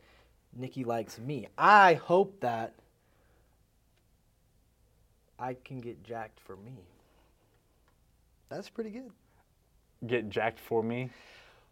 Nikki 0.55 0.83
likes 0.83 1.19
me. 1.19 1.47
I 1.57 1.95
hope 1.95 2.39
that 2.41 2.73
I 5.37 5.53
can 5.53 5.79
get 5.79 6.03
jacked 6.03 6.39
for 6.39 6.55
me. 6.55 6.71
That's 8.49 8.69
pretty 8.69 8.89
good. 8.91 9.11
Get 10.07 10.29
jacked 10.29 10.59
for 10.59 10.81
me. 10.83 11.09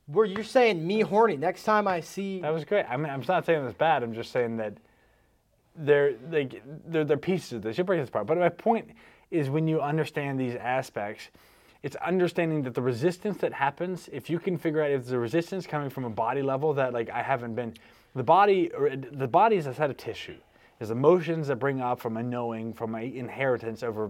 Where 0.08 0.26
you're 0.26 0.44
saying 0.44 0.86
me 0.86 1.00
horny. 1.02 1.38
Next 1.38 1.64
time 1.64 1.88
I 1.88 2.02
see 2.02 2.42
That 2.42 2.50
was 2.54 2.66
great. 2.66 2.86
I 2.90 2.98
mean, 2.98 3.10
I'm 3.10 3.24
not 3.28 3.46
saying 3.46 3.64
it's 3.66 3.78
bad. 3.78 4.04
I'm 4.04 4.14
just 4.14 4.32
saying 4.32 4.58
that 4.58 4.74
they're 5.76 6.16
like 6.30 6.62
they're, 6.86 7.06
they're 7.06 7.18
pieces. 7.18 7.62
They 7.62 7.72
should 7.72 7.86
break 7.86 8.02
this 8.02 8.10
apart. 8.10 8.28
But 8.28 8.38
my 8.38 8.50
point 8.50 8.90
is, 9.32 9.50
when 9.50 9.68
you 9.68 9.80
understand 9.82 10.40
these 10.40 10.56
aspects, 10.56 11.30
it's 11.84 11.98
understanding 11.98 12.64
that 12.64 12.74
the 12.74 12.82
resistance 12.82 13.38
that 13.40 13.54
happens. 13.54 14.10
If 14.12 14.30
you 14.30 14.40
can 14.40 14.58
figure 14.58 14.82
out 14.82 14.90
if 14.90 15.06
the 15.06 15.20
resistance 15.20 15.68
coming 15.68 15.90
from 15.90 16.06
a 16.06 16.10
body 16.10 16.42
level 16.42 16.74
that 16.74 16.94
like 16.94 17.10
I 17.10 17.22
haven't 17.22 17.56
been, 17.56 17.74
the 18.16 18.24
body 18.24 18.72
the 19.12 19.28
body 19.28 19.58
is 19.58 19.68
a 19.68 19.74
set 19.74 19.90
of 19.90 19.98
tissue. 19.98 20.38
There's 20.80 20.92
emotions 20.92 21.48
that 21.48 21.58
bring 21.58 21.82
up 21.82 22.00
from 22.00 22.18
a 22.18 22.24
knowing, 22.24 22.74
from 22.74 22.96
an 22.96 23.04
inheritance 23.04 23.84
over 23.84 24.10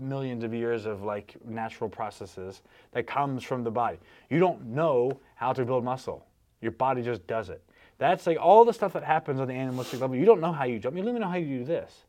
millions 0.00 0.44
of 0.44 0.54
years 0.54 0.86
of 0.86 1.02
like 1.02 1.34
natural 1.44 1.90
processes 1.90 2.62
that 2.92 3.06
comes 3.06 3.42
from 3.42 3.64
the 3.64 3.70
body. 3.70 3.98
You 4.30 4.38
don't 4.38 4.66
know 4.66 5.18
how 5.34 5.52
to 5.52 5.64
build 5.64 5.84
muscle. 5.84 6.26
Your 6.60 6.72
body 6.72 7.02
just 7.02 7.26
does 7.26 7.50
it. 7.50 7.62
That's 7.98 8.26
like 8.26 8.38
all 8.38 8.64
the 8.64 8.72
stuff 8.72 8.92
that 8.92 9.04
happens 9.04 9.40
on 9.40 9.48
the 9.48 9.54
animalistic 9.54 10.00
level. 10.00 10.16
You 10.16 10.26
don't 10.26 10.40
know 10.40 10.52
how 10.52 10.64
you 10.64 10.78
jump. 10.78 10.96
You 10.96 11.02
don't 11.02 11.10
even 11.10 11.22
know 11.22 11.28
how 11.28 11.36
you 11.36 11.58
do 11.58 11.64
this. 11.64 12.04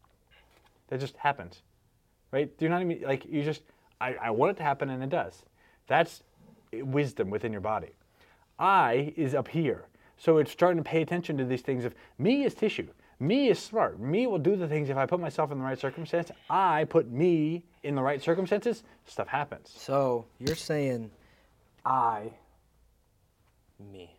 That 0.89 0.99
just 0.99 1.15
happens, 1.17 1.61
right? 2.31 2.51
You're 2.59 2.69
not 2.69 2.81
even? 2.81 3.01
Like 3.01 3.25
you 3.25 3.43
just, 3.43 3.61
I, 3.99 4.15
I 4.15 4.29
want 4.31 4.51
it 4.51 4.57
to 4.57 4.63
happen 4.63 4.89
and 4.89 5.03
it 5.03 5.09
does. 5.09 5.43
That's 5.87 6.23
wisdom 6.73 7.29
within 7.29 7.51
your 7.51 7.61
body. 7.61 7.91
I 8.59 9.13
is 9.15 9.33
up 9.33 9.47
here. 9.47 9.85
So 10.17 10.37
it's 10.37 10.51
starting 10.51 10.83
to 10.83 10.87
pay 10.87 11.01
attention 11.01 11.37
to 11.37 11.45
these 11.45 11.61
things 11.61 11.85
of 11.85 11.93
me 12.17 12.43
is 12.43 12.53
tissue. 12.53 12.87
Me 13.19 13.49
is 13.49 13.59
smart. 13.59 13.99
Me 13.99 14.27
will 14.27 14.37
do 14.37 14.55
the 14.55 14.67
things 14.67 14.89
if 14.89 14.97
I 14.97 15.05
put 15.05 15.19
myself 15.19 15.51
in 15.51 15.57
the 15.57 15.63
right 15.63 15.79
circumstance. 15.79 16.31
I 16.49 16.85
put 16.85 17.09
me 17.09 17.63
in 17.83 17.95
the 17.95 18.01
right 18.01 18.21
circumstances, 18.21 18.83
stuff 19.05 19.27
happens. 19.27 19.73
So 19.75 20.25
you're 20.39 20.55
saying 20.55 21.09
I 21.85 22.31
me. 23.79 24.17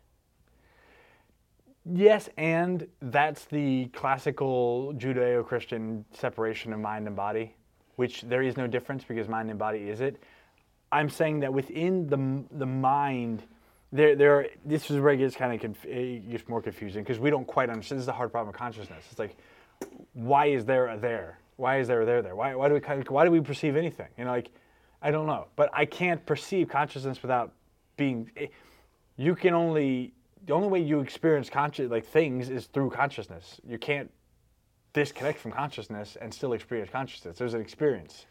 Yes, 1.85 2.29
and 2.37 2.87
that's 3.01 3.47
the 3.47 3.87
classical 3.87 4.93
Judeo 4.97 5.47
Christian 5.47 6.05
separation 6.13 6.73
of 6.73 6.81
mind 6.81 7.07
and 7.07 7.17
body, 7.17 7.55
which 7.99 8.23
there 8.23 8.43
is 8.43 8.57
no 8.57 8.69
difference 8.69 9.03
because 9.03 9.27
mind 9.29 9.51
and 9.51 9.59
body 9.59 9.89
is 9.91 10.01
it. 10.01 10.23
I'm 10.93 11.11
saying 11.11 11.41
that 11.41 11.53
within 11.53 12.07
the, 12.07 12.45
the 12.57 12.65
mind, 12.65 13.43
there, 13.91 14.15
there 14.15 14.37
are, 14.37 14.47
this 14.65 14.89
is 14.89 15.01
where 15.01 15.13
it 15.15 15.17
gets 15.17 15.35
kind 15.35 15.53
of 15.53 15.61
conf- 15.61 16.31
gets 16.31 16.49
more 16.49 16.63
confusing 16.63 17.03
because 17.03 17.19
we 17.19 17.29
don't 17.29 17.45
quite 17.45 17.71
understand. 17.71 17.99
This 17.99 18.03
is 18.03 18.07
the 18.07 18.13
hard 18.13 18.31
problem 18.31 18.55
of 18.55 18.59
consciousness. 18.59 19.05
It's 19.11 19.19
like, 19.19 19.37
why 20.13 20.47
is 20.47 20.65
there 20.65 20.87
a 20.87 20.97
there? 20.97 21.41
Why 21.57 21.81
is 21.81 21.89
there 21.89 22.03
a 22.03 22.07
there 22.07 22.23
there? 22.23 22.37
Why, 22.37 22.55
why 22.55 22.69
do 22.69 22.75
we 22.75 22.81
why 23.09 23.25
do 23.25 23.33
we 23.33 23.41
perceive 23.41 23.75
anything? 23.75 24.07
You 24.17 24.27
know, 24.27 24.31
like, 24.31 24.53
I 25.03 25.11
don't 25.11 25.27
know, 25.27 25.49
but 25.57 25.69
I 25.73 25.85
can't 25.85 26.25
perceive 26.25 26.69
consciousness 26.69 27.21
without 27.21 27.53
being. 27.97 28.31
eh, 28.37 28.47
You 29.17 29.35
can 29.35 29.55
only 29.55 30.13
the 30.47 30.53
only 30.55 30.69
way 30.69 30.81
you 30.81 31.01
experience 31.01 31.51
conscious 31.51 31.91
like 31.91 32.07
things 32.07 32.49
is 32.49 32.67
through 32.67 32.91
consciousness. 32.91 33.61
You 33.69 33.77
can't 33.77 34.09
disconnect 34.93 35.39
from 35.39 35.53
consciousness 35.53 36.17
and 36.21 36.33
still 36.33 36.53
experience 36.53 36.91
consciousness. 36.91 37.39
There's 37.39 37.55
an 37.55 37.61
experience. 37.61 38.27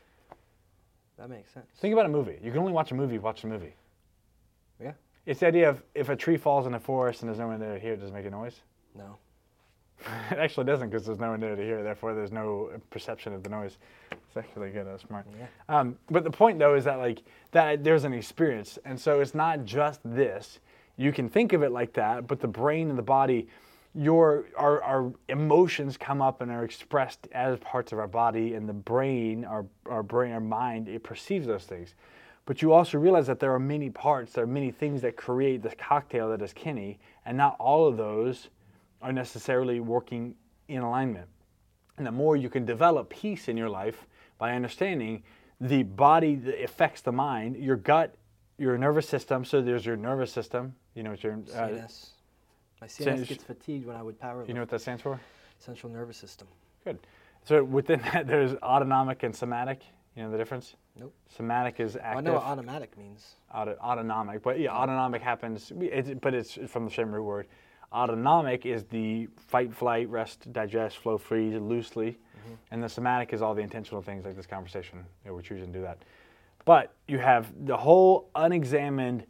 That 1.17 1.29
makes 1.29 1.51
sense. 1.51 1.65
Think 1.79 1.93
about 1.93 2.05
a 2.05 2.09
movie. 2.09 2.37
You 2.43 2.51
can 2.51 2.59
only 2.59 2.73
watch 2.73 2.91
a 2.91 2.95
movie. 2.95 3.17
Watch 3.17 3.43
a 3.43 3.47
movie. 3.47 3.73
Yeah. 4.81 4.93
It's 5.25 5.39
the 5.39 5.47
idea 5.47 5.69
of 5.69 5.81
if 5.95 6.09
a 6.09 6.15
tree 6.15 6.37
falls 6.37 6.67
in 6.67 6.73
a 6.73 6.79
forest 6.79 7.21
and 7.21 7.29
there's 7.29 7.39
no 7.39 7.47
one 7.47 7.59
there 7.59 7.73
to 7.73 7.79
hear, 7.79 7.93
it 7.93 7.99
does 7.99 8.09
it 8.09 8.13
make 8.13 8.25
a 8.25 8.29
noise? 8.29 8.61
No. 8.95 9.17
it 10.31 10.37
actually 10.37 10.65
doesn't 10.65 10.89
because 10.89 11.05
there's 11.05 11.19
no 11.19 11.31
one 11.31 11.39
there 11.39 11.55
to 11.55 11.61
hear. 11.61 11.83
Therefore, 11.83 12.13
there's 12.13 12.31
no 12.31 12.69
perception 12.89 13.33
of 13.33 13.43
the 13.43 13.49
noise. 13.49 13.77
It's 14.11 14.37
actually 14.37 14.69
good. 14.69 14.85
That's 14.85 15.03
smart. 15.03 15.25
Yeah. 15.37 15.47
Um, 15.69 15.97
but 16.09 16.23
the 16.23 16.31
point 16.31 16.59
though 16.59 16.75
is 16.75 16.83
that 16.85 16.99
like 16.99 17.23
that 17.51 17.83
there's 17.83 18.03
an 18.03 18.13
experience, 18.13 18.77
and 18.85 18.99
so 18.99 19.19
it's 19.21 19.33
not 19.33 19.65
just 19.65 19.99
this. 20.03 20.59
You 20.97 21.11
can 21.11 21.29
think 21.29 21.53
of 21.53 21.63
it 21.63 21.71
like 21.71 21.93
that, 21.93 22.27
but 22.27 22.39
the 22.39 22.47
brain 22.47 22.89
and 22.89 22.97
the 22.97 23.03
body, 23.03 23.47
your 23.97 24.45
our, 24.55 24.81
our 24.83 25.11
emotions 25.27 25.97
come 25.97 26.21
up 26.21 26.41
and 26.41 26.51
are 26.51 26.63
expressed 26.63 27.27
as 27.31 27.57
parts 27.59 27.91
of 27.91 27.99
our 27.99 28.07
body, 28.07 28.53
and 28.53 28.69
the 28.69 28.73
brain, 28.73 29.43
our 29.43 29.65
our 29.87 30.03
brain, 30.03 30.31
our 30.31 30.39
mind, 30.39 30.87
it 30.87 31.03
perceives 31.03 31.47
those 31.47 31.63
things. 31.63 31.95
But 32.45 32.61
you 32.61 32.71
also 32.71 32.97
realize 32.97 33.27
that 33.27 33.39
there 33.39 33.53
are 33.53 33.59
many 33.59 33.89
parts, 33.89 34.33
there 34.33 34.43
are 34.43 34.47
many 34.47 34.71
things 34.71 35.01
that 35.01 35.17
create 35.17 35.63
this 35.63 35.73
cocktail 35.77 36.29
that 36.29 36.41
is 36.41 36.53
Kenny, 36.53 36.99
and 37.25 37.37
not 37.37 37.57
all 37.59 37.87
of 37.87 37.97
those 37.97 38.49
are 39.01 39.11
necessarily 39.11 39.79
working 39.79 40.35
in 40.67 40.81
alignment. 40.81 41.27
And 41.97 42.05
the 42.05 42.11
more 42.11 42.35
you 42.35 42.49
can 42.49 42.65
develop 42.65 43.09
peace 43.09 43.47
in 43.47 43.57
your 43.57 43.69
life 43.69 44.07
by 44.37 44.53
understanding 44.53 45.23
the 45.59 45.83
body 45.83 46.35
that 46.35 46.63
affects 46.63 47.01
the 47.01 47.11
mind, 47.11 47.57
your 47.57 47.75
gut, 47.75 48.15
your 48.57 48.77
nervous 48.77 49.09
system. 49.09 49.43
So 49.43 49.61
there's 49.61 49.85
your 49.85 49.97
nervous 49.97 50.31
system. 50.31 50.75
You 50.93 51.03
know 51.03 51.11
what 51.11 51.23
your 51.23 51.39
uh, 51.55 51.87
CNS. 52.77 52.81
My 52.81 52.87
Sen- 52.87 53.17
CNS 53.17 53.27
gets 53.27 53.43
fatigued 53.43 53.85
when 53.85 53.95
I 53.95 54.03
would 54.03 54.19
power 54.19 54.45
you 54.45 54.53
know 54.53 54.61
what 54.61 54.69
that 54.69 54.81
stands 54.81 55.01
for? 55.01 55.19
Central 55.59 55.91
nervous 55.91 56.17
system. 56.17 56.47
Good. 56.83 56.99
So 57.43 57.63
within 57.63 58.01
that, 58.13 58.27
there's 58.27 58.55
autonomic 58.55 59.23
and 59.23 59.35
somatic. 59.35 59.81
You 60.15 60.23
know 60.23 60.31
the 60.31 60.37
difference? 60.37 60.75
Nope. 60.99 61.13
Somatic 61.35 61.79
is 61.79 61.95
active. 61.95 62.17
I 62.17 62.21
know 62.21 62.33
what 62.33 62.43
automatic 62.43 62.97
means. 62.97 63.35
Auto, 63.53 63.75
autonomic, 63.79 64.41
but 64.41 64.59
yeah, 64.59 64.71
autonomic 64.71 65.21
happens. 65.21 65.71
It's, 65.79 66.09
but 66.19 66.33
it's 66.33 66.57
from 66.67 66.85
the 66.85 66.91
same 66.91 67.11
root 67.11 67.23
word. 67.23 67.47
Autonomic 67.93 68.65
is 68.65 68.83
the 68.85 69.27
fight, 69.37 69.73
flight, 69.73 70.09
rest, 70.09 70.51
digest, 70.51 70.97
flow, 70.97 71.17
freeze, 71.17 71.53
loosely, 71.55 72.11
mm-hmm. 72.11 72.53
and 72.71 72.83
the 72.83 72.89
somatic 72.89 73.31
is 73.31 73.41
all 73.41 73.53
the 73.53 73.61
intentional 73.61 74.01
things 74.01 74.25
like 74.25 74.35
this 74.35 74.47
conversation. 74.47 74.97
You 75.23 75.29
know, 75.29 75.35
we're 75.35 75.41
choosing 75.41 75.67
to 75.67 75.79
do 75.79 75.81
that. 75.83 75.99
But 76.65 76.93
you 77.07 77.19
have 77.19 77.53
the 77.65 77.77
whole 77.77 78.29
unexamined. 78.35 79.25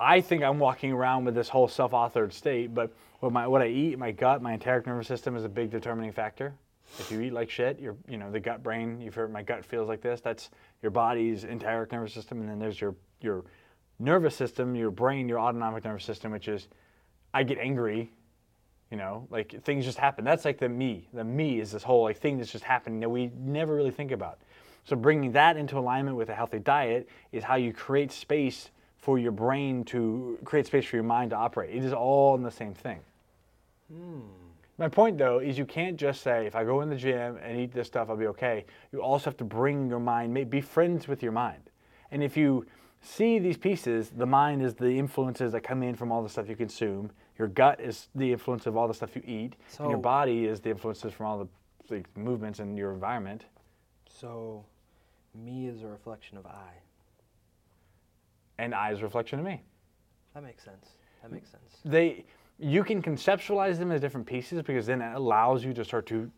I 0.00 0.20
think 0.20 0.42
I'm 0.42 0.58
walking 0.58 0.92
around 0.92 1.24
with 1.24 1.34
this 1.34 1.48
whole 1.48 1.66
self-authored 1.66 2.32
state, 2.32 2.72
but 2.72 2.92
what 3.20 3.32
my 3.32 3.46
what 3.46 3.62
I 3.62 3.66
eat, 3.66 3.98
my 3.98 4.12
gut, 4.12 4.42
my 4.42 4.52
enteric 4.52 4.86
nervous 4.86 5.08
system 5.08 5.36
is 5.36 5.44
a 5.44 5.48
big 5.48 5.70
determining 5.70 6.12
factor. 6.12 6.54
If 6.98 7.10
you 7.10 7.20
eat 7.20 7.32
like 7.32 7.50
shit, 7.50 7.80
your 7.80 7.96
you 8.08 8.16
know 8.16 8.30
the 8.30 8.40
gut 8.40 8.62
brain. 8.62 9.00
You've 9.00 9.14
heard 9.14 9.32
my 9.32 9.42
gut 9.42 9.64
feels 9.64 9.88
like 9.88 10.00
this. 10.00 10.20
That's 10.20 10.50
your 10.82 10.90
body's 10.90 11.44
enteric 11.44 11.90
nervous 11.90 12.14
system, 12.14 12.40
and 12.40 12.48
then 12.48 12.58
there's 12.58 12.80
your 12.80 12.94
your 13.20 13.44
nervous 13.98 14.36
system, 14.36 14.76
your 14.76 14.92
brain, 14.92 15.28
your 15.28 15.40
autonomic 15.40 15.84
nervous 15.84 16.04
system, 16.04 16.30
which 16.30 16.46
is 16.46 16.68
I 17.34 17.42
get 17.42 17.58
angry, 17.58 18.12
you 18.90 18.96
know, 18.96 19.26
like 19.30 19.62
things 19.64 19.84
just 19.84 19.98
happen. 19.98 20.24
That's 20.24 20.44
like 20.44 20.58
the 20.58 20.68
me. 20.68 21.08
The 21.12 21.24
me 21.24 21.60
is 21.60 21.72
this 21.72 21.82
whole 21.82 22.04
like 22.04 22.18
thing 22.18 22.38
that's 22.38 22.52
just 22.52 22.64
happening 22.64 23.00
that 23.00 23.10
we 23.10 23.32
never 23.36 23.74
really 23.74 23.90
think 23.90 24.12
about. 24.12 24.38
So 24.84 24.96
bringing 24.96 25.32
that 25.32 25.56
into 25.56 25.76
alignment 25.76 26.16
with 26.16 26.30
a 26.30 26.34
healthy 26.34 26.60
diet 26.60 27.08
is 27.32 27.44
how 27.44 27.56
you 27.56 27.72
create 27.72 28.12
space 28.12 28.70
for 29.08 29.18
your 29.18 29.32
brain 29.32 29.84
to 29.84 30.38
create 30.44 30.66
space 30.66 30.84
for 30.84 30.96
your 30.96 31.02
mind 31.02 31.30
to 31.30 31.36
operate. 31.36 31.74
It 31.74 31.82
is 31.82 31.94
all 31.94 32.34
in 32.34 32.42
the 32.42 32.50
same 32.50 32.74
thing. 32.74 33.00
Hmm. 33.90 34.20
My 34.76 34.88
point 34.88 35.16
though 35.16 35.38
is 35.38 35.56
you 35.56 35.64
can't 35.64 35.96
just 35.96 36.20
say 36.20 36.46
if 36.46 36.54
I 36.54 36.62
go 36.62 36.82
in 36.82 36.90
the 36.90 36.96
gym 36.96 37.38
and 37.42 37.58
eat 37.58 37.72
this 37.72 37.86
stuff 37.86 38.10
I'll 38.10 38.18
be 38.18 38.26
okay. 38.26 38.66
You 38.92 39.00
also 39.00 39.30
have 39.30 39.38
to 39.38 39.44
bring 39.44 39.88
your 39.88 39.98
mind, 39.98 40.50
be 40.50 40.60
friends 40.60 41.08
with 41.08 41.22
your 41.22 41.32
mind. 41.32 41.70
And 42.10 42.22
if 42.22 42.36
you 42.36 42.66
see 43.00 43.38
these 43.38 43.56
pieces, 43.56 44.10
the 44.14 44.26
mind 44.26 44.60
is 44.60 44.74
the 44.74 44.98
influences 44.98 45.52
that 45.52 45.62
come 45.62 45.82
in 45.82 45.94
from 45.94 46.12
all 46.12 46.22
the 46.22 46.28
stuff 46.28 46.46
you 46.46 46.54
consume. 46.54 47.10
Your 47.38 47.48
gut 47.48 47.80
is 47.80 48.08
the 48.14 48.30
influence 48.30 48.66
of 48.66 48.76
all 48.76 48.88
the 48.88 48.92
stuff 48.92 49.16
you 49.16 49.22
eat, 49.24 49.54
and 49.78 49.88
your 49.88 50.00
body 50.00 50.44
is 50.44 50.60
the 50.60 50.68
influences 50.68 51.14
from 51.14 51.24
all 51.24 51.38
the 51.38 51.48
like, 51.94 52.14
movements 52.14 52.60
in 52.60 52.76
your 52.76 52.92
environment. 52.92 53.46
So, 54.06 54.66
me 55.34 55.66
is 55.66 55.82
a 55.82 55.86
reflection 55.86 56.36
of 56.36 56.44
I. 56.44 56.72
And 58.58 58.74
I 58.74 58.92
is 58.92 59.00
a 59.00 59.04
reflection 59.04 59.38
of 59.38 59.44
me. 59.44 59.62
That 60.34 60.42
makes 60.42 60.64
sense. 60.64 60.86
That 61.22 61.32
makes 61.32 61.50
sense. 61.50 61.62
they 61.84 62.24
you 62.58 62.82
can 62.82 63.00
conceptualize 63.00 63.78
them 63.78 63.92
as 63.92 64.00
different 64.00 64.26
pieces 64.26 64.62
because 64.62 64.86
then 64.86 65.00
it 65.00 65.14
allows 65.14 65.64
you 65.64 65.72
to 65.72 65.84
start 65.84 66.06
to 66.06 66.30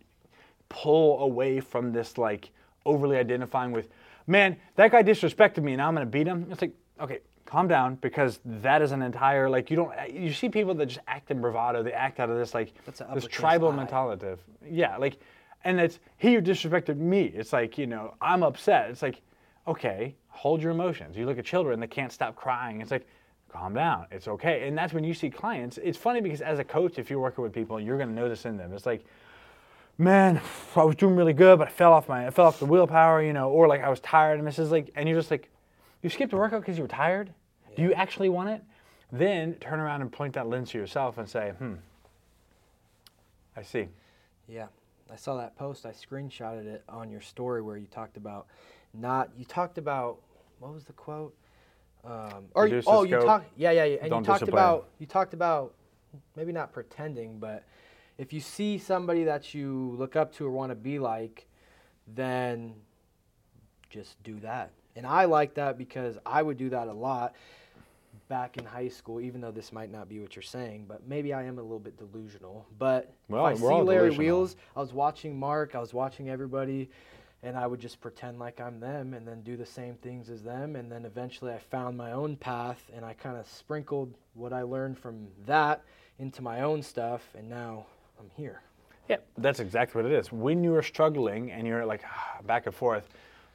pull 0.68 1.20
away 1.20 1.60
from 1.60 1.92
this 1.92 2.18
like 2.18 2.50
overly 2.86 3.16
identifying 3.16 3.72
with 3.72 3.88
man 4.26 4.56
that 4.76 4.90
guy 4.92 5.02
disrespected 5.02 5.62
me 5.62 5.72
and 5.72 5.82
i'm 5.82 5.94
going 5.94 6.06
to 6.06 6.10
beat 6.10 6.26
him 6.26 6.46
it's 6.50 6.62
like 6.62 6.72
okay 7.00 7.18
calm 7.46 7.66
down 7.66 7.96
because 7.96 8.38
that 8.44 8.80
is 8.80 8.92
an 8.92 9.02
entire 9.02 9.50
like 9.50 9.70
you 9.70 9.76
don't 9.76 9.92
eh, 9.94 10.06
you 10.06 10.32
see 10.32 10.48
people 10.48 10.72
that 10.74 10.86
just 10.86 11.00
act 11.08 11.30
in 11.30 11.40
bravado 11.40 11.82
they 11.82 11.92
act 11.92 12.20
out 12.20 12.30
of 12.30 12.38
this 12.38 12.54
like 12.54 12.72
this 13.14 13.26
tribal 13.26 13.72
mentality 13.72 14.40
yeah 14.70 14.96
like 14.96 15.18
and 15.64 15.80
it's 15.80 15.98
he 16.18 16.34
who 16.34 16.40
disrespected 16.40 16.96
me 16.96 17.24
it's 17.34 17.52
like 17.52 17.76
you 17.76 17.86
know 17.86 18.14
i'm 18.20 18.42
upset 18.42 18.88
it's 18.90 19.02
like 19.02 19.20
okay 19.66 20.14
hold 20.30 20.62
your 20.62 20.72
emotions. 20.72 21.16
You 21.16 21.26
look 21.26 21.38
at 21.38 21.44
children 21.44 21.80
they 21.80 21.86
can't 21.86 22.12
stop 22.12 22.34
crying. 22.36 22.80
It's 22.80 22.90
like 22.90 23.06
calm 23.48 23.74
down. 23.74 24.06
It's 24.10 24.28
okay. 24.28 24.66
And 24.66 24.76
that's 24.76 24.92
when 24.92 25.04
you 25.04 25.14
see 25.14 25.30
clients 25.30 25.78
it's 25.78 25.98
funny 25.98 26.20
because 26.20 26.40
as 26.40 26.58
a 26.58 26.64
coach 26.64 26.98
if 26.98 27.10
you're 27.10 27.20
working 27.20 27.42
with 27.42 27.52
people 27.52 27.80
you're 27.80 27.96
going 27.96 28.08
to 28.08 28.14
notice 28.14 28.44
in 28.46 28.56
them. 28.56 28.72
It's 28.72 28.86
like 28.86 29.04
man 29.98 30.40
i 30.76 30.82
was 30.82 30.96
doing 30.96 31.14
really 31.14 31.34
good 31.34 31.58
but 31.58 31.68
i 31.68 31.70
fell 31.70 31.92
off 31.92 32.08
my 32.08 32.26
i 32.26 32.30
fell 32.30 32.46
off 32.46 32.58
the 32.58 32.64
willpower 32.64 33.22
you 33.22 33.34
know 33.34 33.50
or 33.50 33.68
like 33.68 33.82
i 33.82 33.88
was 33.88 34.00
tired. 34.00 34.38
And 34.38 34.48
this 34.48 34.58
is 34.58 34.70
like 34.70 34.90
and 34.94 35.08
you're 35.08 35.18
just 35.18 35.30
like 35.30 35.50
you 36.02 36.08
skipped 36.08 36.32
a 36.32 36.36
workout 36.36 36.62
because 36.62 36.78
you 36.78 36.84
were 36.84 36.88
tired? 36.88 37.32
Do 37.76 37.82
you 37.82 37.92
actually 37.92 38.30
want 38.30 38.48
it? 38.50 38.62
Then 39.12 39.54
turn 39.54 39.80
around 39.80 40.00
and 40.02 40.10
point 40.10 40.34
that 40.34 40.48
lens 40.48 40.70
to 40.70 40.78
yourself 40.78 41.18
and 41.18 41.28
say 41.28 41.52
hmm 41.58 41.74
i 43.56 43.62
see. 43.62 43.88
Yeah, 44.48 44.66
I 45.12 45.16
saw 45.16 45.36
that 45.36 45.56
post. 45.56 45.84
I 45.86 45.90
screenshotted 45.90 46.66
it 46.66 46.82
on 46.88 47.10
your 47.10 47.20
story 47.20 47.62
where 47.62 47.76
you 47.76 47.86
talked 47.86 48.16
about 48.16 48.46
not. 48.94 49.30
You 49.36 49.44
talked 49.44 49.78
about 49.78 50.20
what 50.58 50.72
was 50.72 50.84
the 50.84 50.92
quote? 50.92 51.34
Um, 52.04 52.46
or 52.54 52.66
you, 52.66 52.82
oh, 52.86 53.02
you 53.02 53.16
scope, 53.16 53.24
talked. 53.24 53.50
Yeah, 53.56 53.72
yeah, 53.72 53.84
yeah. 53.84 53.98
And 54.00 54.10
don't 54.10 54.20
you 54.20 54.26
talked 54.26 54.40
discipline. 54.40 54.62
about 54.62 54.88
you 54.98 55.06
talked 55.06 55.34
about 55.34 55.74
maybe 56.36 56.52
not 56.52 56.72
pretending, 56.72 57.38
but 57.38 57.64
if 58.18 58.32
you 58.32 58.40
see 58.40 58.78
somebody 58.78 59.24
that 59.24 59.54
you 59.54 59.94
look 59.98 60.16
up 60.16 60.34
to 60.36 60.46
or 60.46 60.50
want 60.50 60.70
to 60.70 60.76
be 60.76 60.98
like, 60.98 61.46
then 62.06 62.74
just 63.88 64.22
do 64.22 64.38
that. 64.40 64.70
And 64.96 65.06
I 65.06 65.24
like 65.24 65.54
that 65.54 65.78
because 65.78 66.18
I 66.26 66.42
would 66.42 66.56
do 66.56 66.70
that 66.70 66.88
a 66.88 66.92
lot 66.92 67.34
back 68.28 68.56
in 68.56 68.64
high 68.64 68.88
school, 68.88 69.20
even 69.20 69.40
though 69.40 69.50
this 69.50 69.72
might 69.72 69.90
not 69.90 70.08
be 70.08 70.20
what 70.20 70.36
you're 70.36 70.42
saying, 70.42 70.84
but 70.88 71.06
maybe 71.06 71.32
I 71.32 71.42
am 71.42 71.58
a 71.58 71.62
little 71.62 71.80
bit 71.80 71.98
delusional. 71.98 72.66
But 72.78 73.12
Well, 73.28 73.46
if 73.48 73.56
I 73.56 73.60
see 73.60 73.64
Larry 73.66 74.10
delusional. 74.10 74.18
Wheels, 74.18 74.56
I 74.76 74.80
was 74.80 74.92
watching 74.92 75.38
Mark, 75.38 75.74
I 75.74 75.80
was 75.80 75.92
watching 75.92 76.30
everybody, 76.30 76.88
and 77.42 77.56
I 77.56 77.66
would 77.66 77.80
just 77.80 78.00
pretend 78.00 78.38
like 78.38 78.60
I'm 78.60 78.80
them 78.80 79.14
and 79.14 79.26
then 79.26 79.42
do 79.42 79.56
the 79.56 79.66
same 79.66 79.94
things 79.96 80.28
as 80.28 80.42
them. 80.42 80.76
And 80.76 80.90
then 80.90 81.04
eventually 81.04 81.52
I 81.52 81.58
found 81.58 81.96
my 81.96 82.12
own 82.12 82.36
path 82.36 82.90
and 82.94 83.04
I 83.04 83.14
kind 83.14 83.36
of 83.36 83.46
sprinkled 83.46 84.14
what 84.34 84.52
I 84.52 84.62
learned 84.62 84.98
from 84.98 85.28
that 85.46 85.82
into 86.18 86.42
my 86.42 86.60
own 86.60 86.82
stuff, 86.82 87.22
and 87.36 87.48
now 87.48 87.86
I'm 88.18 88.30
here. 88.36 88.60
Yeah, 89.08 89.16
that's 89.38 89.58
exactly 89.58 90.02
what 90.02 90.10
it 90.10 90.14
is. 90.14 90.30
When 90.30 90.62
you 90.62 90.74
are 90.74 90.82
struggling 90.82 91.50
and 91.50 91.66
you're 91.66 91.84
like 91.86 92.02
back 92.46 92.66
and 92.66 92.74
forth, 92.74 93.08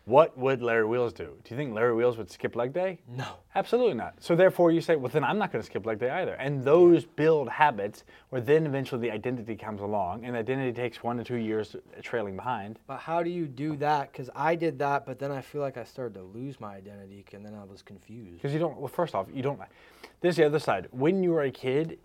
what 0.06 0.38
would 0.38 0.62
Larry 0.62 0.86
Wheels 0.86 1.14
do? 1.14 1.36
Do 1.43 1.53
you 1.53 1.58
think 1.58 1.74
Larry 1.74 1.95
Wheels 1.95 2.18
would 2.18 2.30
skip 2.30 2.56
leg 2.56 2.74
day? 2.74 2.99
No. 3.08 3.26
Absolutely 3.56 3.95
not. 3.95 4.14
So 4.20 4.36
therefore, 4.36 4.72
you 4.72 4.80
say, 4.80 4.95
well, 4.95 5.10
then 5.10 5.24
I'm 5.24 5.39
not 5.39 5.51
going 5.51 5.62
to 5.62 5.66
skip 5.66 5.86
leg 5.86 5.97
day 5.99 6.12
either. 6.12 6.36
And 6.36 6.64
those 6.64 7.06
build 7.06 7.49
habits 7.49 8.03
where 8.30 8.39
then 8.39 8.68
eventually 8.68 9.01
the 9.01 9.12
identity 9.12 9.56
comes 9.56 9.82
along, 9.82 10.24
and 10.24 10.36
identity 10.36 10.74
takes 10.74 11.01
one 11.01 11.18
to 11.18 11.24
two 11.24 11.38
years 11.38 11.76
trailing 12.03 12.36
behind. 12.36 12.78
But 12.86 12.99
how 12.99 13.24
do 13.24 13.32
you 13.32 13.47
do 13.47 13.76
that? 13.78 14.12
Because 14.12 14.30
I 14.36 14.53
did 14.56 14.78
that, 14.80 15.06
but 15.06 15.18
then 15.18 15.32
I 15.32 15.41
feel 15.41 15.62
like 15.62 15.78
I 15.78 15.84
started 15.84 16.14
to 16.16 16.24
lose 16.24 16.60
my 16.60 16.76
identity, 16.76 17.26
and 17.34 17.43
then 17.43 17.56
I 17.56 17.64
was 17.64 17.82
confused. 17.82 18.36
Because 18.36 18.53
you 18.53 18.60
don't. 18.60 18.78
Well, 18.78 18.88
first 18.88 19.16
off, 19.16 19.28
you 19.34 19.41
don't. 19.41 19.60
There's 20.22 20.36
the 20.36 20.45
other 20.45 20.60
side. 20.60 20.88
When 20.91 21.24
you 21.24 21.32
were 21.32 21.43
a 21.43 21.51
kid, 21.51 21.97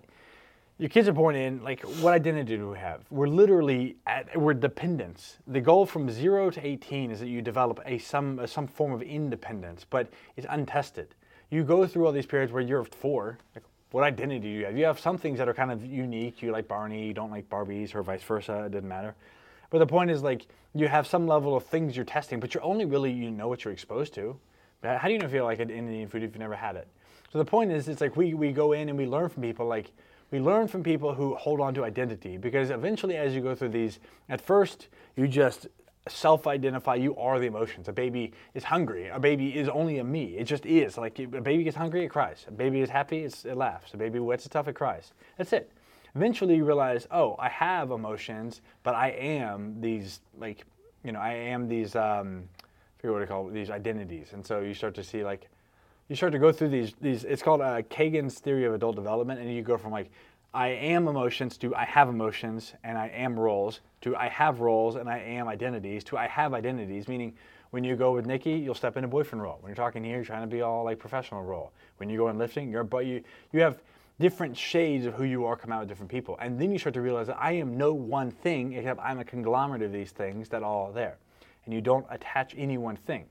your 0.81 0.89
kids 0.89 1.07
are 1.09 1.12
born 1.12 1.37
in 1.37 1.62
like 1.62 1.83
what 2.01 2.14
identity 2.14 2.57
do 2.57 2.70
we 2.70 2.78
have? 2.78 3.03
We're 3.11 3.28
literally 3.28 3.97
at 4.07 4.35
we're 4.35 4.55
dependents. 4.55 5.37
The 5.47 5.61
goal 5.61 5.85
from 5.85 6.09
zero 6.11 6.51
to 6.51 6.66
18 6.66 7.11
is 7.11 7.20
that 7.20 7.28
you 7.28 7.43
develop 7.43 7.81
a 7.85 7.99
some 7.99 8.39
a, 8.39 8.49
some 8.49 8.66
form 8.66 8.93
of 8.93 9.03
independence, 9.03 9.85
but 9.89 10.11
it's 10.39 10.47
untested. 10.49 11.14
You 11.51 11.64
go 11.64 11.87
through 11.87 12.07
all 12.07 12.12
these 12.12 12.24
periods 12.24 12.51
where 12.51 12.62
you're 12.62 12.85
four. 12.85 13.39
Like, 13.55 13.64
what 13.91 14.05
identity 14.05 14.41
do 14.41 14.49
you 14.49 14.64
have? 14.64 14.78
You 14.78 14.87
have 14.87 14.99
some 14.99 15.18
things 15.18 15.37
that 15.39 15.49
are 15.51 15.55
kind 15.55 15.70
of 15.70 15.85
unique. 15.85 16.41
You 16.41 16.51
like 16.51 16.66
Barney, 16.66 17.07
you 17.07 17.12
don't 17.12 17.31
like 17.31 17.51
Barbies, 17.51 17.95
or 17.95 18.03
vice 18.03 18.22
versa. 18.22 18.64
It 18.64 18.72
doesn't 18.72 18.89
matter. 18.89 19.14
But 19.68 19.81
the 19.81 19.87
point 19.87 20.11
is, 20.11 20.22
like, 20.22 20.47
you 20.74 20.89
have 20.89 21.07
some 21.07 21.26
level 21.26 21.57
of 21.57 21.64
things 21.66 21.97
you're 21.97 22.05
testing, 22.05 22.41
but 22.41 22.55
you're 22.55 22.62
only 22.62 22.85
really 22.85 23.12
you 23.12 23.31
know 23.31 23.49
what 23.49 23.64
you're 23.64 23.72
exposed 23.72 24.14
to. 24.14 24.39
How 24.83 25.09
do 25.09 25.12
you 25.12 25.18
know 25.18 25.26
if 25.26 25.33
you 25.33 25.43
like 25.43 25.59
an 25.59 25.70
Indian 25.70 26.09
food 26.09 26.22
if 26.22 26.31
you've 26.31 26.39
never 26.39 26.55
had 26.55 26.76
it? 26.76 26.89
So 27.33 27.39
the 27.39 27.45
point 27.45 27.70
is, 27.70 27.89
it's 27.89 28.01
like 28.01 28.16
we, 28.16 28.33
we 28.33 28.53
go 28.53 28.72
in 28.72 28.89
and 28.89 28.97
we 28.97 29.07
learn 29.07 29.28
from 29.28 29.43
people. 29.43 29.66
Like 29.66 29.93
we 30.31 30.41
learn 30.41 30.68
from 30.68 30.83
people 30.83 31.14
who 31.14 31.35
hold 31.35 31.61
on 31.61 31.74
to 31.74 31.85
identity 31.85 32.37
because 32.37 32.70
eventually, 32.70 33.16
as 33.16 33.35
you 33.35 33.41
go 33.41 33.55
through 33.55 33.70
these, 33.70 33.99
at 34.28 34.41
first 34.41 34.89
you 35.16 35.26
just 35.26 35.66
self-identify. 36.09 36.95
You 36.95 37.16
are 37.16 37.39
the 37.39 37.47
emotions. 37.47 37.89
A 37.89 37.93
baby 37.93 38.33
is 38.55 38.64
hungry. 38.64 39.09
A 39.09 39.18
baby 39.18 39.57
is 39.57 39.68
only 39.68 39.99
a 39.99 40.05
me. 40.05 40.37
It 40.37 40.45
just 40.45 40.64
is. 40.66 40.97
Like 40.97 41.18
a 41.18 41.26
baby 41.26 41.62
gets 41.64 41.76
hungry, 41.76 42.05
it 42.05 42.09
cries. 42.09 42.45
A 42.49 42.53
baby 42.53 42.81
is 42.81 42.91
happy, 42.91 43.24
it 43.24 43.57
laughs. 43.57 43.93
A 43.95 43.97
baby 43.97 44.18
wets 44.18 44.47
its 44.47 44.53
tough, 44.53 44.68
it 44.68 44.74
cries. 44.74 45.12
That's 45.37 45.53
it. 45.53 45.72
Eventually, 46.14 46.57
you 46.57 46.64
realize, 46.64 47.07
oh, 47.12 47.37
I 47.39 47.49
have 47.49 47.93
emotions, 47.93 48.62
but 48.83 48.95
I 48.95 49.11
am 49.11 49.81
these 49.81 50.20
like, 50.39 50.64
you 51.05 51.12
know, 51.12 51.20
I 51.20 51.35
am 51.35 51.68
these. 51.68 51.95
Um, 51.95 52.45
I 52.62 53.01
forget 53.01 53.12
what 53.12 53.22
I 53.22 53.26
call 53.26 53.49
it, 53.49 53.55
these 53.55 53.70
identities, 53.70 54.35
and 54.35 54.45
so 54.45 54.61
you 54.61 54.74
start 54.74 54.95
to 54.97 55.05
see 55.05 55.24
like 55.24 55.49
you 56.11 56.16
start 56.16 56.32
to 56.32 56.40
go 56.40 56.50
through 56.50 56.68
these 56.68 56.92
these 57.00 57.22
it's 57.22 57.40
called 57.40 57.61
uh, 57.61 57.82
Kegan's 57.82 58.40
theory 58.40 58.64
of 58.64 58.74
adult 58.74 58.96
development 58.96 59.40
and 59.40 59.54
you 59.54 59.62
go 59.62 59.78
from 59.78 59.92
like 59.92 60.11
I 60.52 60.68
am 60.68 61.06
emotions 61.06 61.56
to 61.58 61.72
I 61.74 61.84
have 61.84 62.08
emotions 62.08 62.74
and 62.82 62.98
I 62.98 63.06
am 63.14 63.38
roles 63.38 63.80
to 64.00 64.16
I 64.16 64.28
have 64.28 64.58
roles 64.61 64.96
and 64.96 65.08
I 65.08 65.18
am 65.18 65.46
identities 65.46 66.02
to 66.04 66.18
I 66.18 66.26
have 66.26 66.52
identities 66.52 67.06
meaning 67.06 67.34
when 67.70 67.84
you 67.84 67.94
go 67.94 68.12
with 68.12 68.26
Nikki 68.26 68.54
you'll 68.54 68.74
step 68.74 68.96
into 68.96 69.06
boyfriend 69.06 69.40
role. 69.40 69.58
When 69.61 69.70
you're 69.70 69.76
talking 69.76 70.02
here 70.02 70.16
you're 70.16 70.24
trying 70.24 70.42
to 70.42 70.48
be 70.48 70.62
all 70.62 70.82
like 70.84 70.98
professional 70.98 71.44
role. 71.44 71.72
When 71.98 72.11
you 72.11 72.18
go 72.18 72.28
in 72.28 72.38
lifting 72.38 72.72
you're 72.72 72.82
but 72.82 73.06
you 73.06 73.22
you 73.52 73.61
have 73.61 73.80
different 74.18 74.56
shades 74.56 75.06
of 75.06 75.14
who 75.14 75.22
you 75.22 75.44
are 75.44 75.54
come 75.54 75.70
out 75.70 75.78
with 75.78 75.88
different 75.88 76.11
people. 76.11 76.36
And 76.40 76.61
then 76.61 76.72
you 76.72 76.78
start 76.80 76.94
to 76.94 77.00
realize 77.02 77.28
that 77.28 77.40
I 77.40 77.52
am 77.52 77.78
no 77.78 77.94
one 77.94 78.32
thing 78.32 78.72
except 78.72 78.98
I'm 79.00 79.20
a 79.20 79.24
conglomerate 79.24 79.82
of 79.82 79.92
these 79.92 80.11
things 80.11 80.48
that 80.48 80.64
all 80.64 80.88
are 80.88 80.92
there. 80.92 81.18
And 81.64 81.72
you 81.72 81.80
don't 81.80 82.04
attach 82.11 82.52
any 82.58 82.78
one 82.78 82.96
thing 82.96 83.26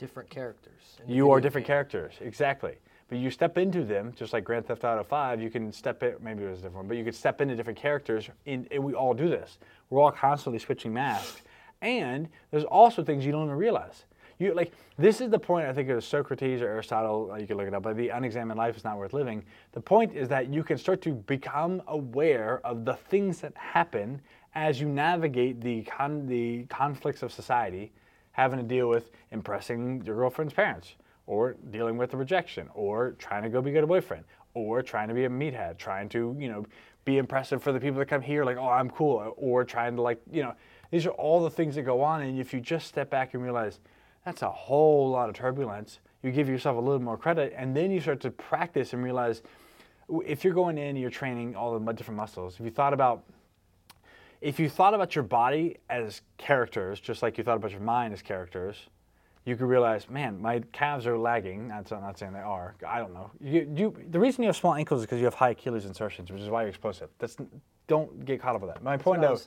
Different 0.00 0.30
characters. 0.30 0.98
you 1.06 1.30
are 1.30 1.40
different 1.40 1.66
game. 1.66 1.74
characters, 1.74 2.14
exactly. 2.22 2.74
but 3.10 3.18
you 3.18 3.30
step 3.30 3.58
into 3.58 3.84
them 3.84 4.12
just 4.16 4.32
like 4.32 4.44
Grand 4.44 4.66
Theft 4.66 4.82
Auto 4.82 5.04
5. 5.04 5.42
You 5.42 5.50
can 5.50 5.70
step 5.72 6.02
in, 6.02 6.14
maybe 6.22 6.42
it 6.42 6.48
was 6.48 6.60
a 6.60 6.62
different, 6.62 6.76
one, 6.76 6.88
but 6.88 6.96
you 6.96 7.04
could 7.04 7.14
step 7.14 7.40
into 7.42 7.54
different 7.54 7.78
characters, 7.78 8.30
in, 8.46 8.66
and 8.70 8.82
we 8.82 8.94
all 8.94 9.12
do 9.12 9.28
this. 9.28 9.58
We're 9.90 10.00
all 10.00 10.10
constantly 10.10 10.58
switching 10.58 10.94
masks, 10.94 11.42
and 11.82 12.28
there's 12.50 12.64
also 12.64 13.04
things 13.04 13.26
you 13.26 13.32
don't 13.32 13.44
even 13.44 13.56
realize. 13.58 14.04
You 14.38 14.54
like 14.54 14.72
this 14.96 15.20
is 15.20 15.28
the 15.28 15.38
point 15.38 15.66
I 15.66 15.72
think 15.74 15.90
of 15.90 16.02
Socrates 16.02 16.62
or 16.62 16.68
Aristotle. 16.68 17.30
uh, 17.30 17.36
You 17.36 17.46
can 17.46 17.58
look 17.58 17.68
it 17.68 17.74
up. 17.74 17.82
But 17.82 17.98
the 17.98 18.08
unexamined 18.08 18.56
life 18.56 18.74
is 18.74 18.84
not 18.84 18.96
worth 18.96 19.12
living. 19.12 19.44
The 19.72 19.82
point 19.82 20.16
is 20.16 20.28
that 20.30 20.48
you 20.50 20.62
can 20.64 20.78
start 20.78 21.02
to 21.02 21.12
become 21.12 21.82
aware 21.88 22.62
of 22.64 22.86
the 22.86 22.94
things 22.94 23.42
that 23.42 23.54
happen 23.54 24.18
as 24.54 24.80
you 24.80 24.88
navigate 24.88 25.60
the 25.60 25.82
con- 25.82 26.26
the 26.26 26.64
conflicts 26.70 27.22
of 27.22 27.30
society, 27.34 27.92
having 28.32 28.58
to 28.58 28.64
deal 28.64 28.88
with 28.88 29.10
impressing 29.30 30.02
your 30.04 30.16
girlfriend's 30.16 30.54
parents, 30.54 30.94
or 31.26 31.56
dealing 31.70 31.96
with 31.96 32.10
the 32.10 32.16
rejection, 32.16 32.68
or 32.74 33.12
trying 33.18 33.42
to 33.42 33.48
go 33.48 33.60
be 33.60 33.70
a 33.70 33.74
good 33.74 33.88
boyfriend, 33.88 34.24
or 34.54 34.82
trying 34.82 35.08
to 35.08 35.14
be 35.14 35.24
a 35.24 35.28
meathead, 35.28 35.78
trying 35.78 36.08
to 36.08 36.36
you 36.38 36.48
know 36.48 36.64
be 37.04 37.18
impressive 37.18 37.62
for 37.62 37.72
the 37.72 37.80
people 37.80 37.98
that 37.98 38.06
come 38.06 38.22
here, 38.22 38.44
like 38.44 38.56
oh 38.56 38.68
I'm 38.68 38.90
cool, 38.90 39.34
or 39.36 39.64
trying 39.64 39.96
to 39.96 40.02
like 40.02 40.20
you 40.30 40.42
know 40.42 40.54
these 40.90 41.06
are 41.06 41.10
all 41.10 41.42
the 41.42 41.50
things 41.50 41.74
that 41.76 41.82
go 41.82 42.02
on, 42.02 42.22
and 42.22 42.38
if 42.38 42.52
you 42.52 42.60
just 42.60 42.86
step 42.86 43.10
back 43.10 43.34
and 43.34 43.42
realize 43.42 43.80
that's 44.24 44.42
a 44.42 44.50
whole 44.50 45.10
lot 45.10 45.28
of 45.28 45.34
turbulence. 45.34 46.00
You 46.22 46.30
give 46.30 46.48
yourself 46.48 46.76
a 46.76 46.80
little 46.80 47.00
more 47.00 47.16
credit, 47.16 47.54
and 47.56 47.74
then 47.74 47.90
you 47.90 48.00
start 48.00 48.20
to 48.20 48.30
practice 48.30 48.92
and 48.92 49.02
realize 49.02 49.42
if 50.26 50.44
you're 50.44 50.54
going 50.54 50.76
in 50.76 50.96
you're 50.96 51.10
training 51.10 51.54
all 51.54 51.78
the 51.78 51.92
different 51.92 52.16
muscles. 52.16 52.56
If 52.58 52.64
you 52.64 52.70
thought 52.70 52.92
about 52.92 53.22
if 54.40 54.58
you 54.58 54.68
thought 54.68 54.94
about 54.94 55.14
your 55.14 55.24
body 55.24 55.76
as 55.88 56.22
characters, 56.38 57.00
just 57.00 57.22
like 57.22 57.36
you 57.38 57.44
thought 57.44 57.56
about 57.56 57.70
your 57.72 57.80
mind 57.80 58.12
as 58.14 58.22
characters, 58.22 58.76
you 59.44 59.56
could 59.56 59.66
realize, 59.66 60.08
man, 60.08 60.40
my 60.40 60.60
calves 60.72 61.06
are 61.06 61.18
lagging. 61.18 61.68
That's 61.68 61.92
I'm 61.92 62.00
not 62.02 62.18
saying 62.18 62.32
they 62.32 62.40
are. 62.40 62.74
I 62.86 62.98
don't 62.98 63.14
know. 63.14 63.30
You, 63.40 63.70
you, 63.74 63.96
the 64.10 64.20
reason 64.20 64.42
you 64.42 64.48
have 64.48 64.56
small 64.56 64.74
ankles 64.74 65.00
is 65.00 65.06
because 65.06 65.18
you 65.18 65.24
have 65.24 65.34
high 65.34 65.50
Achilles 65.50 65.86
insertions, 65.86 66.30
which 66.30 66.42
is 66.42 66.48
why 66.48 66.62
you're 66.62 66.68
explosive. 66.68 67.08
That's 67.18 67.36
don't 67.86 68.24
get 68.24 68.40
caught 68.40 68.54
up 68.54 68.62
with 68.62 68.72
that. 68.72 68.82
My 68.82 68.96
point 68.96 69.20
though 69.22 69.38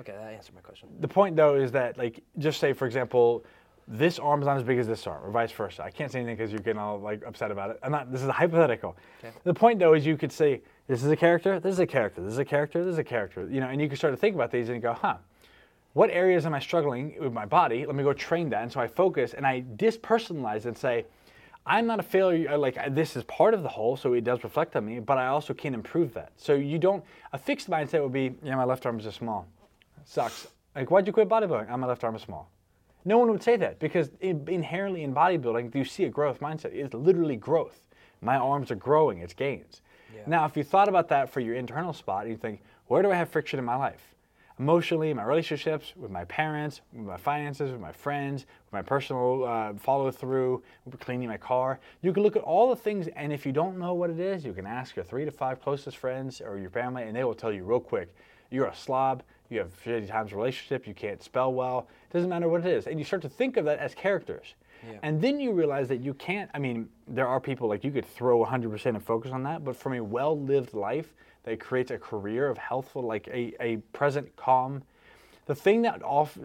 okay, 0.00 0.12
that 0.12 0.32
answered 0.32 0.54
my 0.54 0.60
question. 0.60 0.88
the 1.00 1.08
point 1.08 1.34
though 1.34 1.56
is 1.56 1.72
that 1.72 1.98
like 1.98 2.22
just 2.38 2.60
say 2.60 2.72
for 2.72 2.86
example 2.86 3.44
this 3.88 4.18
arm 4.20 4.40
is 4.40 4.46
not 4.46 4.56
as 4.56 4.62
big 4.62 4.78
as 4.78 4.86
this 4.86 5.04
arm 5.08 5.24
or 5.24 5.30
vice 5.32 5.50
versa 5.50 5.82
i 5.82 5.90
can't 5.90 6.12
say 6.12 6.20
anything 6.20 6.36
because 6.36 6.52
you're 6.52 6.60
getting 6.60 6.78
all 6.78 7.00
like 7.00 7.24
upset 7.26 7.50
about 7.50 7.70
it 7.70 7.78
i'm 7.82 7.90
not 7.90 8.12
this 8.12 8.22
is 8.22 8.28
a 8.28 8.32
hypothetical 8.32 8.96
Okay. 9.24 9.34
the 9.42 9.52
point 9.54 9.80
though 9.80 9.94
is 9.94 10.06
you 10.06 10.16
could 10.16 10.30
say 10.30 10.60
this 10.88 11.04
is 11.04 11.10
a 11.10 11.16
character 11.16 11.60
this 11.60 11.72
is 11.72 11.78
a 11.78 11.86
character 11.86 12.20
this 12.22 12.32
is 12.32 12.38
a 12.38 12.44
character 12.44 12.84
this 12.84 12.92
is 12.92 12.98
a 12.98 13.04
character 13.04 13.48
you 13.50 13.60
know 13.60 13.68
and 13.68 13.80
you 13.80 13.88
can 13.88 13.96
start 13.96 14.12
to 14.12 14.16
think 14.16 14.34
about 14.34 14.50
these 14.50 14.68
and 14.68 14.82
go 14.82 14.92
huh 14.92 15.16
what 15.92 16.10
areas 16.10 16.44
am 16.44 16.54
i 16.54 16.58
struggling 16.58 17.14
with 17.20 17.32
my 17.32 17.46
body 17.46 17.86
let 17.86 17.94
me 17.94 18.02
go 18.02 18.12
train 18.12 18.48
that 18.50 18.62
and 18.62 18.72
so 18.72 18.80
i 18.80 18.86
focus 18.86 19.34
and 19.34 19.46
i 19.46 19.62
dispersonalize 19.76 20.64
and 20.64 20.76
say 20.76 21.04
i'm 21.66 21.86
not 21.86 22.00
a 22.00 22.02
failure 22.02 22.50
uh, 22.50 22.58
like 22.58 22.76
this 22.94 23.14
is 23.16 23.22
part 23.24 23.54
of 23.54 23.62
the 23.62 23.68
whole 23.68 23.96
so 23.96 24.12
it 24.14 24.24
does 24.24 24.42
reflect 24.42 24.74
on 24.74 24.84
me 24.84 24.98
but 24.98 25.18
i 25.18 25.28
also 25.28 25.54
can 25.54 25.74
improve 25.74 26.12
that 26.14 26.32
so 26.36 26.54
you 26.54 26.78
don't 26.78 27.04
a 27.32 27.38
fixed 27.38 27.70
mindset 27.70 28.02
would 28.02 28.12
be 28.12 28.34
yeah 28.42 28.56
my 28.56 28.64
left 28.64 28.84
arm 28.84 28.98
is 28.98 29.04
just 29.04 29.18
small 29.18 29.46
sucks. 30.08 30.48
Like, 30.74 30.90
why'd 30.90 31.06
you 31.06 31.12
quit 31.12 31.28
bodybuilding? 31.28 31.68
Oh, 31.70 31.76
my 31.76 31.86
left 31.86 32.02
arm 32.02 32.16
is 32.16 32.22
small. 32.22 32.50
No 33.04 33.18
one 33.18 33.30
would 33.30 33.42
say 33.42 33.56
that 33.56 33.78
because 33.78 34.10
in, 34.20 34.44
inherently 34.48 35.02
in 35.02 35.14
bodybuilding, 35.14 35.74
you 35.74 35.84
see 35.84 36.04
a 36.04 36.08
growth 36.08 36.40
mindset. 36.40 36.72
It's 36.72 36.94
literally 36.94 37.36
growth. 37.36 37.84
My 38.20 38.36
arms 38.36 38.70
are 38.70 38.76
growing, 38.76 39.18
it's 39.18 39.34
gains. 39.34 39.82
Yeah. 40.14 40.22
Now, 40.26 40.44
if 40.46 40.56
you 40.56 40.64
thought 40.64 40.88
about 40.88 41.08
that 41.08 41.30
for 41.30 41.40
your 41.40 41.54
internal 41.54 41.92
spot, 41.92 42.28
you 42.28 42.36
think, 42.36 42.60
where 42.86 43.02
do 43.02 43.10
I 43.10 43.16
have 43.16 43.28
friction 43.28 43.58
in 43.58 43.64
my 43.64 43.76
life? 43.76 44.14
Emotionally, 44.58 45.14
my 45.14 45.22
relationships, 45.22 45.92
with 45.94 46.10
my 46.10 46.24
parents, 46.24 46.80
with 46.92 47.06
my 47.06 47.16
finances, 47.16 47.70
with 47.70 47.80
my 47.80 47.92
friends, 47.92 48.46
with 48.66 48.72
my 48.72 48.82
personal 48.82 49.44
uh, 49.44 49.72
follow 49.74 50.10
through, 50.10 50.62
cleaning 50.98 51.28
my 51.28 51.36
car. 51.36 51.78
You 52.02 52.12
can 52.12 52.24
look 52.24 52.34
at 52.34 52.42
all 52.42 52.68
the 52.68 52.76
things, 52.76 53.06
and 53.14 53.32
if 53.32 53.46
you 53.46 53.52
don't 53.52 53.78
know 53.78 53.94
what 53.94 54.10
it 54.10 54.18
is, 54.18 54.44
you 54.44 54.52
can 54.52 54.66
ask 54.66 54.96
your 54.96 55.04
three 55.04 55.24
to 55.24 55.30
five 55.30 55.62
closest 55.62 55.96
friends 55.96 56.40
or 56.40 56.58
your 56.58 56.70
family, 56.70 57.04
and 57.04 57.14
they 57.14 57.22
will 57.22 57.34
tell 57.34 57.52
you 57.52 57.62
real 57.62 57.78
quick 57.78 58.12
you're 58.50 58.66
a 58.66 58.74
slob, 58.74 59.22
you 59.50 59.58
have 59.58 59.70
shitty 59.84 60.08
times 60.08 60.32
relationship, 60.32 60.86
you 60.86 60.94
can't 60.94 61.22
spell 61.22 61.52
well, 61.52 61.86
it 62.10 62.12
doesn't 62.12 62.30
matter 62.30 62.48
what 62.48 62.64
it 62.64 62.66
is. 62.66 62.86
And 62.86 62.98
you 62.98 63.04
start 63.04 63.22
to 63.22 63.28
think 63.28 63.56
of 63.56 63.64
that 63.66 63.78
as 63.78 63.94
characters. 63.94 64.54
Yeah. 64.86 64.98
And 65.02 65.20
then 65.20 65.40
you 65.40 65.52
realize 65.52 65.88
that 65.88 66.00
you 66.00 66.14
can't, 66.14 66.50
I 66.54 66.58
mean, 66.58 66.88
there 67.06 67.26
are 67.26 67.40
people 67.40 67.68
like 67.68 67.84
you 67.84 67.90
could 67.90 68.06
throw 68.06 68.44
100% 68.44 68.86
and 68.86 69.02
focus 69.02 69.32
on 69.32 69.42
that, 69.44 69.64
but 69.64 69.76
from 69.76 69.94
a 69.94 70.00
well 70.00 70.38
lived 70.38 70.74
life 70.74 71.14
that 71.44 71.60
creates 71.60 71.90
a 71.90 71.98
career 71.98 72.48
of 72.48 72.58
healthful, 72.58 73.02
like 73.02 73.26
a, 73.28 73.54
a 73.60 73.76
present 73.92 74.34
calm, 74.36 74.82
the 75.46 75.54
thing 75.54 75.82
that 75.82 76.02
off, 76.02 76.38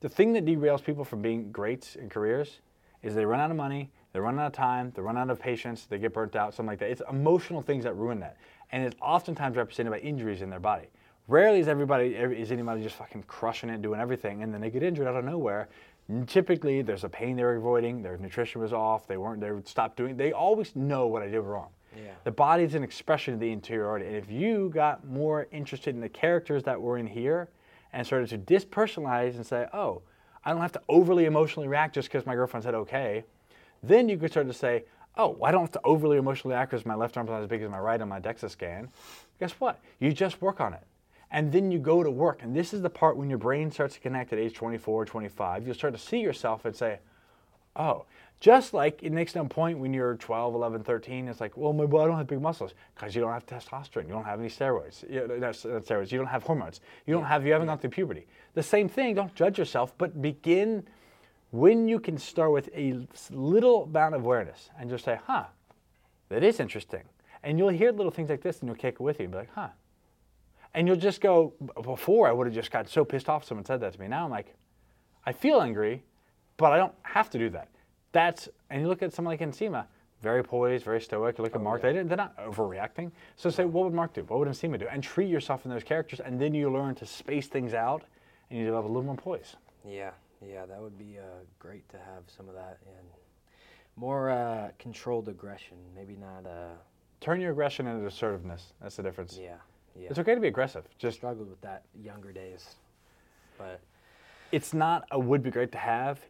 the 0.00 0.08
thing 0.08 0.32
that 0.32 0.44
derails 0.44 0.82
people 0.82 1.04
from 1.04 1.20
being 1.22 1.52
greats 1.52 1.96
in 1.96 2.08
careers 2.08 2.60
is 3.02 3.14
they 3.14 3.24
run 3.24 3.40
out 3.40 3.50
of 3.50 3.56
money, 3.56 3.90
they 4.12 4.20
run 4.20 4.38
out 4.38 4.46
of 4.46 4.52
time, 4.52 4.92
they 4.94 5.02
run 5.02 5.18
out 5.18 5.28
of 5.28 5.38
patience, 5.38 5.84
they 5.84 5.98
get 5.98 6.14
burnt 6.14 6.34
out, 6.36 6.54
something 6.54 6.70
like 6.70 6.78
that. 6.78 6.90
It's 6.90 7.02
emotional 7.10 7.60
things 7.60 7.84
that 7.84 7.94
ruin 7.94 8.18
that. 8.20 8.36
And 8.72 8.82
it's 8.82 8.96
oftentimes 9.00 9.56
represented 9.56 9.92
by 9.92 9.98
injuries 9.98 10.42
in 10.42 10.50
their 10.50 10.60
body. 10.60 10.86
Rarely 11.28 11.58
is 11.58 11.68
everybody 11.68 12.14
is 12.14 12.52
anybody 12.52 12.82
just 12.82 12.94
fucking 12.96 13.24
crushing 13.24 13.68
it, 13.68 13.82
doing 13.82 14.00
everything, 14.00 14.42
and 14.42 14.54
then 14.54 14.60
they 14.60 14.70
get 14.70 14.82
injured 14.82 15.06
out 15.08 15.16
of 15.16 15.24
nowhere. 15.24 15.68
Typically, 16.26 16.82
there's 16.82 17.02
a 17.02 17.08
pain 17.08 17.36
they're 17.36 17.56
avoiding. 17.56 18.02
Their 18.02 18.16
nutrition 18.16 18.60
was 18.60 18.72
off. 18.72 19.08
They 19.08 19.16
weren't. 19.16 19.40
They 19.40 19.50
would 19.50 19.66
stop 19.66 19.96
doing. 19.96 20.16
They 20.16 20.32
always 20.32 20.76
know 20.76 21.08
what 21.08 21.22
I 21.22 21.28
did 21.28 21.40
wrong. 21.40 21.70
Yeah. 21.96 22.12
The 22.24 22.30
body 22.30 22.62
is 22.62 22.74
an 22.74 22.84
expression 22.84 23.34
of 23.34 23.40
the 23.40 23.50
interiority, 23.50 24.06
and 24.06 24.16
if 24.16 24.30
you 24.30 24.70
got 24.72 25.06
more 25.06 25.48
interested 25.50 25.94
in 25.94 26.00
the 26.00 26.08
characters 26.08 26.62
that 26.64 26.80
were 26.80 26.98
in 26.98 27.06
here, 27.06 27.48
and 27.92 28.06
started 28.06 28.28
to 28.28 28.38
dispersonalize 28.38 29.34
and 29.36 29.46
say, 29.46 29.66
"Oh, 29.72 30.02
I 30.44 30.52
don't 30.52 30.60
have 30.60 30.72
to 30.72 30.82
overly 30.88 31.24
emotionally 31.24 31.68
react 31.68 31.94
just 31.94 32.08
because 32.08 32.26
my 32.26 32.34
girlfriend 32.34 32.64
said 32.64 32.74
okay," 32.74 33.24
then 33.82 34.08
you 34.08 34.18
could 34.18 34.30
start 34.30 34.46
to 34.46 34.52
say, 34.52 34.84
"Oh, 35.16 35.38
I 35.42 35.50
don't 35.50 35.62
have 35.62 35.72
to 35.72 35.80
overly 35.84 36.18
emotionally 36.18 36.46
react 36.46 36.70
because 36.70 36.84
my 36.84 36.94
left 36.94 37.16
arm's 37.16 37.30
not 37.30 37.40
as 37.40 37.48
big 37.48 37.62
as 37.62 37.70
my 37.70 37.80
right 37.80 38.00
on 38.00 38.08
my 38.08 38.20
DEXA 38.20 38.50
scan." 38.50 38.90
Guess 39.40 39.52
what? 39.52 39.80
You 39.98 40.12
just 40.12 40.42
work 40.42 40.60
on 40.60 40.74
it 40.74 40.82
and 41.30 41.52
then 41.52 41.70
you 41.70 41.78
go 41.78 42.02
to 42.02 42.10
work. 42.10 42.42
And 42.42 42.54
this 42.54 42.72
is 42.72 42.82
the 42.82 42.90
part 42.90 43.16
when 43.16 43.28
your 43.28 43.38
brain 43.38 43.70
starts 43.70 43.94
to 43.94 44.00
connect 44.00 44.32
at 44.32 44.38
age 44.38 44.54
24, 44.54 45.04
25. 45.04 45.66
You'll 45.66 45.74
start 45.74 45.94
to 45.94 46.00
see 46.00 46.20
yourself 46.20 46.64
and 46.64 46.74
say, 46.74 46.98
oh, 47.74 48.04
just 48.38 48.74
like 48.74 49.02
it 49.02 49.12
makes 49.12 49.34
no 49.34 49.46
point 49.46 49.78
when 49.78 49.94
you're 49.94 50.16
12, 50.16 50.54
11, 50.54 50.84
13. 50.84 51.28
It's 51.28 51.40
like, 51.40 51.56
well, 51.56 51.72
my 51.72 51.86
boy, 51.86 52.02
I 52.02 52.06
don't 52.06 52.18
have 52.18 52.26
big 52.26 52.40
muscles 52.40 52.74
because 52.94 53.14
you 53.14 53.22
don't 53.22 53.32
have 53.32 53.46
testosterone. 53.46 54.06
You 54.06 54.12
don't 54.12 54.24
have 54.24 54.40
any 54.40 54.48
steroids. 54.48 55.08
You, 55.10 55.26
no, 55.26 55.50
steroids. 55.50 56.12
You 56.12 56.18
don't 56.18 56.26
have 56.26 56.42
hormones. 56.42 56.80
You 57.06 57.14
don't 57.14 57.24
have. 57.24 57.46
You 57.46 57.52
haven't 57.52 57.68
gone 57.68 57.78
through 57.78 57.90
puberty. 57.90 58.26
The 58.54 58.62
same 58.62 58.88
thing. 58.88 59.14
Don't 59.14 59.34
judge 59.34 59.58
yourself, 59.58 59.94
but 59.96 60.20
begin 60.20 60.86
when 61.50 61.88
you 61.88 61.98
can 61.98 62.18
start 62.18 62.52
with 62.52 62.68
a 62.74 63.06
little 63.30 63.84
amount 63.84 64.14
of 64.14 64.24
awareness 64.24 64.68
and 64.78 64.90
just 64.90 65.04
say, 65.04 65.18
huh, 65.26 65.44
that 66.28 66.44
is 66.44 66.60
interesting. 66.60 67.02
And 67.42 67.58
you'll 67.58 67.68
hear 67.68 67.92
little 67.92 68.12
things 68.12 68.28
like 68.28 68.42
this 68.42 68.60
and 68.60 68.68
you'll 68.68 68.76
take 68.76 68.94
it 68.94 69.00
with 69.00 69.18
you 69.18 69.24
and 69.24 69.32
be 69.32 69.38
like, 69.38 69.50
huh. 69.54 69.68
And 70.76 70.86
you'll 70.86 70.96
just 70.96 71.20
go, 71.22 71.54
before 71.82 72.28
I 72.28 72.32
would 72.32 72.46
have 72.46 72.54
just 72.54 72.70
got 72.70 72.88
so 72.88 73.04
pissed 73.04 73.28
off 73.30 73.44
someone 73.44 73.64
said 73.64 73.80
that 73.80 73.94
to 73.94 74.00
me. 74.00 74.08
Now 74.08 74.24
I'm 74.26 74.30
like, 74.30 74.54
I 75.24 75.32
feel 75.32 75.60
angry, 75.60 76.04
but 76.58 76.70
I 76.72 76.76
don't 76.76 76.92
have 77.02 77.30
to 77.30 77.38
do 77.38 77.48
that. 77.50 77.68
That's, 78.12 78.48
and 78.70 78.82
you 78.82 78.86
look 78.86 79.02
at 79.02 79.12
someone 79.12 79.32
like 79.32 79.40
Nsima, 79.40 79.86
very 80.20 80.44
poised, 80.44 80.84
very 80.84 81.00
stoic. 81.00 81.38
You 81.38 81.44
look 81.44 81.54
at 81.54 81.62
Mark, 81.62 81.80
they 81.80 81.92
didn't, 81.92 82.08
they're 82.08 82.16
not 82.16 82.36
overreacting. 82.36 83.10
So 83.36 83.48
say, 83.48 83.64
what 83.64 83.84
would 83.84 83.94
Mark 83.94 84.12
do? 84.12 84.22
What 84.24 84.38
would 84.38 84.48
Nsima 84.48 84.78
do? 84.78 84.86
And 84.90 85.02
treat 85.02 85.28
yourself 85.28 85.64
in 85.64 85.70
those 85.70 85.82
characters, 85.82 86.20
and 86.20 86.38
then 86.40 86.54
you 86.54 86.70
learn 86.70 86.94
to 86.96 87.06
space 87.06 87.46
things 87.48 87.72
out, 87.74 88.04
and 88.50 88.58
you 88.58 88.66
develop 88.66 88.84
a 88.84 88.88
little 88.88 89.02
more 89.02 89.16
poise. 89.16 89.56
Yeah, 89.84 90.10
yeah, 90.46 90.66
that 90.66 90.80
would 90.80 90.98
be 90.98 91.18
uh, 91.18 91.22
great 91.58 91.88
to 91.88 91.96
have 91.96 92.22
some 92.26 92.48
of 92.48 92.54
that 92.54 92.78
and 92.86 93.08
more 93.96 94.30
uh, 94.30 94.68
controlled 94.78 95.28
aggression. 95.28 95.78
Maybe 95.94 96.16
not. 96.16 96.46
Uh, 96.46 96.74
Turn 97.20 97.40
your 97.40 97.52
aggression 97.52 97.86
into 97.86 98.06
assertiveness. 98.06 98.74
That's 98.82 98.96
the 98.96 99.02
difference. 99.02 99.38
yeah, 99.42 99.56
yeah. 100.00 100.08
It's 100.10 100.18
okay 100.18 100.34
to 100.34 100.40
be 100.40 100.48
aggressive. 100.48 100.84
Just 100.98 101.16
struggled 101.16 101.48
with 101.48 101.60
that 101.62 101.84
younger 102.02 102.32
days, 102.32 102.76
but 103.58 103.80
it's 104.52 104.74
not 104.74 105.06
a 105.10 105.18
would 105.18 105.42
be 105.42 105.50
great 105.50 105.72
to 105.72 105.78
have. 105.78 106.20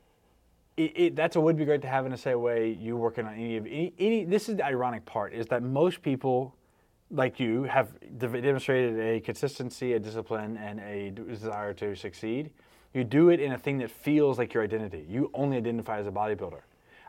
It, 0.76 0.92
it, 0.94 1.16
that's 1.16 1.36
a 1.36 1.40
would 1.40 1.56
be 1.56 1.64
great 1.64 1.82
to 1.82 1.88
have 1.88 2.04
in 2.04 2.12
the 2.12 2.18
same 2.18 2.40
way 2.40 2.70
you 2.70 2.96
working 2.96 3.26
on 3.26 3.34
any 3.34 3.56
of 3.56 3.66
any, 3.66 3.94
any. 3.98 4.24
This 4.24 4.48
is 4.48 4.56
the 4.56 4.64
ironic 4.64 5.04
part: 5.04 5.32
is 5.32 5.46
that 5.46 5.62
most 5.62 6.02
people, 6.02 6.54
like 7.10 7.40
you, 7.40 7.64
have 7.64 7.88
de- 8.18 8.40
demonstrated 8.40 8.98
a 9.00 9.20
consistency, 9.20 9.94
a 9.94 9.98
discipline, 9.98 10.56
and 10.58 10.80
a 10.80 11.10
desire 11.10 11.72
to 11.74 11.94
succeed. 11.94 12.50
You 12.94 13.04
do 13.04 13.30
it 13.30 13.40
in 13.40 13.52
a 13.52 13.58
thing 13.58 13.78
that 13.78 13.90
feels 13.90 14.38
like 14.38 14.54
your 14.54 14.62
identity. 14.62 15.04
You 15.08 15.30
only 15.34 15.56
identify 15.56 15.98
as 15.98 16.06
a 16.06 16.10
bodybuilder. 16.10 16.60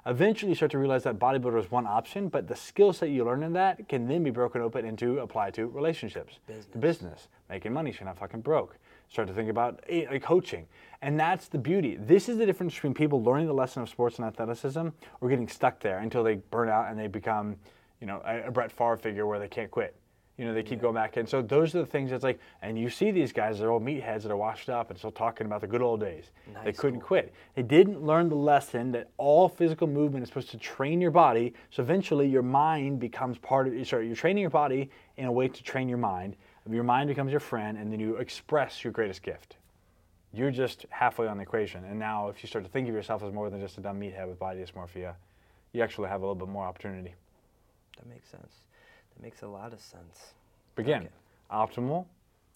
Eventually, 0.07 0.51
you 0.51 0.55
start 0.55 0.71
to 0.71 0.77
realize 0.77 1.03
that 1.03 1.19
bodybuilder 1.19 1.59
is 1.59 1.69
one 1.69 1.85
option, 1.85 2.29
but 2.29 2.47
the 2.47 2.55
skill 2.55 2.93
set 2.93 3.09
you 3.09 3.25
learn 3.25 3.43
in 3.43 3.51
that 3.53 3.89
can 3.89 4.07
then 4.07 4.23
be 4.23 4.29
broken 4.29 4.61
open 4.61 4.85
into 4.85 5.19
apply 5.19 5.51
to 5.51 5.67
relationships, 5.67 6.39
Business. 6.47 6.65
business, 6.79 7.27
making 7.49 7.73
money, 7.73 7.91
so 7.91 7.97
you're 7.99 8.05
not 8.05 8.17
fucking 8.17 8.39
broke. 8.39 8.77
Start 9.09 9.27
to 9.27 9.33
think 9.33 9.49
about 9.49 9.83
eh, 9.89 10.05
like 10.09 10.23
coaching, 10.23 10.65
and 11.01 11.19
that's 11.19 11.49
the 11.49 11.57
beauty. 11.57 11.97
This 11.99 12.29
is 12.29 12.37
the 12.37 12.45
difference 12.45 12.73
between 12.73 12.93
people 12.93 13.21
learning 13.21 13.47
the 13.47 13.53
lesson 13.53 13.81
of 13.81 13.89
sports 13.89 14.17
and 14.17 14.25
athleticism 14.25 14.87
or 15.19 15.29
getting 15.29 15.49
stuck 15.49 15.81
there 15.81 15.99
until 15.99 16.23
they 16.23 16.35
burn 16.35 16.69
out 16.69 16.89
and 16.89 16.97
they 16.97 17.07
become, 17.07 17.57
you 17.99 18.07
know, 18.07 18.21
a, 18.25 18.47
a 18.47 18.51
Brett 18.51 18.71
Favre 18.71 18.95
figure 18.95 19.27
where 19.27 19.39
they 19.39 19.49
can't 19.49 19.71
quit. 19.71 19.93
You 20.37 20.45
know, 20.45 20.53
they 20.53 20.61
keep 20.61 20.79
going 20.79 20.93
back. 20.93 21.17
And 21.17 21.27
so 21.27 21.41
those 21.41 21.73
are 21.73 21.79
the 21.79 21.85
things 21.87 22.11
that's 22.11 22.23
like, 22.23 22.39
and 22.61 22.77
you 22.77 22.91
see 22.91 23.09
these 23.09 23.31
guys, 23.31 23.57
they're 23.57 23.71
old 23.71 23.83
meatheads 23.83 24.21
that 24.21 24.31
are 24.31 24.37
washed 24.37 24.69
up 24.69 24.91
and 24.91 24.97
still 24.97 25.11
talking 25.11 25.47
about 25.47 25.61
the 25.61 25.67
good 25.67 25.81
old 25.81 25.99
days. 25.99 26.25
They 26.63 26.73
couldn't 26.73 27.01
quit. 27.01 27.33
They 27.55 27.63
didn't 27.63 28.03
learn 28.03 28.29
the 28.29 28.35
lesson 28.35 28.91
that 28.91 29.09
all 29.17 29.49
physical 29.49 29.87
movement 29.87 30.21
is 30.21 30.29
supposed 30.29 30.51
to 30.51 30.57
train 30.57 31.01
your 31.01 31.09
body. 31.09 31.55
So 31.71 31.81
eventually 31.81 32.27
your 32.27 32.43
mind 32.43 32.99
becomes 32.99 33.39
part 33.39 33.67
of, 33.67 33.87
sorry, 33.87 34.05
you're 34.05 34.15
training 34.15 34.41
your 34.41 34.51
body 34.51 34.91
in 35.17 35.25
a 35.25 35.31
way 35.31 35.47
to 35.47 35.63
train 35.63 35.89
your 35.89 35.97
mind. 35.97 36.35
Your 36.69 36.83
mind 36.83 37.07
becomes 37.07 37.31
your 37.31 37.39
friend, 37.39 37.77
and 37.77 37.91
then 37.91 37.99
you 37.99 38.17
express 38.17 38.83
your 38.83 38.91
greatest 38.91 39.23
gift. 39.23 39.55
You're 40.33 40.51
just 40.51 40.85
halfway 40.89 41.27
on 41.27 41.37
the 41.37 41.43
equation. 41.43 41.85
And 41.85 41.97
now, 41.97 42.27
if 42.27 42.43
you 42.43 42.47
start 42.47 42.65
to 42.65 42.69
think 42.69 42.89
of 42.89 42.93
yourself 42.93 43.23
as 43.23 43.31
more 43.31 43.49
than 43.49 43.61
just 43.61 43.77
a 43.77 43.81
dumb 43.81 43.99
meathead 43.99 44.27
with 44.27 44.37
body 44.37 44.59
dysmorphia, 44.59 45.15
you 45.71 45.81
actually 45.81 46.09
have 46.09 46.21
a 46.21 46.25
little 46.25 46.35
bit 46.35 46.49
more 46.49 46.65
opportunity. 46.65 47.15
That 47.97 48.07
makes 48.07 48.29
sense. 48.29 48.53
That 49.17 49.23
makes 49.23 49.41
a 49.41 49.47
lot 49.47 49.73
of 49.73 49.79
sense. 49.81 50.33
Again, 50.77 51.01
Okay. 51.03 51.11
optimal, 51.51 52.05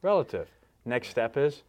relative. 0.04 0.48
Next 0.86 1.10
step 1.10 1.36
is 1.38 1.64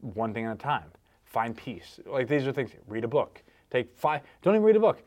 one 0.00 0.34
thing 0.34 0.46
at 0.46 0.56
a 0.56 0.58
time. 0.58 0.90
Find 1.24 1.56
peace. 1.56 2.00
Like 2.06 2.26
these 2.26 2.46
are 2.46 2.52
things. 2.52 2.72
Read 2.88 3.04
a 3.04 3.08
book. 3.08 3.42
Take 3.70 3.96
five. 3.96 4.22
Don't 4.42 4.54
even 4.54 4.64
read 4.64 4.74
a 4.76 4.80
book. 4.80 5.02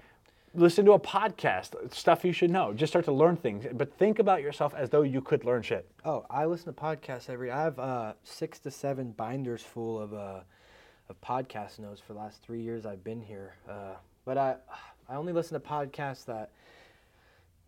Listen 0.55 0.85
to 0.85 0.93
a 0.93 0.99
podcast. 0.99 1.93
Stuff 1.93 2.23
you 2.23 2.31
should 2.31 2.49
know. 2.51 2.73
Just 2.73 2.91
start 2.93 3.03
to 3.05 3.11
learn 3.11 3.35
things. 3.35 3.65
But 3.73 3.93
think 3.97 4.19
about 4.19 4.41
yourself 4.41 4.73
as 4.73 4.89
though 4.89 5.01
you 5.01 5.19
could 5.19 5.43
learn 5.43 5.63
shit. 5.63 5.89
Oh, 6.05 6.25
I 6.29 6.45
listen 6.45 6.73
to 6.73 6.79
podcasts 6.79 7.29
every. 7.29 7.51
I 7.51 7.61
have 7.63 7.79
uh, 7.79 8.13
six 8.23 8.59
to 8.59 8.71
seven 8.71 9.11
binders 9.11 9.63
full 9.63 9.99
of 9.99 10.13
uh, 10.13 10.41
of 11.09 11.19
podcast 11.21 11.79
notes 11.79 11.99
for 11.99 12.13
the 12.13 12.19
last 12.19 12.41
three 12.41 12.61
years 12.61 12.85
I've 12.85 13.03
been 13.03 13.21
here. 13.21 13.55
Uh, 13.67 13.95
but 14.23 14.37
I 14.37 14.55
I 15.09 15.15
only 15.15 15.33
listen 15.33 15.59
to 15.59 15.67
podcasts 15.67 16.23
that 16.25 16.51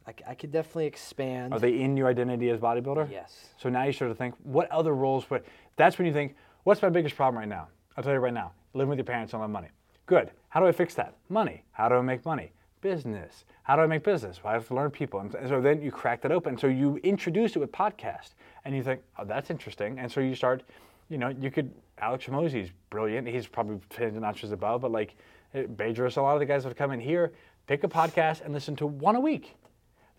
I, 0.08 0.12
c- 0.12 0.24
I 0.28 0.36
could 0.36 0.52
definitely 0.52 0.86
expand. 0.86 1.54
Are 1.54 1.60
they 1.60 1.80
in 1.82 1.98
your 1.98 2.08
identity 2.08 2.50
as 2.50 2.60
bodybuilder? 2.60 3.10
Yes. 3.12 3.50
So 3.58 3.70
now 3.70 3.84
you 3.84 3.92
start 3.92 4.12
to 4.12 4.16
think, 4.16 4.36
what 4.44 4.70
other 4.72 4.94
roles 4.94 5.30
would? 5.30 5.44
That's 5.78 5.98
when 5.98 6.06
you 6.08 6.14
think, 6.14 6.36
what's 6.64 6.82
my 6.82 6.90
biggest 6.90 7.16
problem 7.16 7.40
right 7.40 7.48
now? 7.48 7.68
I'll 7.98 8.04
tell 8.04 8.14
you 8.14 8.20
right 8.20 8.34
now. 8.34 8.52
Living 8.74 8.90
with 8.90 8.98
your 9.00 9.06
parents 9.06 9.32
don't 9.32 9.42
have 9.42 9.50
money. 9.50 9.70
Good. 10.06 10.32
How 10.50 10.60
do 10.60 10.68
I 10.68 10.72
fix 10.72 10.94
that? 10.96 11.16
Money. 11.30 11.64
How 11.72 11.90
do 11.90 11.96
I 11.96 12.02
make 12.02 12.26
money? 12.26 12.52
Business. 12.82 13.46
How 13.64 13.76
do 13.76 13.82
I 13.82 13.88
make 13.88 14.04
business? 14.04 14.44
Well, 14.44 14.52
I 14.52 14.54
have 14.54 14.68
to 14.68 14.76
learn 14.76 14.92
people. 14.92 15.20
And 15.22 15.32
so 15.50 15.60
then 15.60 15.82
you 15.82 15.92
crack 15.92 16.22
that 16.22 16.32
open. 16.32 16.58
So 16.58 16.68
you 16.68 16.98
introduce 16.98 17.56
it 17.56 17.60
with 17.60 17.72
podcast, 17.72 18.36
and 18.64 18.76
you 18.76 18.84
think, 18.84 19.02
oh, 19.18 19.26
that's 19.26 19.50
interesting. 19.50 19.98
And 19.98 20.12
so 20.12 20.20
you 20.20 20.36
start, 20.36 20.64
you 21.10 21.18
know, 21.18 21.30
you 21.30 21.50
could. 21.50 21.72
Alex 21.98 22.26
Hormozi 22.26 22.70
brilliant. 22.90 23.26
He's 23.28 23.48
probably 23.48 23.80
ten 23.90 24.20
notches 24.20 24.52
above, 24.52 24.82
but 24.82 24.92
like 24.92 25.16
eh, 25.54 25.64
Bedros, 25.64 26.18
a 26.18 26.22
lot 26.22 26.34
of 26.34 26.40
the 26.42 26.46
guys 26.46 26.64
that 26.64 26.70
have 26.70 26.78
come 26.78 26.92
in 26.92 27.00
here, 27.00 27.32
pick 27.68 27.84
a 27.86 27.88
podcast 27.88 28.42
and 28.42 28.54
listen 28.54 28.76
to 28.76 28.86
one 28.86 29.16
a 29.16 29.20
week. 29.20 29.56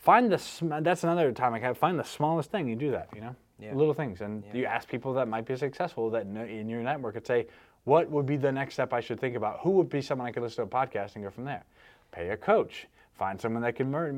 Find 0.06 0.30
the 0.30 0.38
sm- 0.38 0.72
that's 0.82 1.02
another 1.02 1.32
time 1.32 1.52
I 1.52 1.58
have 1.58 1.76
find 1.76 1.98
the 1.98 2.04
smallest 2.04 2.52
thing. 2.52 2.68
You 2.68 2.76
do 2.76 2.92
that, 2.92 3.08
you 3.12 3.20
know, 3.20 3.34
Yeah. 3.58 3.74
little 3.74 3.92
things, 3.92 4.20
and 4.20 4.44
you 4.54 4.64
ask 4.64 4.88
people 4.88 5.12
that 5.14 5.26
might 5.26 5.44
be 5.46 5.56
successful 5.56 6.10
that 6.10 6.26
in 6.26 6.68
your 6.68 6.80
network 6.80 7.16
and 7.16 7.26
say, 7.26 7.48
what 7.82 8.08
would 8.08 8.24
be 8.24 8.36
the 8.36 8.52
next 8.52 8.74
step 8.74 8.92
I 8.92 9.00
should 9.00 9.18
think 9.18 9.34
about? 9.34 9.58
Who 9.62 9.70
would 9.70 9.88
be 9.88 10.00
someone 10.00 10.28
I 10.28 10.30
could 10.30 10.44
listen 10.44 10.68
to 10.68 10.76
a 10.76 10.86
podcast 10.86 11.16
and 11.16 11.24
go 11.24 11.30
from 11.30 11.44
there? 11.44 11.64
Pay 12.12 12.28
a 12.28 12.36
coach. 12.36 12.86
Find 13.14 13.40
someone 13.40 13.62
that 13.62 13.74
can 13.74 13.90
mer- 13.90 14.12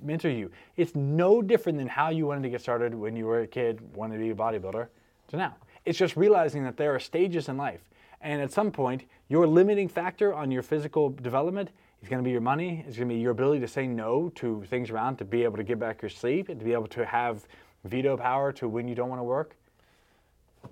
mentor 0.00 0.30
you. 0.30 0.50
It's 0.78 0.94
no 0.94 1.42
different 1.42 1.76
than 1.76 1.88
how 1.88 2.08
you 2.08 2.26
wanted 2.26 2.42
to 2.44 2.48
get 2.48 2.62
started 2.62 2.94
when 2.94 3.14
you 3.14 3.26
were 3.26 3.40
a 3.40 3.46
kid, 3.46 3.94
wanted 3.94 4.14
to 4.16 4.20
be 4.24 4.30
a 4.30 4.34
bodybuilder, 4.34 4.88
to 5.28 5.36
now. 5.36 5.54
It's 5.84 5.98
just 5.98 6.16
realizing 6.16 6.64
that 6.64 6.78
there 6.78 6.94
are 6.94 6.98
stages 6.98 7.50
in 7.50 7.58
life, 7.58 7.82
and 8.22 8.40
at 8.40 8.52
some 8.52 8.70
point, 8.70 9.04
your 9.28 9.46
limiting 9.46 9.88
factor 9.88 10.32
on 10.32 10.50
your 10.50 10.62
physical 10.62 11.10
development 11.10 11.70
is 12.02 12.08
going 12.08 12.22
to 12.22 12.24
be 12.24 12.30
your 12.30 12.40
money. 12.40 12.84
It's 12.86 12.96
going 12.96 13.08
to 13.08 13.14
be 13.14 13.20
your 13.20 13.32
ability 13.32 13.60
to 13.60 13.68
say 13.68 13.86
no 13.86 14.30
to 14.36 14.62
things 14.68 14.90
around, 14.90 15.16
to 15.16 15.24
be 15.24 15.44
able 15.44 15.56
to 15.56 15.64
get 15.64 15.78
back 15.78 16.02
your 16.02 16.08
sleep, 16.08 16.48
and 16.48 16.58
to 16.58 16.64
be 16.64 16.72
able 16.72 16.88
to 16.88 17.04
have 17.04 17.46
veto 17.84 18.16
power 18.16 18.52
to 18.52 18.68
when 18.68 18.88
you 18.88 18.94
don't 18.94 19.08
want 19.08 19.20
to 19.20 19.24
work. 19.24 19.56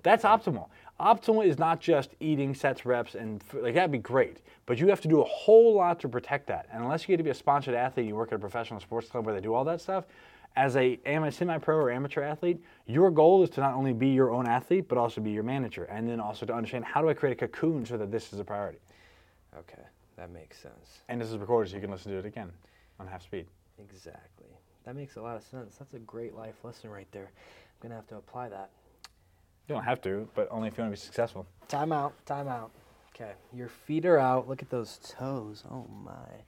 That's 0.03 0.23
optimal. 0.23 0.67
Optimal 0.99 1.45
is 1.45 1.57
not 1.57 1.79
just 1.79 2.11
eating 2.19 2.53
sets, 2.53 2.85
reps, 2.85 3.15
and 3.15 3.43
like 3.53 3.73
that'd 3.73 3.91
be 3.91 3.97
great, 3.97 4.41
but 4.65 4.77
you 4.77 4.87
have 4.87 5.01
to 5.01 5.07
do 5.07 5.21
a 5.21 5.25
whole 5.25 5.73
lot 5.73 5.99
to 6.01 6.09
protect 6.09 6.47
that. 6.47 6.67
And 6.71 6.83
unless 6.83 7.03
you 7.03 7.07
get 7.07 7.17
to 7.17 7.23
be 7.23 7.29
a 7.29 7.33
sponsored 7.33 7.75
athlete, 7.75 8.05
you 8.05 8.15
work 8.15 8.31
at 8.31 8.35
a 8.35 8.39
professional 8.39 8.79
sports 8.79 9.09
club 9.09 9.25
where 9.25 9.35
they 9.35 9.41
do 9.41 9.53
all 9.53 9.65
that 9.65 9.81
stuff. 9.81 10.05
As 10.57 10.77
a 10.77 10.97
semi-pro 11.05 11.75
or 11.75 11.91
amateur 11.91 12.23
athlete, 12.23 12.63
your 12.87 13.11
goal 13.11 13.43
is 13.43 13.49
to 13.51 13.59
not 13.59 13.73
only 13.73 13.91
be 13.91 14.07
your 14.07 14.31
own 14.31 14.47
athlete, 14.47 14.87
but 14.87 14.97
also 14.97 15.19
be 15.19 15.31
your 15.31 15.43
manager, 15.43 15.83
and 15.85 16.07
then 16.07 16.21
also 16.21 16.45
to 16.45 16.53
understand 16.53 16.85
how 16.85 17.01
do 17.01 17.09
I 17.09 17.13
create 17.13 17.33
a 17.33 17.47
cocoon 17.47 17.85
so 17.85 17.97
that 17.97 18.09
this 18.09 18.31
is 18.31 18.39
a 18.39 18.43
priority. 18.45 18.79
Okay, 19.57 19.81
that 20.17 20.31
makes 20.31 20.59
sense. 20.59 20.99
And 21.09 21.19
this 21.19 21.29
is 21.29 21.37
recorded, 21.37 21.69
so 21.69 21.75
you 21.75 21.81
can 21.81 21.91
listen 21.91 22.11
to 22.11 22.17
it 22.17 22.25
again 22.25 22.51
on 22.99 23.07
half 23.07 23.23
speed. 23.23 23.45
Exactly. 23.79 24.47
That 24.85 24.95
makes 24.95 25.15
a 25.15 25.21
lot 25.21 25.35
of 25.35 25.43
sense. 25.43 25.75
That's 25.77 25.93
a 25.93 25.99
great 25.99 26.35
life 26.35 26.55
lesson 26.63 26.89
right 26.89 27.07
there. 27.11 27.31
I'm 27.31 27.81
gonna 27.81 27.95
have 27.95 28.07
to 28.07 28.15
apply 28.15 28.49
that. 28.49 28.69
You 29.67 29.75
don't 29.75 29.83
have 29.83 30.01
to, 30.01 30.27
but 30.35 30.47
only 30.51 30.67
if 30.67 30.77
you 30.77 30.83
want 30.83 30.95
to 30.95 31.01
be 31.01 31.05
successful. 31.05 31.47
Time 31.67 31.91
out, 31.91 32.13
time 32.25 32.47
out. 32.47 32.71
Okay, 33.15 33.31
your 33.51 33.69
feet 33.69 34.05
are 34.05 34.19
out. 34.19 34.47
Look 34.47 34.61
at 34.61 34.69
those 34.69 34.99
toes. 35.17 35.63
Oh 35.71 35.87
my. 36.03 36.43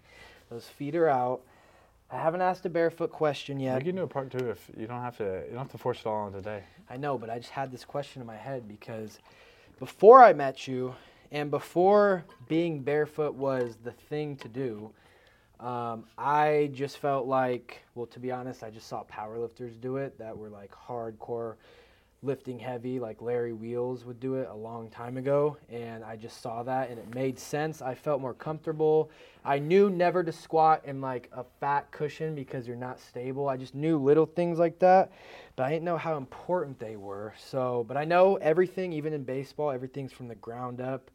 Those 0.50 0.68
feet 0.68 0.96
are 0.96 1.10
out. 1.10 1.42
I 2.10 2.18
haven't 2.18 2.42
asked 2.42 2.66
a 2.66 2.70
barefoot 2.70 3.12
question 3.12 3.60
yet. 3.60 3.72
You 3.72 3.78
yet. 3.78 3.86
can 3.86 3.96
do 3.96 4.04
a 4.04 4.08
part 4.08 4.32
two 4.32 4.50
if 4.50 4.70
you 4.78 4.88
don't 4.88 5.02
have 5.02 5.18
to. 5.18 5.44
You 5.46 5.52
don't 5.52 5.60
have 5.60 5.72
to 5.72 5.78
force 5.78 6.00
it 6.00 6.06
all 6.06 6.26
on 6.26 6.34
today. 6.34 6.64
I 6.90 6.98
know, 6.98 7.18
but 7.18 7.30
I 7.30 7.40
just 7.40 7.52
had 7.52 7.72
this 7.72 7.84
question 7.84 8.22
in 8.22 8.28
my 8.28 8.38
head 8.38 8.68
because 8.68 9.20
before 9.80 10.24
I 10.24 10.34
met 10.34 10.68
you 10.68 10.96
and 11.32 11.52
before 11.52 12.24
being 12.48 12.82
barefoot 12.82 13.34
was 13.34 13.78
the 13.84 13.92
thing 13.92 14.36
to 14.38 14.48
do, 14.48 14.92
um, 15.60 16.06
I 16.18 16.70
just 16.74 17.00
felt 17.00 17.26
like, 17.26 17.82
well, 17.96 18.06
to 18.08 18.20
be 18.20 18.32
honest, 18.32 18.64
I 18.64 18.70
just 18.70 18.88
saw 18.88 19.04
powerlifters 19.04 19.80
do 19.82 19.98
it 19.98 20.18
that 20.20 20.38
were 20.38 20.50
like 20.50 20.72
hardcore 20.72 21.56
lifting 22.24 22.58
heavy, 22.58 23.00
like 23.00 23.22
Larry 23.22 23.54
Wheels 23.54 24.04
would 24.04 24.20
do 24.20 24.36
it 24.36 24.48
a 24.52 24.56
long 24.56 24.90
time 24.90 25.18
ago. 25.18 25.58
And 25.70 26.04
I 26.04 26.16
just 26.16 26.42
saw 26.42 26.64
that 26.64 26.90
and 26.90 26.98
it 27.00 27.14
made 27.14 27.38
sense. 27.38 27.82
I 27.82 27.94
felt 27.96 28.22
more 28.22 28.34
comfortable. 28.34 29.12
I 29.46 29.60
knew 29.60 29.90
never 29.90 30.24
to 30.24 30.32
squat 30.32 30.84
in 30.86 31.00
like 31.00 31.30
a 31.32 31.44
fat 31.60 31.90
cushion 31.92 32.36
because 32.36 32.68
you're 32.68 32.76
not 32.76 33.00
stable. 33.00 33.48
I 33.50 33.58
just 33.58 33.76
knew 33.76 33.98
little 33.98 34.26
things 34.26 34.58
like 34.58 34.80
that, 34.80 35.12
but 35.56 35.64
I 35.64 35.70
didn't 35.70 35.86
know 35.86 35.98
how 35.98 36.18
important 36.18 36.80
they 36.80 36.96
were. 36.96 37.34
So, 37.38 37.86
but 37.88 37.98
I 37.98 38.04
know 38.04 38.36
everything, 38.38 38.94
even 38.94 39.14
in 39.14 39.24
baseball, 39.24 39.72
everything's 39.72 40.12
from 40.12 40.28
the 40.28 40.36
ground 40.36 40.82
up. 40.82 41.10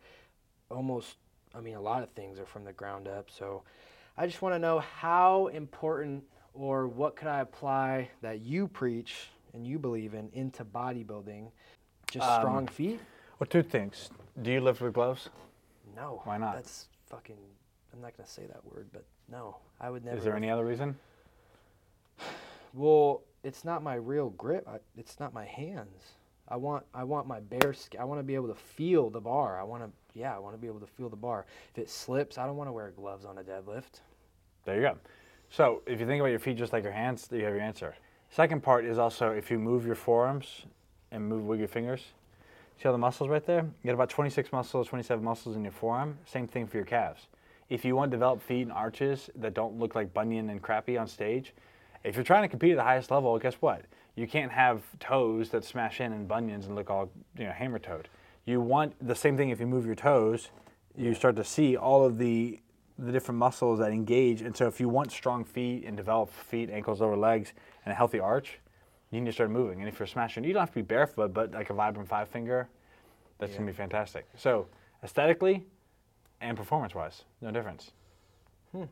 Almost, 0.73 1.17
I 1.55 1.61
mean, 1.61 1.75
a 1.75 1.81
lot 1.81 2.03
of 2.03 2.11
things 2.11 2.39
are 2.39 2.47
from 2.47 2.65
the 2.65 2.73
ground 2.73 3.07
up. 3.09 3.31
So 3.31 3.63
I 4.17 4.27
just 4.27 4.43
want 4.43 4.55
to 4.55 4.59
know 4.59 4.79
how 4.81 5.49
important 5.49 6.25
or 6.55 6.87
what 6.87 7.17
could 7.17 7.29
I 7.29 7.41
apply 7.41 8.11
that 8.21 8.41
you 8.41 8.69
preach 8.69 9.29
and 9.55 9.67
you 9.67 9.79
believe 9.79 10.15
in 10.15 10.31
into 10.33 10.65
bodybuilding? 10.65 11.51
Just 12.11 12.29
Um, 12.29 12.41
strong 12.41 12.67
feet? 12.67 13.01
Well, 13.39 13.47
two 13.49 13.63
things. 13.63 14.11
Do 14.41 14.51
you 14.53 14.61
lift 14.61 14.81
with 14.81 14.93
gloves? 14.95 15.29
No. 15.95 16.21
why 16.25 16.39
not? 16.39 16.55
That's 16.55 16.89
fucking. 17.07 17.37
I'm 17.93 18.01
not 18.01 18.17
gonna 18.17 18.27
say 18.29 18.47
that 18.47 18.65
word, 18.65 18.89
but 18.93 19.05
no, 19.29 19.57
I 19.81 19.91
would 19.91 20.05
never. 20.05 20.17
Is 20.17 20.25
there 20.25 20.37
any 20.37 20.51
other 20.51 20.65
reason? 20.65 20.99
Well, 22.75 23.21
it's 23.43 23.67
not 23.67 23.83
my 23.83 23.97
real 23.97 24.31
grip. 24.31 24.67
I, 24.67 24.79
it's 24.97 25.21
not 25.21 25.35
my 25.35 25.45
hands. 25.45 26.13
I 26.53 26.57
want 26.57 26.85
I 26.93 27.03
want 27.03 27.27
my 27.27 27.41
bare 27.41 27.73
skin. 27.73 27.99
I 27.99 28.05
want 28.05 28.19
to 28.21 28.23
be 28.23 28.35
able 28.35 28.49
to 28.49 28.55
feel 28.55 29.09
the 29.09 29.21
bar. 29.21 29.59
I 29.59 29.63
want 29.63 29.83
to 29.85 29.91
yeah, 30.19 30.37
I 30.37 30.39
want 30.39 30.55
to 30.55 30.61
be 30.61 30.67
able 30.67 30.81
to 30.81 30.87
feel 30.87 31.09
the 31.09 31.17
bar. 31.17 31.47
If 31.75 31.79
it 31.79 31.89
slips, 31.89 32.37
I 32.37 32.45
don't 32.45 32.57
want 32.57 32.69
to 32.69 32.73
wear 32.73 32.91
gloves 32.91 33.25
on 33.25 33.39
a 33.39 33.43
deadlift. 33.43 34.01
There 34.67 34.77
you 34.77 34.83
go. 34.83 34.99
So 35.49 35.81
if 35.87 35.99
you 35.99 36.07
think 36.07 36.21
about 36.21 36.29
your 36.29 36.39
feet 36.39 36.59
just 36.59 36.75
like 36.75 36.85
your 36.85 36.93
hands, 36.93 37.27
you 37.33 37.43
have 37.45 37.55
your 37.55 37.63
answer. 37.63 37.95
Second 38.31 38.63
part 38.63 38.85
is 38.85 38.99
also 38.99 39.31
if 39.31 39.51
you 39.51 39.59
move 39.59 39.87
your 39.87 39.95
forearms 39.95 40.67
and 41.11 41.27
move 41.27 41.47
with 41.47 41.59
your 41.59 41.69
fingers. 41.69 42.03
See 42.81 42.87
all 42.87 42.93
the 42.93 42.99
muscles 42.99 43.31
right 43.31 43.45
there? 43.47 43.63
You 43.63 43.87
got 43.87 43.95
about 43.95 44.11
26 44.11 44.53
muscles, 44.53 44.89
27 44.89 45.25
muscles 45.25 45.57
in 45.57 45.63
your 45.63 45.73
forearm. 45.73 46.19
Same 46.27 46.47
thing 46.47 46.67
for 46.67 46.77
your 46.77 46.87
calves. 46.87 47.29
If 47.71 47.83
you 47.83 47.97
want 47.97 48.11
to 48.11 48.17
develop 48.17 48.43
feet 48.43 48.63
and 48.63 48.73
arches 48.73 49.31
that 49.37 49.55
don't 49.55 49.79
look 49.79 49.95
like 49.95 50.13
bunion 50.13 50.51
and 50.51 50.61
crappy 50.61 50.99
on 50.99 51.07
stage, 51.07 51.55
if 52.05 52.17
you're 52.17 52.25
trying 52.25 52.43
to 52.43 52.49
compete 52.49 52.73
at 52.73 52.77
the 52.77 52.83
highest 52.83 53.11
level, 53.11 53.39
guess 53.39 53.55
what? 53.55 53.85
You 54.15 54.27
can't 54.27 54.53
have 54.53 54.83
toes 55.01 55.51
that 55.51 55.65
smash 55.65 56.01
in 56.01 56.13
and 56.13 56.29
bunions 56.29 56.67
and 56.67 56.77
look 56.77 56.91
all 56.91 57.11
you 57.39 57.45
know 57.45 57.53
hammer 57.53 57.79
toed. 57.79 58.09
You 58.45 58.61
want 58.61 58.95
the 59.07 59.15
same 59.15 59.37
thing 59.37 59.51
if 59.51 59.61
you 59.61 59.67
move 59.67 59.87
your 59.87 59.95
toes, 59.95 60.51
you 60.97 61.15
start 61.15 61.37
to 61.37 61.45
see 61.45 61.77
all 61.77 62.05
of 62.05 62.19
the 62.19 62.61
the 62.99 63.11
different 63.11 63.39
muscles 63.39 63.79
that 63.79 63.91
engage. 63.91 64.43
And 64.43 64.57
so 64.57 64.67
if 64.67 64.79
you 64.79 64.89
want 64.89 65.11
strong 65.11 65.45
feet 65.45 65.85
and 65.87 65.97
develop 65.97 66.31
feet, 66.31 66.71
ankles, 66.71 67.01
lower 67.01 67.17
legs, 67.17 67.53
and 67.85 67.93
a 67.93 67.97
healthy 67.97 68.21
arch, 68.21 68.59
you 69.11 69.21
need 69.21 69.27
to 69.27 69.33
start 69.33 69.51
moving. 69.51 69.81
And 69.81 69.89
if 69.89 69.99
you're 69.99 70.07
smashing, 70.07 70.45
you 70.45 70.53
don't 70.53 70.61
have 70.61 70.71
to 70.71 70.77
be 70.77 70.83
barefoot, 70.83 71.33
but 71.33 71.53
like 71.53 71.71
a 71.71 71.73
Vibram 71.73 72.07
five 72.07 72.29
finger, 72.29 72.69
that's 73.39 73.55
gonna 73.55 73.67
be 73.67 73.73
fantastic. 73.73 74.27
So 74.37 74.67
aesthetically 75.03 75.65
and 76.41 76.57
performance 76.57 76.95
wise, 76.95 77.25
no 77.41 77.51
difference. 77.51 77.93
Hmm. 78.73 78.85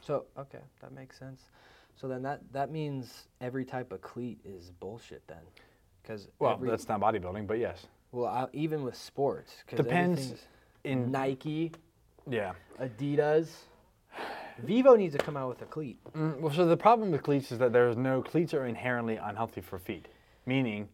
So 0.00 0.24
okay, 0.38 0.60
that 0.80 0.92
makes 0.92 1.18
sense. 1.18 1.42
So 1.96 2.08
then 2.08 2.22
that 2.22 2.40
that 2.52 2.70
means 2.70 3.28
every 3.40 3.64
type 3.64 3.92
of 3.92 4.00
cleat 4.02 4.38
is 4.44 4.70
bullshit 4.80 5.22
then, 5.28 5.38
because 6.02 6.28
Well, 6.38 6.52
every, 6.54 6.68
that's 6.70 6.88
not 6.88 7.00
bodybuilding, 7.00 7.46
but 7.46 7.58
yes. 7.58 7.86
well 8.10 8.26
I, 8.26 8.46
even 8.52 8.82
with 8.82 8.96
sports 8.96 9.62
'cause 9.66 9.76
Depends 9.76 10.34
in- 10.84 11.10
Nike, 11.12 11.72
Yeah. 12.28 12.52
Adidas. 12.80 13.48
Vivo 14.58 14.96
needs 14.96 15.16
to 15.16 15.22
come 15.22 15.36
out 15.36 15.48
with 15.48 15.62
a 15.62 15.64
cleat. 15.66 15.98
Mm, 16.12 16.40
well, 16.40 16.52
so 16.52 16.66
the 16.66 16.76
problem 16.76 17.10
with 17.10 17.22
cleats 17.22 17.50
is 17.52 17.58
that 17.58 17.72
there's 17.72 17.96
no 17.96 18.20
cleats 18.22 18.52
are 18.52 18.66
inherently 18.66 19.16
unhealthy 19.16 19.60
for 19.62 19.78
feet, 19.78 20.08
meaning 20.44 20.88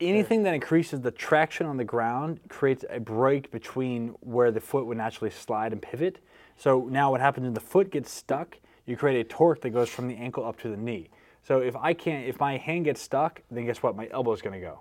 anything 0.00 0.42
that 0.44 0.54
increases 0.54 1.00
the 1.00 1.10
traction 1.10 1.66
on 1.66 1.76
the 1.76 1.84
ground 1.84 2.40
creates 2.48 2.84
a 2.90 2.98
break 3.00 3.50
between 3.50 4.08
where 4.20 4.50
the 4.50 4.60
foot 4.60 4.86
would 4.86 4.96
naturally 4.96 5.30
slide 5.30 5.72
and 5.72 5.82
pivot. 5.82 6.18
So 6.56 6.86
now 6.90 7.10
what 7.10 7.20
happens 7.20 7.46
is 7.48 7.52
the 7.54 7.60
foot 7.60 7.90
gets 7.90 8.10
stuck, 8.10 8.58
you 8.88 8.96
create 8.96 9.20
a 9.20 9.24
torque 9.24 9.60
that 9.60 9.70
goes 9.70 9.90
from 9.90 10.08
the 10.08 10.16
ankle 10.16 10.46
up 10.46 10.58
to 10.60 10.68
the 10.70 10.76
knee. 10.76 11.10
So 11.46 11.60
if 11.60 11.76
I 11.76 11.92
can't, 11.92 12.26
if 12.26 12.40
my 12.40 12.56
hand 12.56 12.86
gets 12.86 13.02
stuck, 13.02 13.42
then 13.50 13.66
guess 13.66 13.82
what? 13.82 13.94
My 13.94 14.08
elbow 14.10 14.32
is 14.32 14.40
going 14.40 14.58
to 14.58 14.66
go. 14.66 14.80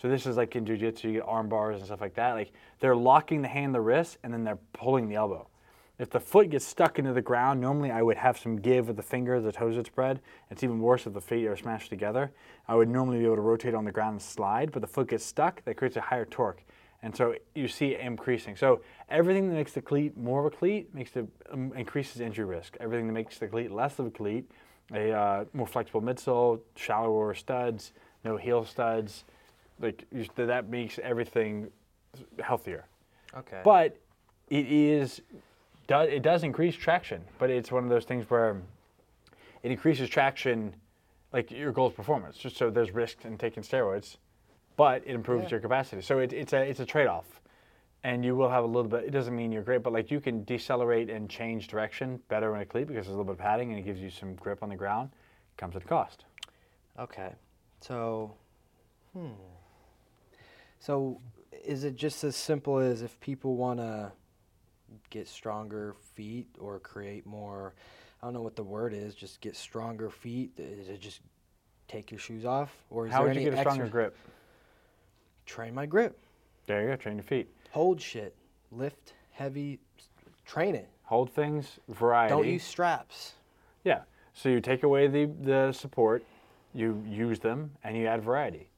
So 0.00 0.08
this 0.08 0.26
is 0.26 0.38
like 0.38 0.56
in 0.56 0.64
jujitsu, 0.64 1.04
you 1.04 1.12
get 1.12 1.24
arm 1.26 1.50
bars 1.50 1.76
and 1.76 1.84
stuff 1.84 2.00
like 2.00 2.14
that. 2.14 2.32
Like 2.32 2.52
they're 2.80 2.96
locking 2.96 3.42
the 3.42 3.48
hand, 3.48 3.74
the 3.74 3.80
wrist, 3.80 4.16
and 4.22 4.32
then 4.32 4.42
they're 4.42 4.58
pulling 4.72 5.06
the 5.08 5.16
elbow. 5.16 5.48
If 5.98 6.08
the 6.08 6.18
foot 6.18 6.48
gets 6.48 6.64
stuck 6.64 6.98
into 6.98 7.12
the 7.12 7.20
ground, 7.20 7.60
normally 7.60 7.90
I 7.90 8.00
would 8.00 8.16
have 8.16 8.38
some 8.38 8.56
give 8.56 8.88
with 8.88 8.96
the 8.96 9.02
fingers, 9.02 9.44
the 9.44 9.52
toes 9.52 9.76
would 9.76 9.86
spread. 9.86 10.20
It's 10.50 10.64
even 10.64 10.80
worse 10.80 11.06
if 11.06 11.12
the 11.12 11.20
feet 11.20 11.46
are 11.46 11.56
smashed 11.56 11.90
together. 11.90 12.32
I 12.66 12.74
would 12.74 12.88
normally 12.88 13.18
be 13.18 13.26
able 13.26 13.36
to 13.36 13.42
rotate 13.42 13.74
on 13.74 13.84
the 13.84 13.92
ground 13.92 14.14
and 14.14 14.22
slide, 14.22 14.72
but 14.72 14.80
the 14.80 14.88
foot 14.88 15.10
gets 15.10 15.24
stuck, 15.24 15.62
that 15.64 15.76
creates 15.76 15.96
a 15.96 16.00
higher 16.00 16.24
torque. 16.24 16.64
And 17.02 17.14
so 17.16 17.34
you 17.54 17.66
see 17.66 17.94
it 17.94 18.00
increasing. 18.00 18.56
So 18.56 18.80
everything 19.08 19.48
that 19.48 19.54
makes 19.54 19.72
the 19.72 19.82
cleat 19.82 20.16
more 20.16 20.46
of 20.46 20.52
a 20.52 20.56
cleat 20.56 20.94
makes 20.94 21.10
the 21.10 21.26
um, 21.50 21.72
increases 21.76 22.20
injury 22.20 22.44
risk. 22.44 22.76
Everything 22.78 23.08
that 23.08 23.12
makes 23.12 23.38
the 23.38 23.48
cleat 23.48 23.72
less 23.72 23.98
of 23.98 24.06
a 24.06 24.10
cleat, 24.10 24.48
a 24.94 25.10
uh, 25.10 25.44
more 25.52 25.66
flexible 25.66 26.00
midsole, 26.00 26.60
shallower 26.76 27.34
studs, 27.34 27.92
no 28.24 28.36
heel 28.36 28.64
studs, 28.64 29.24
like 29.80 30.04
you, 30.12 30.26
that 30.36 30.68
makes 30.68 31.00
everything 31.00 31.68
healthier. 32.40 32.86
Okay. 33.36 33.60
But 33.64 33.96
it 34.48 34.66
is 34.70 35.22
does 35.88 36.08
it 36.08 36.22
does 36.22 36.44
increase 36.44 36.76
traction, 36.76 37.22
but 37.38 37.50
it's 37.50 37.72
one 37.72 37.82
of 37.82 37.90
those 37.90 38.04
things 38.04 38.30
where 38.30 38.60
it 39.62 39.70
increases 39.70 40.08
traction, 40.08 40.74
like 41.32 41.50
your 41.50 41.72
goal's 41.72 41.94
performance. 41.94 42.36
Just 42.36 42.56
so 42.56 42.70
there's 42.70 42.92
risk 42.92 43.24
in 43.24 43.38
taking 43.38 43.62
steroids, 43.62 44.18
but 44.76 45.02
it 45.06 45.14
improves 45.14 45.44
Yeah. 45.44 45.50
your 45.50 45.60
capacity. 45.60 46.02
So 46.02 46.18
it, 46.18 46.32
it's 46.32 46.52
a 46.52 46.62
it's 46.62 46.80
a 46.80 46.86
trade 46.86 47.06
off, 47.06 47.40
and 48.04 48.24
you 48.24 48.34
will 48.36 48.48
have 48.50 48.64
a 48.64 48.66
little 48.66 48.88
bit. 48.90 49.04
It 49.04 49.10
doesn't 49.10 49.34
mean 49.34 49.52
you're 49.52 49.62
great, 49.62 49.82
but 49.82 49.92
like 49.92 50.10
you 50.10 50.20
can 50.20 50.44
decelerate 50.44 51.10
and 51.10 51.28
change 51.28 51.68
direction 51.68 52.20
better 52.28 52.54
in 52.56 52.62
a 52.62 52.66
cleat 52.66 52.86
because 52.88 53.06
there's 53.06 53.14
a 53.14 53.18
little 53.18 53.24
bit 53.24 53.32
of 53.32 53.38
padding 53.38 53.70
and 53.70 53.78
it 53.78 53.82
gives 53.82 54.00
you 54.00 54.10
some 54.10 54.34
grip 54.34 54.62
on 54.62 54.68
the 54.68 54.76
ground. 54.76 55.10
It 55.12 55.60
Comes 55.60 55.76
at 55.76 55.82
a 55.82 55.86
cost. 55.86 56.24
Okay. 56.98 57.32
So, 57.80 58.34
hmm. 59.12 59.28
So, 60.80 61.20
is 61.64 61.84
it 61.84 61.96
just 61.96 62.24
as 62.24 62.34
simple 62.36 62.78
as 62.78 63.02
if 63.02 63.18
people 63.20 63.56
want 63.56 63.78
to 63.78 64.12
get 65.10 65.28
stronger 65.28 65.94
feet 66.14 66.48
or 66.58 66.78
create 66.80 67.24
more? 67.26 67.74
I 68.20 68.26
don't 68.26 68.34
know 68.34 68.42
what 68.42 68.56
the 68.56 68.62
word 68.64 68.92
is. 68.94 69.14
Just 69.14 69.40
get 69.40 69.56
stronger 69.56 70.10
feet. 70.10 70.52
Is 70.58 70.88
it 70.88 71.00
just 71.00 71.20
take 71.88 72.10
your 72.10 72.18
shoes 72.20 72.44
off, 72.44 72.72
or 72.90 73.06
is 73.06 73.12
How 73.12 73.20
there 73.20 73.28
would 73.28 73.36
you 73.36 73.44
get 73.50 73.54
a 73.54 73.60
stronger 73.60 73.84
extra- 73.84 73.90
grip? 73.90 74.16
Train 75.46 75.74
my 75.74 75.86
grip. 75.86 76.18
There 76.66 76.82
you 76.82 76.88
go. 76.88 76.96
Train 76.96 77.16
your 77.16 77.24
feet. 77.24 77.48
Hold 77.70 78.00
shit. 78.00 78.34
Lift 78.70 79.14
heavy. 79.30 79.78
Train 80.44 80.74
it. 80.74 80.88
Hold 81.04 81.30
things. 81.30 81.78
Variety. 81.88 82.30
Don't 82.34 82.46
use 82.46 82.62
straps. 82.62 83.32
Yeah. 83.84 84.02
So 84.34 84.48
you 84.48 84.60
take 84.60 84.82
away 84.82 85.08
the, 85.08 85.26
the 85.42 85.72
support, 85.72 86.24
you 86.74 87.04
use 87.06 87.38
them, 87.38 87.72
and 87.84 87.96
you 87.96 88.06
add 88.06 88.22
variety. 88.22 88.70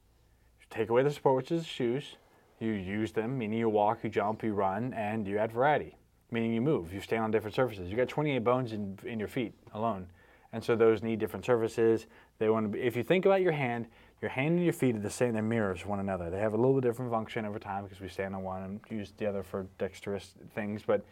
You 0.60 0.66
take 0.70 0.90
away 0.90 1.02
the 1.02 1.10
support, 1.10 1.36
which 1.36 1.52
is 1.52 1.62
the 1.62 1.68
shoes. 1.68 2.16
You 2.58 2.72
use 2.72 3.12
them, 3.12 3.38
meaning 3.38 3.58
you 3.58 3.68
walk, 3.68 4.02
you 4.02 4.10
jump, 4.10 4.42
you 4.42 4.52
run, 4.52 4.92
and 4.94 5.26
you 5.26 5.38
add 5.38 5.52
variety, 5.52 5.96
meaning 6.30 6.52
you 6.52 6.60
move. 6.60 6.92
You 6.92 7.00
stand 7.00 7.22
on 7.22 7.30
different 7.30 7.54
surfaces. 7.54 7.90
You 7.90 7.96
got 7.96 8.08
28 8.08 8.38
bones 8.40 8.72
in, 8.72 8.98
in 9.04 9.18
your 9.18 9.28
feet 9.28 9.54
alone, 9.72 10.06
and 10.52 10.62
so 10.62 10.74
those 10.74 11.02
need 11.02 11.18
different 11.18 11.44
surfaces. 11.44 12.06
They 12.38 12.48
want 12.48 12.64
to 12.64 12.68
be. 12.70 12.80
If 12.80 12.96
you 12.96 13.02
think 13.02 13.26
about 13.26 13.42
your 13.42 13.52
hand, 13.52 13.86
your 14.24 14.30
hand 14.30 14.56
and 14.56 14.64
your 14.64 14.72
feet 14.72 14.96
are 14.96 15.00
the 15.00 15.10
same. 15.10 15.34
They're 15.34 15.42
mirrors 15.42 15.84
one 15.84 16.00
another. 16.00 16.30
They 16.30 16.38
have 16.38 16.54
a 16.54 16.56
little 16.56 16.72
bit 16.72 16.82
different 16.82 17.10
function 17.10 17.44
over 17.44 17.58
time 17.58 17.84
because 17.84 18.00
we 18.00 18.08
stand 18.08 18.34
on 18.34 18.42
one 18.42 18.62
and 18.62 18.80
use 18.88 19.12
the 19.18 19.26
other 19.26 19.42
for 19.42 19.66
dexterous 19.76 20.32
things, 20.54 20.82
but 20.86 21.04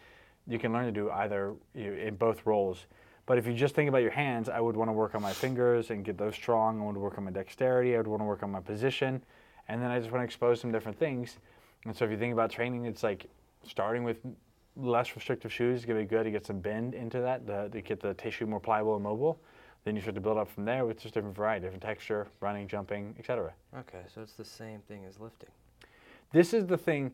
you 0.49 0.59
can 0.59 0.73
learn 0.73 0.87
to 0.87 0.93
do 0.93 1.11
either 1.11 1.53
you, 1.75 1.93
in 1.93 2.17
both 2.17 2.47
roles. 2.47 2.87
But 3.27 3.37
if 3.37 3.47
you 3.47 3.53
just 3.53 3.75
think 3.75 3.91
about 3.91 4.01
your 4.01 4.13
hands, 4.13 4.49
I 4.49 4.61
would 4.61 4.77
want 4.77 4.89
to 4.89 4.93
work 4.93 5.15
on 5.15 5.21
my 5.21 5.33
fingers 5.35 5.91
and 5.91 6.03
get 6.07 6.17
those 6.17 6.35
strong. 6.35 6.81
I 6.81 6.93
to 6.93 6.99
work 6.99 7.19
on 7.19 7.25
my 7.25 7.31
dexterity. 7.31 7.95
I 7.95 7.99
would 7.99 8.07
want 8.07 8.23
to 8.23 8.25
work 8.25 8.43
on 8.43 8.51
my 8.51 8.61
position. 8.61 9.23
And 9.69 9.81
then 9.81 9.91
I 9.91 9.99
just 9.99 10.11
want 10.11 10.23
to 10.23 10.25
expose 10.25 10.59
some 10.59 10.73
different 10.73 10.99
things. 10.99 11.37
And 11.85 11.95
so 11.95 12.07
if 12.07 12.11
you 12.11 12.17
think 12.17 12.33
about 12.33 12.51
training, 12.51 12.87
it's 12.87 13.03
like 13.03 13.27
starting 13.63 14.05
with 14.05 14.17
less 14.75 15.15
restrictive 15.15 15.53
shoes 15.53 15.81
is 15.81 15.85
going 15.85 15.99
to 15.99 16.05
be 16.05 16.09
good 16.09 16.25
to 16.25 16.31
get 16.31 16.47
some 16.47 16.61
bend 16.61 16.95
into 16.95 17.21
that, 17.21 17.47
the, 17.47 17.69
to 17.73 17.83
get 17.83 18.01
the 18.01 18.15
tissue 18.15 18.47
more 18.47 18.59
pliable 18.59 18.95
and 18.95 19.05
mobile. 19.05 19.39
Then 19.85 19.97
you 19.97 20.03
start 20.03 20.15
to 20.15 20.21
build 20.21 20.39
up 20.39 20.49
from 20.49 20.65
there 20.65 20.87
with 20.87 21.01
just 21.01 21.15
different 21.15 21.37
variety, 21.37 21.65
different 21.65 21.83
texture, 21.83 22.29
running, 22.41 22.69
jumping, 22.69 23.15
etc. 23.19 23.53
Okay, 23.77 24.03
so 24.15 24.21
it's 24.21 24.35
the 24.35 24.45
same 24.45 24.81
thing 24.87 25.05
as 25.09 25.19
lifting. 25.19 25.49
This 26.33 26.55
is 26.55 26.67
the 26.67 26.79
thing. 26.79 27.13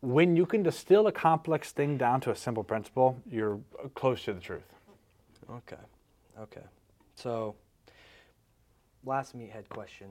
When 0.00 0.34
you 0.34 0.46
can 0.46 0.62
distill 0.62 1.06
a 1.06 1.12
complex 1.12 1.72
thing 1.72 1.96
down 1.96 2.20
to 2.22 2.30
a 2.30 2.36
simple 2.36 2.64
principle, 2.64 3.16
you're 3.30 3.60
uh, 3.82 3.88
close 3.94 4.24
to 4.24 4.32
the 4.32 4.40
truth. 4.40 4.74
Okay. 5.50 5.76
Okay. 6.40 6.62
So, 7.14 7.54
last 9.04 9.36
meathead 9.36 9.68
question. 9.68 10.08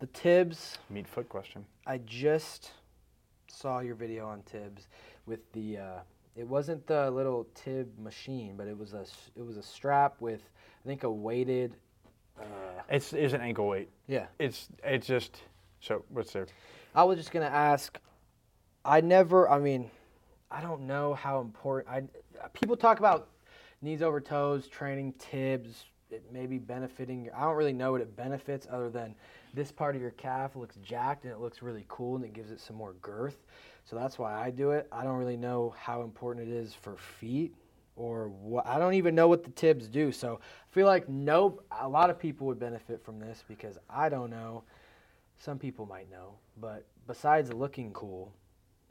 The 0.00 0.06
Tibs, 0.06 0.78
Meat 0.88 1.06
foot 1.06 1.28
question. 1.28 1.64
I 1.86 1.98
just 1.98 2.72
saw 3.46 3.80
your 3.80 3.94
video 3.94 4.26
on 4.26 4.42
Tibs 4.42 4.88
with 5.26 5.40
the. 5.52 5.78
Uh, 5.78 5.98
it 6.36 6.46
wasn't 6.46 6.86
the 6.86 7.10
little 7.10 7.46
Tib 7.54 7.98
machine, 7.98 8.54
but 8.56 8.66
it 8.66 8.76
was 8.78 8.92
a 8.94 9.04
it 9.36 9.44
was 9.44 9.56
a 9.56 9.62
strap 9.62 10.16
with 10.20 10.40
I 10.84 10.88
think 10.88 11.04
a 11.04 11.10
weighted. 11.10 11.74
Uh, 12.38 12.44
It's, 12.88 13.12
it's 13.12 13.34
an 13.34 13.40
ankle 13.42 13.68
weight. 13.68 13.90
yeah. 14.06 14.26
It's 14.38 14.68
it's 14.84 15.06
just 15.06 15.42
so 15.80 16.04
what's 16.08 16.32
there? 16.32 16.46
I 16.94 17.04
was 17.04 17.18
just 17.18 17.30
gonna 17.32 17.46
ask. 17.46 17.98
I 18.84 19.00
never. 19.02 19.48
I 19.50 19.58
mean, 19.58 19.90
I 20.50 20.60
don't 20.62 20.82
know 20.86 21.14
how 21.14 21.40
important. 21.40 21.94
I 21.94 22.48
people 22.54 22.76
talk 22.76 22.98
about 22.98 23.28
knees 23.82 24.00
over 24.02 24.20
toes 24.20 24.68
training 24.68 25.14
Tibs. 25.18 25.84
It 26.10 26.32
may 26.32 26.46
be 26.46 26.58
benefiting. 26.58 27.24
your- 27.24 27.36
I 27.36 27.42
don't 27.42 27.56
really 27.56 27.72
know 27.72 27.92
what 27.92 28.00
it 28.00 28.16
benefits 28.16 28.66
other 28.70 28.90
than 28.90 29.14
this 29.54 29.72
part 29.72 29.94
of 29.96 30.02
your 30.02 30.12
calf 30.12 30.56
looks 30.56 30.76
jacked 30.76 31.24
and 31.24 31.32
it 31.32 31.38
looks 31.38 31.62
really 31.62 31.84
cool 31.88 32.16
and 32.16 32.24
it 32.24 32.32
gives 32.32 32.50
it 32.50 32.60
some 32.60 32.76
more 32.76 32.94
girth. 32.94 33.38
So 33.84 33.96
that's 33.96 34.18
why 34.18 34.32
I 34.34 34.50
do 34.50 34.72
it. 34.72 34.86
I 34.92 35.04
don't 35.04 35.16
really 35.18 35.36
know 35.36 35.74
how 35.78 36.02
important 36.02 36.48
it 36.48 36.52
is 36.52 36.74
for 36.74 36.96
feet 36.96 37.54
or 37.96 38.28
what. 38.28 38.66
I 38.66 38.78
don't 38.78 38.94
even 38.94 39.14
know 39.14 39.28
what 39.28 39.44
the 39.44 39.50
Tibs 39.50 39.88
do. 39.88 40.12
So 40.12 40.40
I 40.42 40.74
feel 40.74 40.86
like 40.86 41.08
no. 41.08 41.60
A 41.80 41.88
lot 41.88 42.10
of 42.10 42.18
people 42.18 42.46
would 42.46 42.58
benefit 42.58 43.02
from 43.04 43.18
this 43.18 43.44
because 43.48 43.78
I 43.88 44.08
don't 44.08 44.30
know. 44.30 44.64
Some 45.38 45.58
people 45.58 45.86
might 45.86 46.10
know, 46.10 46.34
but 46.58 46.84
besides 47.06 47.52
looking 47.52 47.92
cool, 47.92 48.32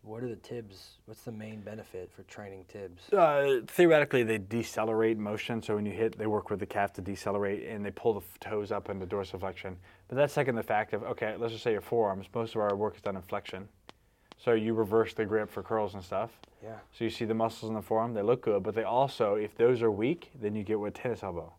what 0.02 0.24
are 0.24 0.28
the 0.28 0.36
tibs? 0.38 0.98
What's 1.06 1.22
the 1.22 1.32
main 1.32 1.62
benefit 1.62 2.12
for 2.16 2.24
training 2.24 2.66
tibs? 2.68 3.12
Uh, 3.12 3.62
theoretically, 3.68 4.24
they 4.24 4.38
decelerate 4.38 5.18
motion. 5.18 5.62
So 5.62 5.76
when 5.76 5.86
you 5.86 5.92
hit, 5.92 6.18
they 6.18 6.28
work 6.28 6.50
with 6.50 6.60
the 6.60 6.66
calf 6.66 6.94
to 6.94 7.02
decelerate, 7.02 7.68
and 7.68 7.86
they 7.86 7.92
pull 7.92 8.14
the 8.14 8.26
toes 8.40 8.72
up 8.72 8.90
into 8.90 9.06
dorsiflexion. 9.06 9.76
But 10.08 10.16
that's 10.16 10.34
second 10.34 10.56
the 10.56 10.64
fact 10.64 10.94
of 10.94 11.04
okay, 11.04 11.36
let's 11.38 11.54
just 11.54 11.64
say 11.64 11.72
your 11.72 11.82
forearms. 11.82 12.28
Most 12.34 12.56
of 12.56 12.62
our 12.62 12.76
work 12.76 12.96
is 12.96 13.02
done 13.02 13.16
in 13.16 13.22
flexion, 13.22 13.68
so 14.38 14.54
you 14.54 14.74
reverse 14.74 15.14
the 15.14 15.26
grip 15.26 15.50
for 15.50 15.62
curls 15.62 15.94
and 15.94 16.04
stuff. 16.04 16.32
Yeah. 16.64 16.76
So 16.92 17.04
you 17.04 17.10
see 17.10 17.26
the 17.26 17.34
muscles 17.34 17.70
in 17.70 17.76
the 17.76 17.82
forearm, 17.82 18.14
they 18.14 18.22
look 18.22 18.42
good, 18.42 18.64
but 18.64 18.76
they 18.76 18.84
also, 18.84 19.36
if 19.36 19.56
those 19.56 19.82
are 19.82 19.92
weak, 19.92 20.32
then 20.40 20.56
you 20.56 20.64
get 20.64 20.80
with 20.80 20.94
tennis 20.94 21.24
elbow. 21.24 21.54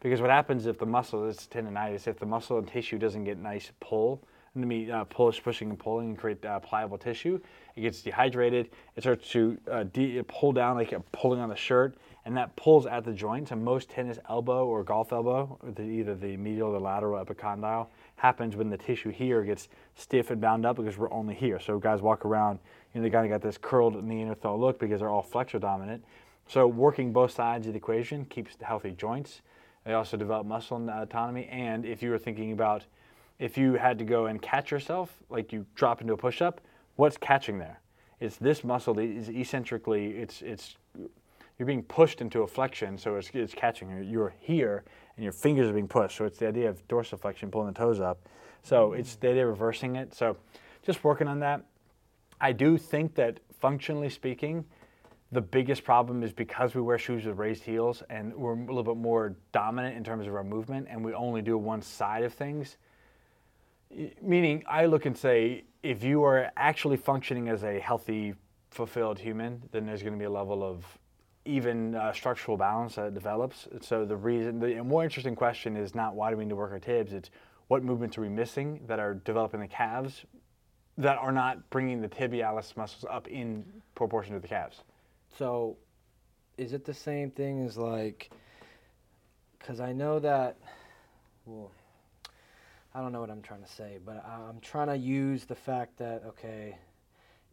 Because 0.00 0.20
what 0.20 0.30
happens 0.30 0.66
if 0.66 0.78
the 0.78 0.86
muscle, 0.86 1.28
it's 1.28 1.46
tendonitis, 1.46 2.06
if 2.06 2.18
the 2.18 2.26
muscle 2.26 2.58
and 2.58 2.68
tissue 2.68 2.98
doesn't 2.98 3.24
get 3.24 3.38
nice 3.38 3.72
pull, 3.80 4.22
to 4.62 4.68
me, 4.68 4.90
uh, 4.90 5.04
push, 5.04 5.42
pushing 5.42 5.70
and 5.70 5.78
pulling 5.78 6.08
and 6.08 6.18
create 6.18 6.44
uh, 6.44 6.60
pliable 6.60 6.98
tissue, 6.98 7.40
it 7.74 7.82
gets 7.82 8.02
dehydrated, 8.02 8.70
it 8.96 9.02
starts 9.02 9.28
to 9.30 9.58
uh, 9.70 9.84
de- 9.84 10.22
pull 10.22 10.52
down 10.52 10.76
like 10.76 10.94
pulling 11.12 11.40
on 11.40 11.48
the 11.48 11.56
shirt, 11.56 11.96
and 12.24 12.36
that 12.36 12.54
pulls 12.56 12.86
at 12.86 13.04
the 13.04 13.12
joints. 13.12 13.50
And 13.50 13.64
most 13.64 13.90
tennis 13.90 14.18
elbow 14.28 14.66
or 14.66 14.82
golf 14.82 15.12
elbow, 15.12 15.58
the, 15.74 15.82
either 15.82 16.14
the 16.14 16.36
medial 16.36 16.70
or 16.70 16.72
the 16.72 16.80
lateral 16.80 17.24
epicondyle, 17.24 17.88
happens 18.16 18.56
when 18.56 18.70
the 18.70 18.78
tissue 18.78 19.10
here 19.10 19.42
gets 19.44 19.68
stiff 19.94 20.30
and 20.30 20.40
bound 20.40 20.64
up 20.64 20.76
because 20.76 20.96
we're 20.96 21.12
only 21.12 21.34
here. 21.34 21.60
So 21.60 21.78
guys 21.78 22.00
walk 22.00 22.24
around, 22.24 22.58
you 22.94 23.00
know, 23.00 23.04
they 23.04 23.10
kind 23.10 23.26
of 23.26 23.30
got 23.30 23.46
this 23.46 23.58
curled 23.58 24.02
Neanderthal 24.02 24.58
look 24.58 24.78
because 24.78 25.00
they're 25.00 25.10
all 25.10 25.22
flexor 25.22 25.58
dominant. 25.58 26.04
So 26.48 26.66
working 26.66 27.12
both 27.12 27.32
sides 27.32 27.66
of 27.66 27.72
the 27.72 27.78
equation 27.78 28.24
keeps 28.24 28.56
healthy 28.60 28.92
joints. 28.92 29.42
They 29.84 29.92
also 29.92 30.16
develop 30.16 30.46
muscle 30.46 30.76
and 30.76 30.90
autonomy. 30.90 31.46
And 31.46 31.84
if 31.84 32.02
you 32.02 32.10
were 32.10 32.18
thinking 32.18 32.52
about 32.52 32.84
if 33.38 33.58
you 33.58 33.74
had 33.74 33.98
to 33.98 34.04
go 34.04 34.26
and 34.26 34.40
catch 34.40 34.70
yourself, 34.70 35.16
like 35.28 35.52
you 35.52 35.66
drop 35.74 36.00
into 36.00 36.12
a 36.12 36.16
push-up, 36.16 36.60
what's 36.96 37.16
catching 37.16 37.58
there? 37.58 37.80
It's 38.20 38.36
this 38.36 38.64
muscle 38.64 38.94
that 38.94 39.02
is 39.02 39.28
eccentrically, 39.28 40.12
it's, 40.12 40.40
it's, 40.42 40.76
you're 41.58 41.66
being 41.66 41.82
pushed 41.82 42.20
into 42.20 42.42
a 42.42 42.46
flexion, 42.46 42.96
so 42.96 43.16
it's, 43.16 43.30
it's 43.34 43.54
catching 43.54 43.90
you. 43.90 44.02
You're 44.02 44.34
here, 44.40 44.84
and 45.16 45.22
your 45.22 45.32
fingers 45.32 45.68
are 45.68 45.74
being 45.74 45.88
pushed. 45.88 46.16
So 46.16 46.24
it's 46.24 46.38
the 46.38 46.48
idea 46.48 46.68
of 46.68 46.86
dorsiflexion, 46.88 47.50
pulling 47.50 47.68
the 47.68 47.78
toes 47.78 48.00
up. 48.00 48.26
So 48.62 48.90
mm-hmm. 48.90 49.00
it's 49.00 49.16
the 49.16 49.30
idea 49.30 49.44
of 49.44 49.50
reversing 49.50 49.96
it. 49.96 50.14
So 50.14 50.36
just 50.82 51.04
working 51.04 51.28
on 51.28 51.40
that. 51.40 51.62
I 52.40 52.52
do 52.52 52.78
think 52.78 53.14
that 53.14 53.40
functionally 53.60 54.10
speaking, 54.10 54.64
The 55.32 55.40
biggest 55.40 55.82
problem 55.82 56.22
is 56.22 56.32
because 56.32 56.74
we 56.74 56.82
wear 56.82 56.98
shoes 56.98 57.24
with 57.26 57.36
raised 57.36 57.64
heels 57.64 58.02
and 58.08 58.32
we're 58.34 58.54
a 58.54 58.66
little 58.66 58.84
bit 58.84 58.96
more 58.96 59.34
dominant 59.50 59.96
in 59.96 60.04
terms 60.04 60.26
of 60.26 60.34
our 60.34 60.44
movement 60.44 60.86
and 60.88 61.04
we 61.04 61.12
only 61.14 61.42
do 61.42 61.58
one 61.58 61.82
side 61.82 62.22
of 62.22 62.32
things. 62.32 62.76
Meaning, 64.20 64.64
I 64.68 64.86
look 64.86 65.06
and 65.06 65.16
say, 65.16 65.64
if 65.82 66.02
you 66.02 66.22
are 66.24 66.50
actually 66.56 66.96
functioning 66.96 67.48
as 67.48 67.62
a 67.62 67.78
healthy, 67.78 68.34
fulfilled 68.70 69.18
human, 69.18 69.62
then 69.72 69.86
there's 69.86 70.02
going 70.02 70.12
to 70.12 70.18
be 70.18 70.24
a 70.26 70.30
level 70.30 70.62
of 70.62 70.84
even 71.44 71.94
uh, 71.94 72.12
structural 72.12 72.56
balance 72.56 72.96
that 72.96 73.14
develops. 73.14 73.68
So 73.80 74.04
the 74.04 74.16
reason, 74.16 74.58
the 74.58 74.82
more 74.82 75.04
interesting 75.04 75.36
question 75.36 75.76
is 75.76 75.94
not 75.94 76.14
why 76.14 76.30
do 76.30 76.36
we 76.36 76.44
need 76.44 76.50
to 76.50 76.56
work 76.56 76.72
our 76.72 76.78
tibs, 76.78 77.12
it's 77.12 77.30
what 77.68 77.82
movements 77.82 78.18
are 78.18 78.20
we 78.20 78.28
missing 78.28 78.80
that 78.86 78.98
are 78.98 79.14
developing 79.14 79.60
the 79.60 79.68
calves 79.68 80.24
that 80.98 81.18
are 81.18 81.32
not 81.32 81.68
bringing 81.70 82.00
the 82.00 82.08
tibialis 82.08 82.76
muscles 82.76 83.04
up 83.10 83.28
in 83.28 83.64
proportion 83.94 84.34
to 84.34 84.40
the 84.40 84.48
calves. 84.48 84.82
So, 85.36 85.76
is 86.56 86.72
it 86.72 86.84
the 86.84 86.94
same 86.94 87.30
thing 87.30 87.64
as 87.66 87.76
like? 87.76 88.30
Because 89.58 89.80
I 89.80 89.92
know 89.92 90.18
that. 90.20 90.56
Well, 91.44 91.70
I 92.96 93.02
don't 93.02 93.12
know 93.12 93.20
what 93.20 93.28
I'm 93.30 93.42
trying 93.42 93.62
to 93.62 93.68
say, 93.68 93.98
but 94.06 94.24
I- 94.26 94.48
I'm 94.48 94.58
trying 94.60 94.86
to 94.86 94.96
use 94.96 95.44
the 95.44 95.54
fact 95.54 95.98
that 95.98 96.24
okay, 96.28 96.78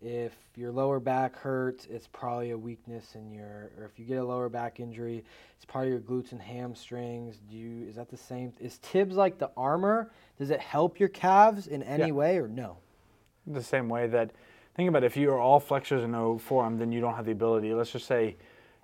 if 0.01 0.33
your 0.55 0.71
lower 0.71 1.01
back 1.01 1.35
hurts, 1.35 1.85
it's 1.87 2.07
probably 2.07 2.51
a 2.51 2.57
weakness 2.57 3.15
in 3.15 3.29
your, 3.33 3.71
or 3.77 3.83
if 3.85 3.99
you 3.99 4.05
get 4.05 4.19
a 4.19 4.23
lower 4.23 4.47
back 4.47 4.79
injury, 4.79 5.25
it's 5.57 5.65
probably 5.65 5.89
your 5.89 5.99
glutes 5.99 6.31
and 6.31 6.41
hamstrings. 6.41 7.39
Do 7.49 7.57
you 7.57 7.85
is 7.89 7.95
that 7.95 8.07
the 8.09 8.15
same? 8.15 8.53
Is 8.61 8.77
Tibs 8.77 9.17
like 9.17 9.37
the 9.37 9.51
armor? 9.57 10.11
Does 10.37 10.49
it 10.49 10.61
help 10.61 10.97
your 10.97 11.09
calves 11.09 11.67
in 11.67 11.83
any 11.83 12.07
Yeah. 12.07 12.13
way 12.13 12.37
or 12.39 12.47
no? 12.47 12.77
The 13.45 13.61
same 13.63 13.89
way 13.89 14.07
that, 14.07 14.31
think 14.75 14.87
about 14.87 15.03
it, 15.03 15.07
if 15.07 15.17
you 15.17 15.29
are 15.33 15.39
all 15.39 15.59
flexors 15.59 16.03
and 16.03 16.13
no 16.13 16.37
forearm, 16.37 16.77
then 16.77 16.93
you 16.93 17.01
don't 17.01 17.15
have 17.15 17.25
the 17.25 17.33
ability. 17.33 17.73
Let's 17.73 17.91
just 17.91 18.05
say 18.05 18.37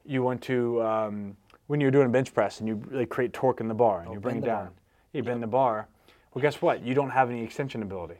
you 0.04 0.24
want 0.24 0.42
to, 0.44 0.84
um, 0.84 1.38
when 1.68 1.80
you're 1.80 1.92
doing 1.92 2.08
a 2.08 2.10
bench 2.10 2.34
press 2.34 2.60
and 2.60 2.68
you 2.68 2.84
like, 2.92 3.08
create 3.08 3.32
torque 3.32 3.62
in 3.62 3.70
the 3.70 3.74
bar 3.74 4.00
and 4.02 4.10
Oh, 4.10 4.14
you 4.14 4.20
bring 4.20 4.38
it 4.40 4.44
down, 4.44 4.66
bar. 4.66 4.74
you 5.14 5.24
bend 5.24 5.42
the 5.42 5.48
bar. 5.48 5.88
Well, 6.34 6.42
guess 6.42 6.62
what? 6.62 6.84
You 6.84 6.94
don't 6.94 7.10
have 7.10 7.30
any 7.30 7.44
extension 7.44 7.82
ability. 7.82 8.18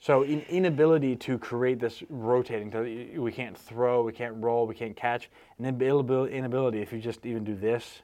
So, 0.00 0.22
in 0.22 0.42
inability 0.42 1.16
to 1.16 1.38
create 1.38 1.80
this 1.80 2.04
rotating, 2.08 3.20
we 3.20 3.32
can't 3.32 3.58
throw, 3.58 4.02
we 4.02 4.12
can't 4.12 4.34
roll, 4.38 4.66
we 4.66 4.74
can't 4.74 4.94
catch, 4.94 5.28
and 5.58 5.66
inability, 5.66 6.80
if 6.80 6.92
you 6.92 7.00
just 7.00 7.26
even 7.26 7.42
do 7.42 7.56
this 7.56 8.02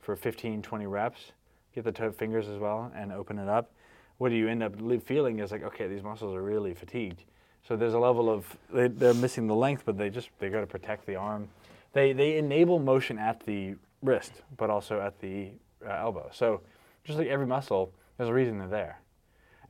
for 0.00 0.16
15, 0.16 0.60
20 0.60 0.86
reps, 0.86 1.32
get 1.74 1.84
the 1.84 1.92
toe 1.92 2.12
fingers 2.12 2.46
as 2.46 2.58
well, 2.58 2.92
and 2.94 3.10
open 3.10 3.38
it 3.38 3.48
up, 3.48 3.70
what 4.18 4.28
do 4.28 4.34
you 4.34 4.48
end 4.48 4.62
up 4.62 4.74
feeling 5.06 5.38
is 5.38 5.50
like, 5.50 5.62
okay, 5.62 5.88
these 5.88 6.02
muscles 6.02 6.34
are 6.34 6.42
really 6.42 6.74
fatigued. 6.74 7.24
So 7.66 7.74
there's 7.74 7.94
a 7.94 7.98
level 7.98 8.28
of 8.28 8.44
they, 8.72 8.88
they're 8.88 9.14
missing 9.14 9.46
the 9.46 9.54
length, 9.54 9.84
but 9.86 9.96
they 9.96 10.10
just 10.10 10.28
they 10.38 10.50
got 10.50 10.60
to 10.60 10.66
protect 10.66 11.06
the 11.06 11.16
arm. 11.16 11.48
They 11.92 12.12
they 12.12 12.36
enable 12.36 12.78
motion 12.78 13.18
at 13.18 13.44
the 13.46 13.76
wrist, 14.02 14.32
but 14.56 14.68
also 14.68 15.00
at 15.00 15.18
the 15.20 15.50
uh, 15.86 15.92
elbow. 15.92 16.28
So 16.32 16.60
just 17.04 17.18
like 17.18 17.28
every 17.28 17.46
muscle, 17.46 17.92
there's 18.20 18.28
a 18.28 18.34
reason 18.34 18.58
they're 18.58 18.68
there. 18.68 19.00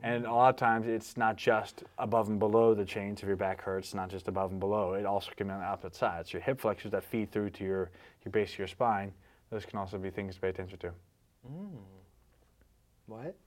And 0.03 0.25
a 0.25 0.33
lot 0.33 0.49
of 0.49 0.57
times 0.57 0.85
it's 0.85 1.15
not 1.15 1.37
just 1.37 1.85
above 1.97 2.27
and 2.27 2.37
below 2.37 2.73
the 2.73 2.83
chains 2.83 3.21
if 3.21 3.27
your 3.27 3.37
back 3.37 3.61
hurts, 3.61 3.93
not 3.93 4.09
just 4.09 4.27
above 4.27 4.51
and 4.51 4.59
below. 4.59 4.95
It 4.95 5.05
also 5.05 5.31
can 5.37 5.47
be 5.47 5.53
on 5.53 5.61
the 5.61 5.65
opposite 5.65 5.95
sides. 5.95 6.33
Your 6.33 6.41
hip 6.41 6.59
flexors 6.59 6.91
that 6.91 7.01
feed 7.01 7.31
through 7.31 7.51
to 7.51 7.63
your, 7.63 7.91
your 8.25 8.31
base 8.33 8.51
of 8.51 8.59
your 8.59 8.67
spine, 8.67 9.13
those 9.51 9.65
can 9.65 9.79
also 9.79 9.97
be 9.97 10.09
things 10.09 10.35
to 10.35 10.41
pay 10.41 10.49
attention 10.49 10.77
to. 10.79 10.91
Mm. 11.49 11.69
What? 13.05 13.37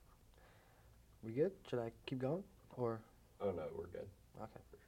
We 1.22 1.32
good? 1.32 1.52
Should 1.68 1.80
I 1.80 1.90
keep 2.06 2.20
going 2.20 2.42
or? 2.78 2.98
Oh 3.42 3.50
no, 3.50 3.64
we're 3.76 3.88
good. 3.88 4.08
Okay. 4.40 4.60
For 4.70 4.78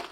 sure. 0.00 0.10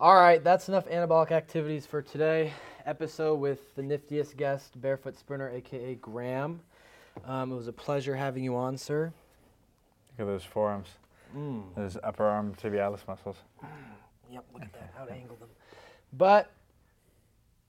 All 0.00 0.16
right, 0.16 0.42
that's 0.42 0.68
enough 0.68 0.88
anabolic 0.88 1.30
activities 1.30 1.86
for 1.86 2.02
today. 2.02 2.52
Episode 2.86 3.40
with 3.40 3.74
the 3.74 3.82
niftiest 3.82 4.36
guest, 4.36 4.80
Barefoot 4.80 5.18
Sprinter, 5.18 5.50
aka 5.50 5.96
Graham. 5.96 6.60
Um, 7.24 7.50
it 7.50 7.56
was 7.56 7.66
a 7.66 7.72
pleasure 7.72 8.14
having 8.14 8.44
you 8.44 8.54
on, 8.54 8.78
sir. 8.78 9.12
Look 10.12 10.28
at 10.28 10.32
those 10.32 10.44
forearms, 10.44 10.86
those 11.74 11.98
upper 12.04 12.24
arm 12.24 12.54
tibialis 12.54 13.06
muscles. 13.08 13.36
Yep, 14.28 14.44
look 14.54 14.62
at 14.62 14.72
that, 14.72 14.92
how 14.98 15.04
to 15.04 15.12
angle 15.12 15.36
them. 15.36 15.48
But 16.12 16.50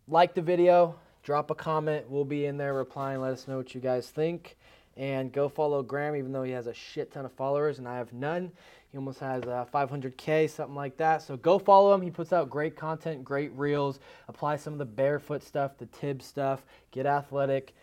like 0.07 0.33
the 0.33 0.41
video, 0.41 0.95
drop 1.21 1.51
a 1.51 1.55
comment. 1.55 2.09
We'll 2.09 2.25
be 2.25 2.45
in 2.45 2.57
there 2.57 2.73
replying. 2.73 3.21
Let 3.21 3.33
us 3.33 3.47
know 3.47 3.57
what 3.57 3.75
you 3.75 3.81
guys 3.81 4.09
think. 4.09 4.57
And 4.95 5.31
go 5.31 5.49
follow 5.49 5.83
Graham, 5.83 6.15
even 6.15 6.31
though 6.31 6.41
he 6.41 6.53
has 6.53 6.65
a 6.65 6.73
shit 6.73 7.11
ton 7.11 7.25
of 7.25 7.31
followers 7.33 7.77
and 7.77 7.87
I 7.87 7.97
have 7.97 8.11
none. 8.11 8.51
He 8.97 8.99
almost 8.99 9.19
has 9.19 9.43
uh, 9.43 9.63
500K, 9.71 10.49
something 10.49 10.73
like 10.73 10.97
that. 10.97 11.21
So 11.21 11.37
go 11.37 11.59
follow 11.59 11.93
him. 11.93 12.01
He 12.01 12.09
puts 12.09 12.33
out 12.33 12.49
great 12.49 12.75
content, 12.75 13.23
great 13.23 13.51
reels. 13.55 13.99
Apply 14.27 14.55
some 14.55 14.73
of 14.73 14.79
the 14.79 14.85
barefoot 14.85 15.43
stuff, 15.43 15.77
the 15.77 15.85
tib 15.85 16.19
stuff. 16.19 16.65
Get 16.89 17.05
athletic. 17.05 17.75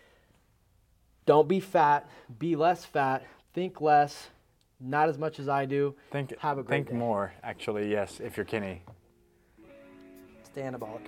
Don't 1.25 1.47
be 1.47 1.61
fat. 1.61 2.09
Be 2.37 2.57
less 2.57 2.83
fat. 2.83 3.25
Think 3.53 3.79
less. 3.79 4.27
Not 4.81 5.07
as 5.07 5.17
much 5.17 5.39
as 5.39 5.47
I 5.47 5.63
do. 5.63 5.95
Think, 6.11 6.37
Have 6.39 6.57
a 6.57 6.63
great 6.63 6.79
think 6.79 6.89
day. 6.89 6.95
more, 6.97 7.31
actually, 7.43 7.89
yes, 7.89 8.19
if 8.19 8.35
you're 8.35 8.45
Kenny. 8.45 8.81
Stay 10.43 10.63
anabolic. 10.63 11.07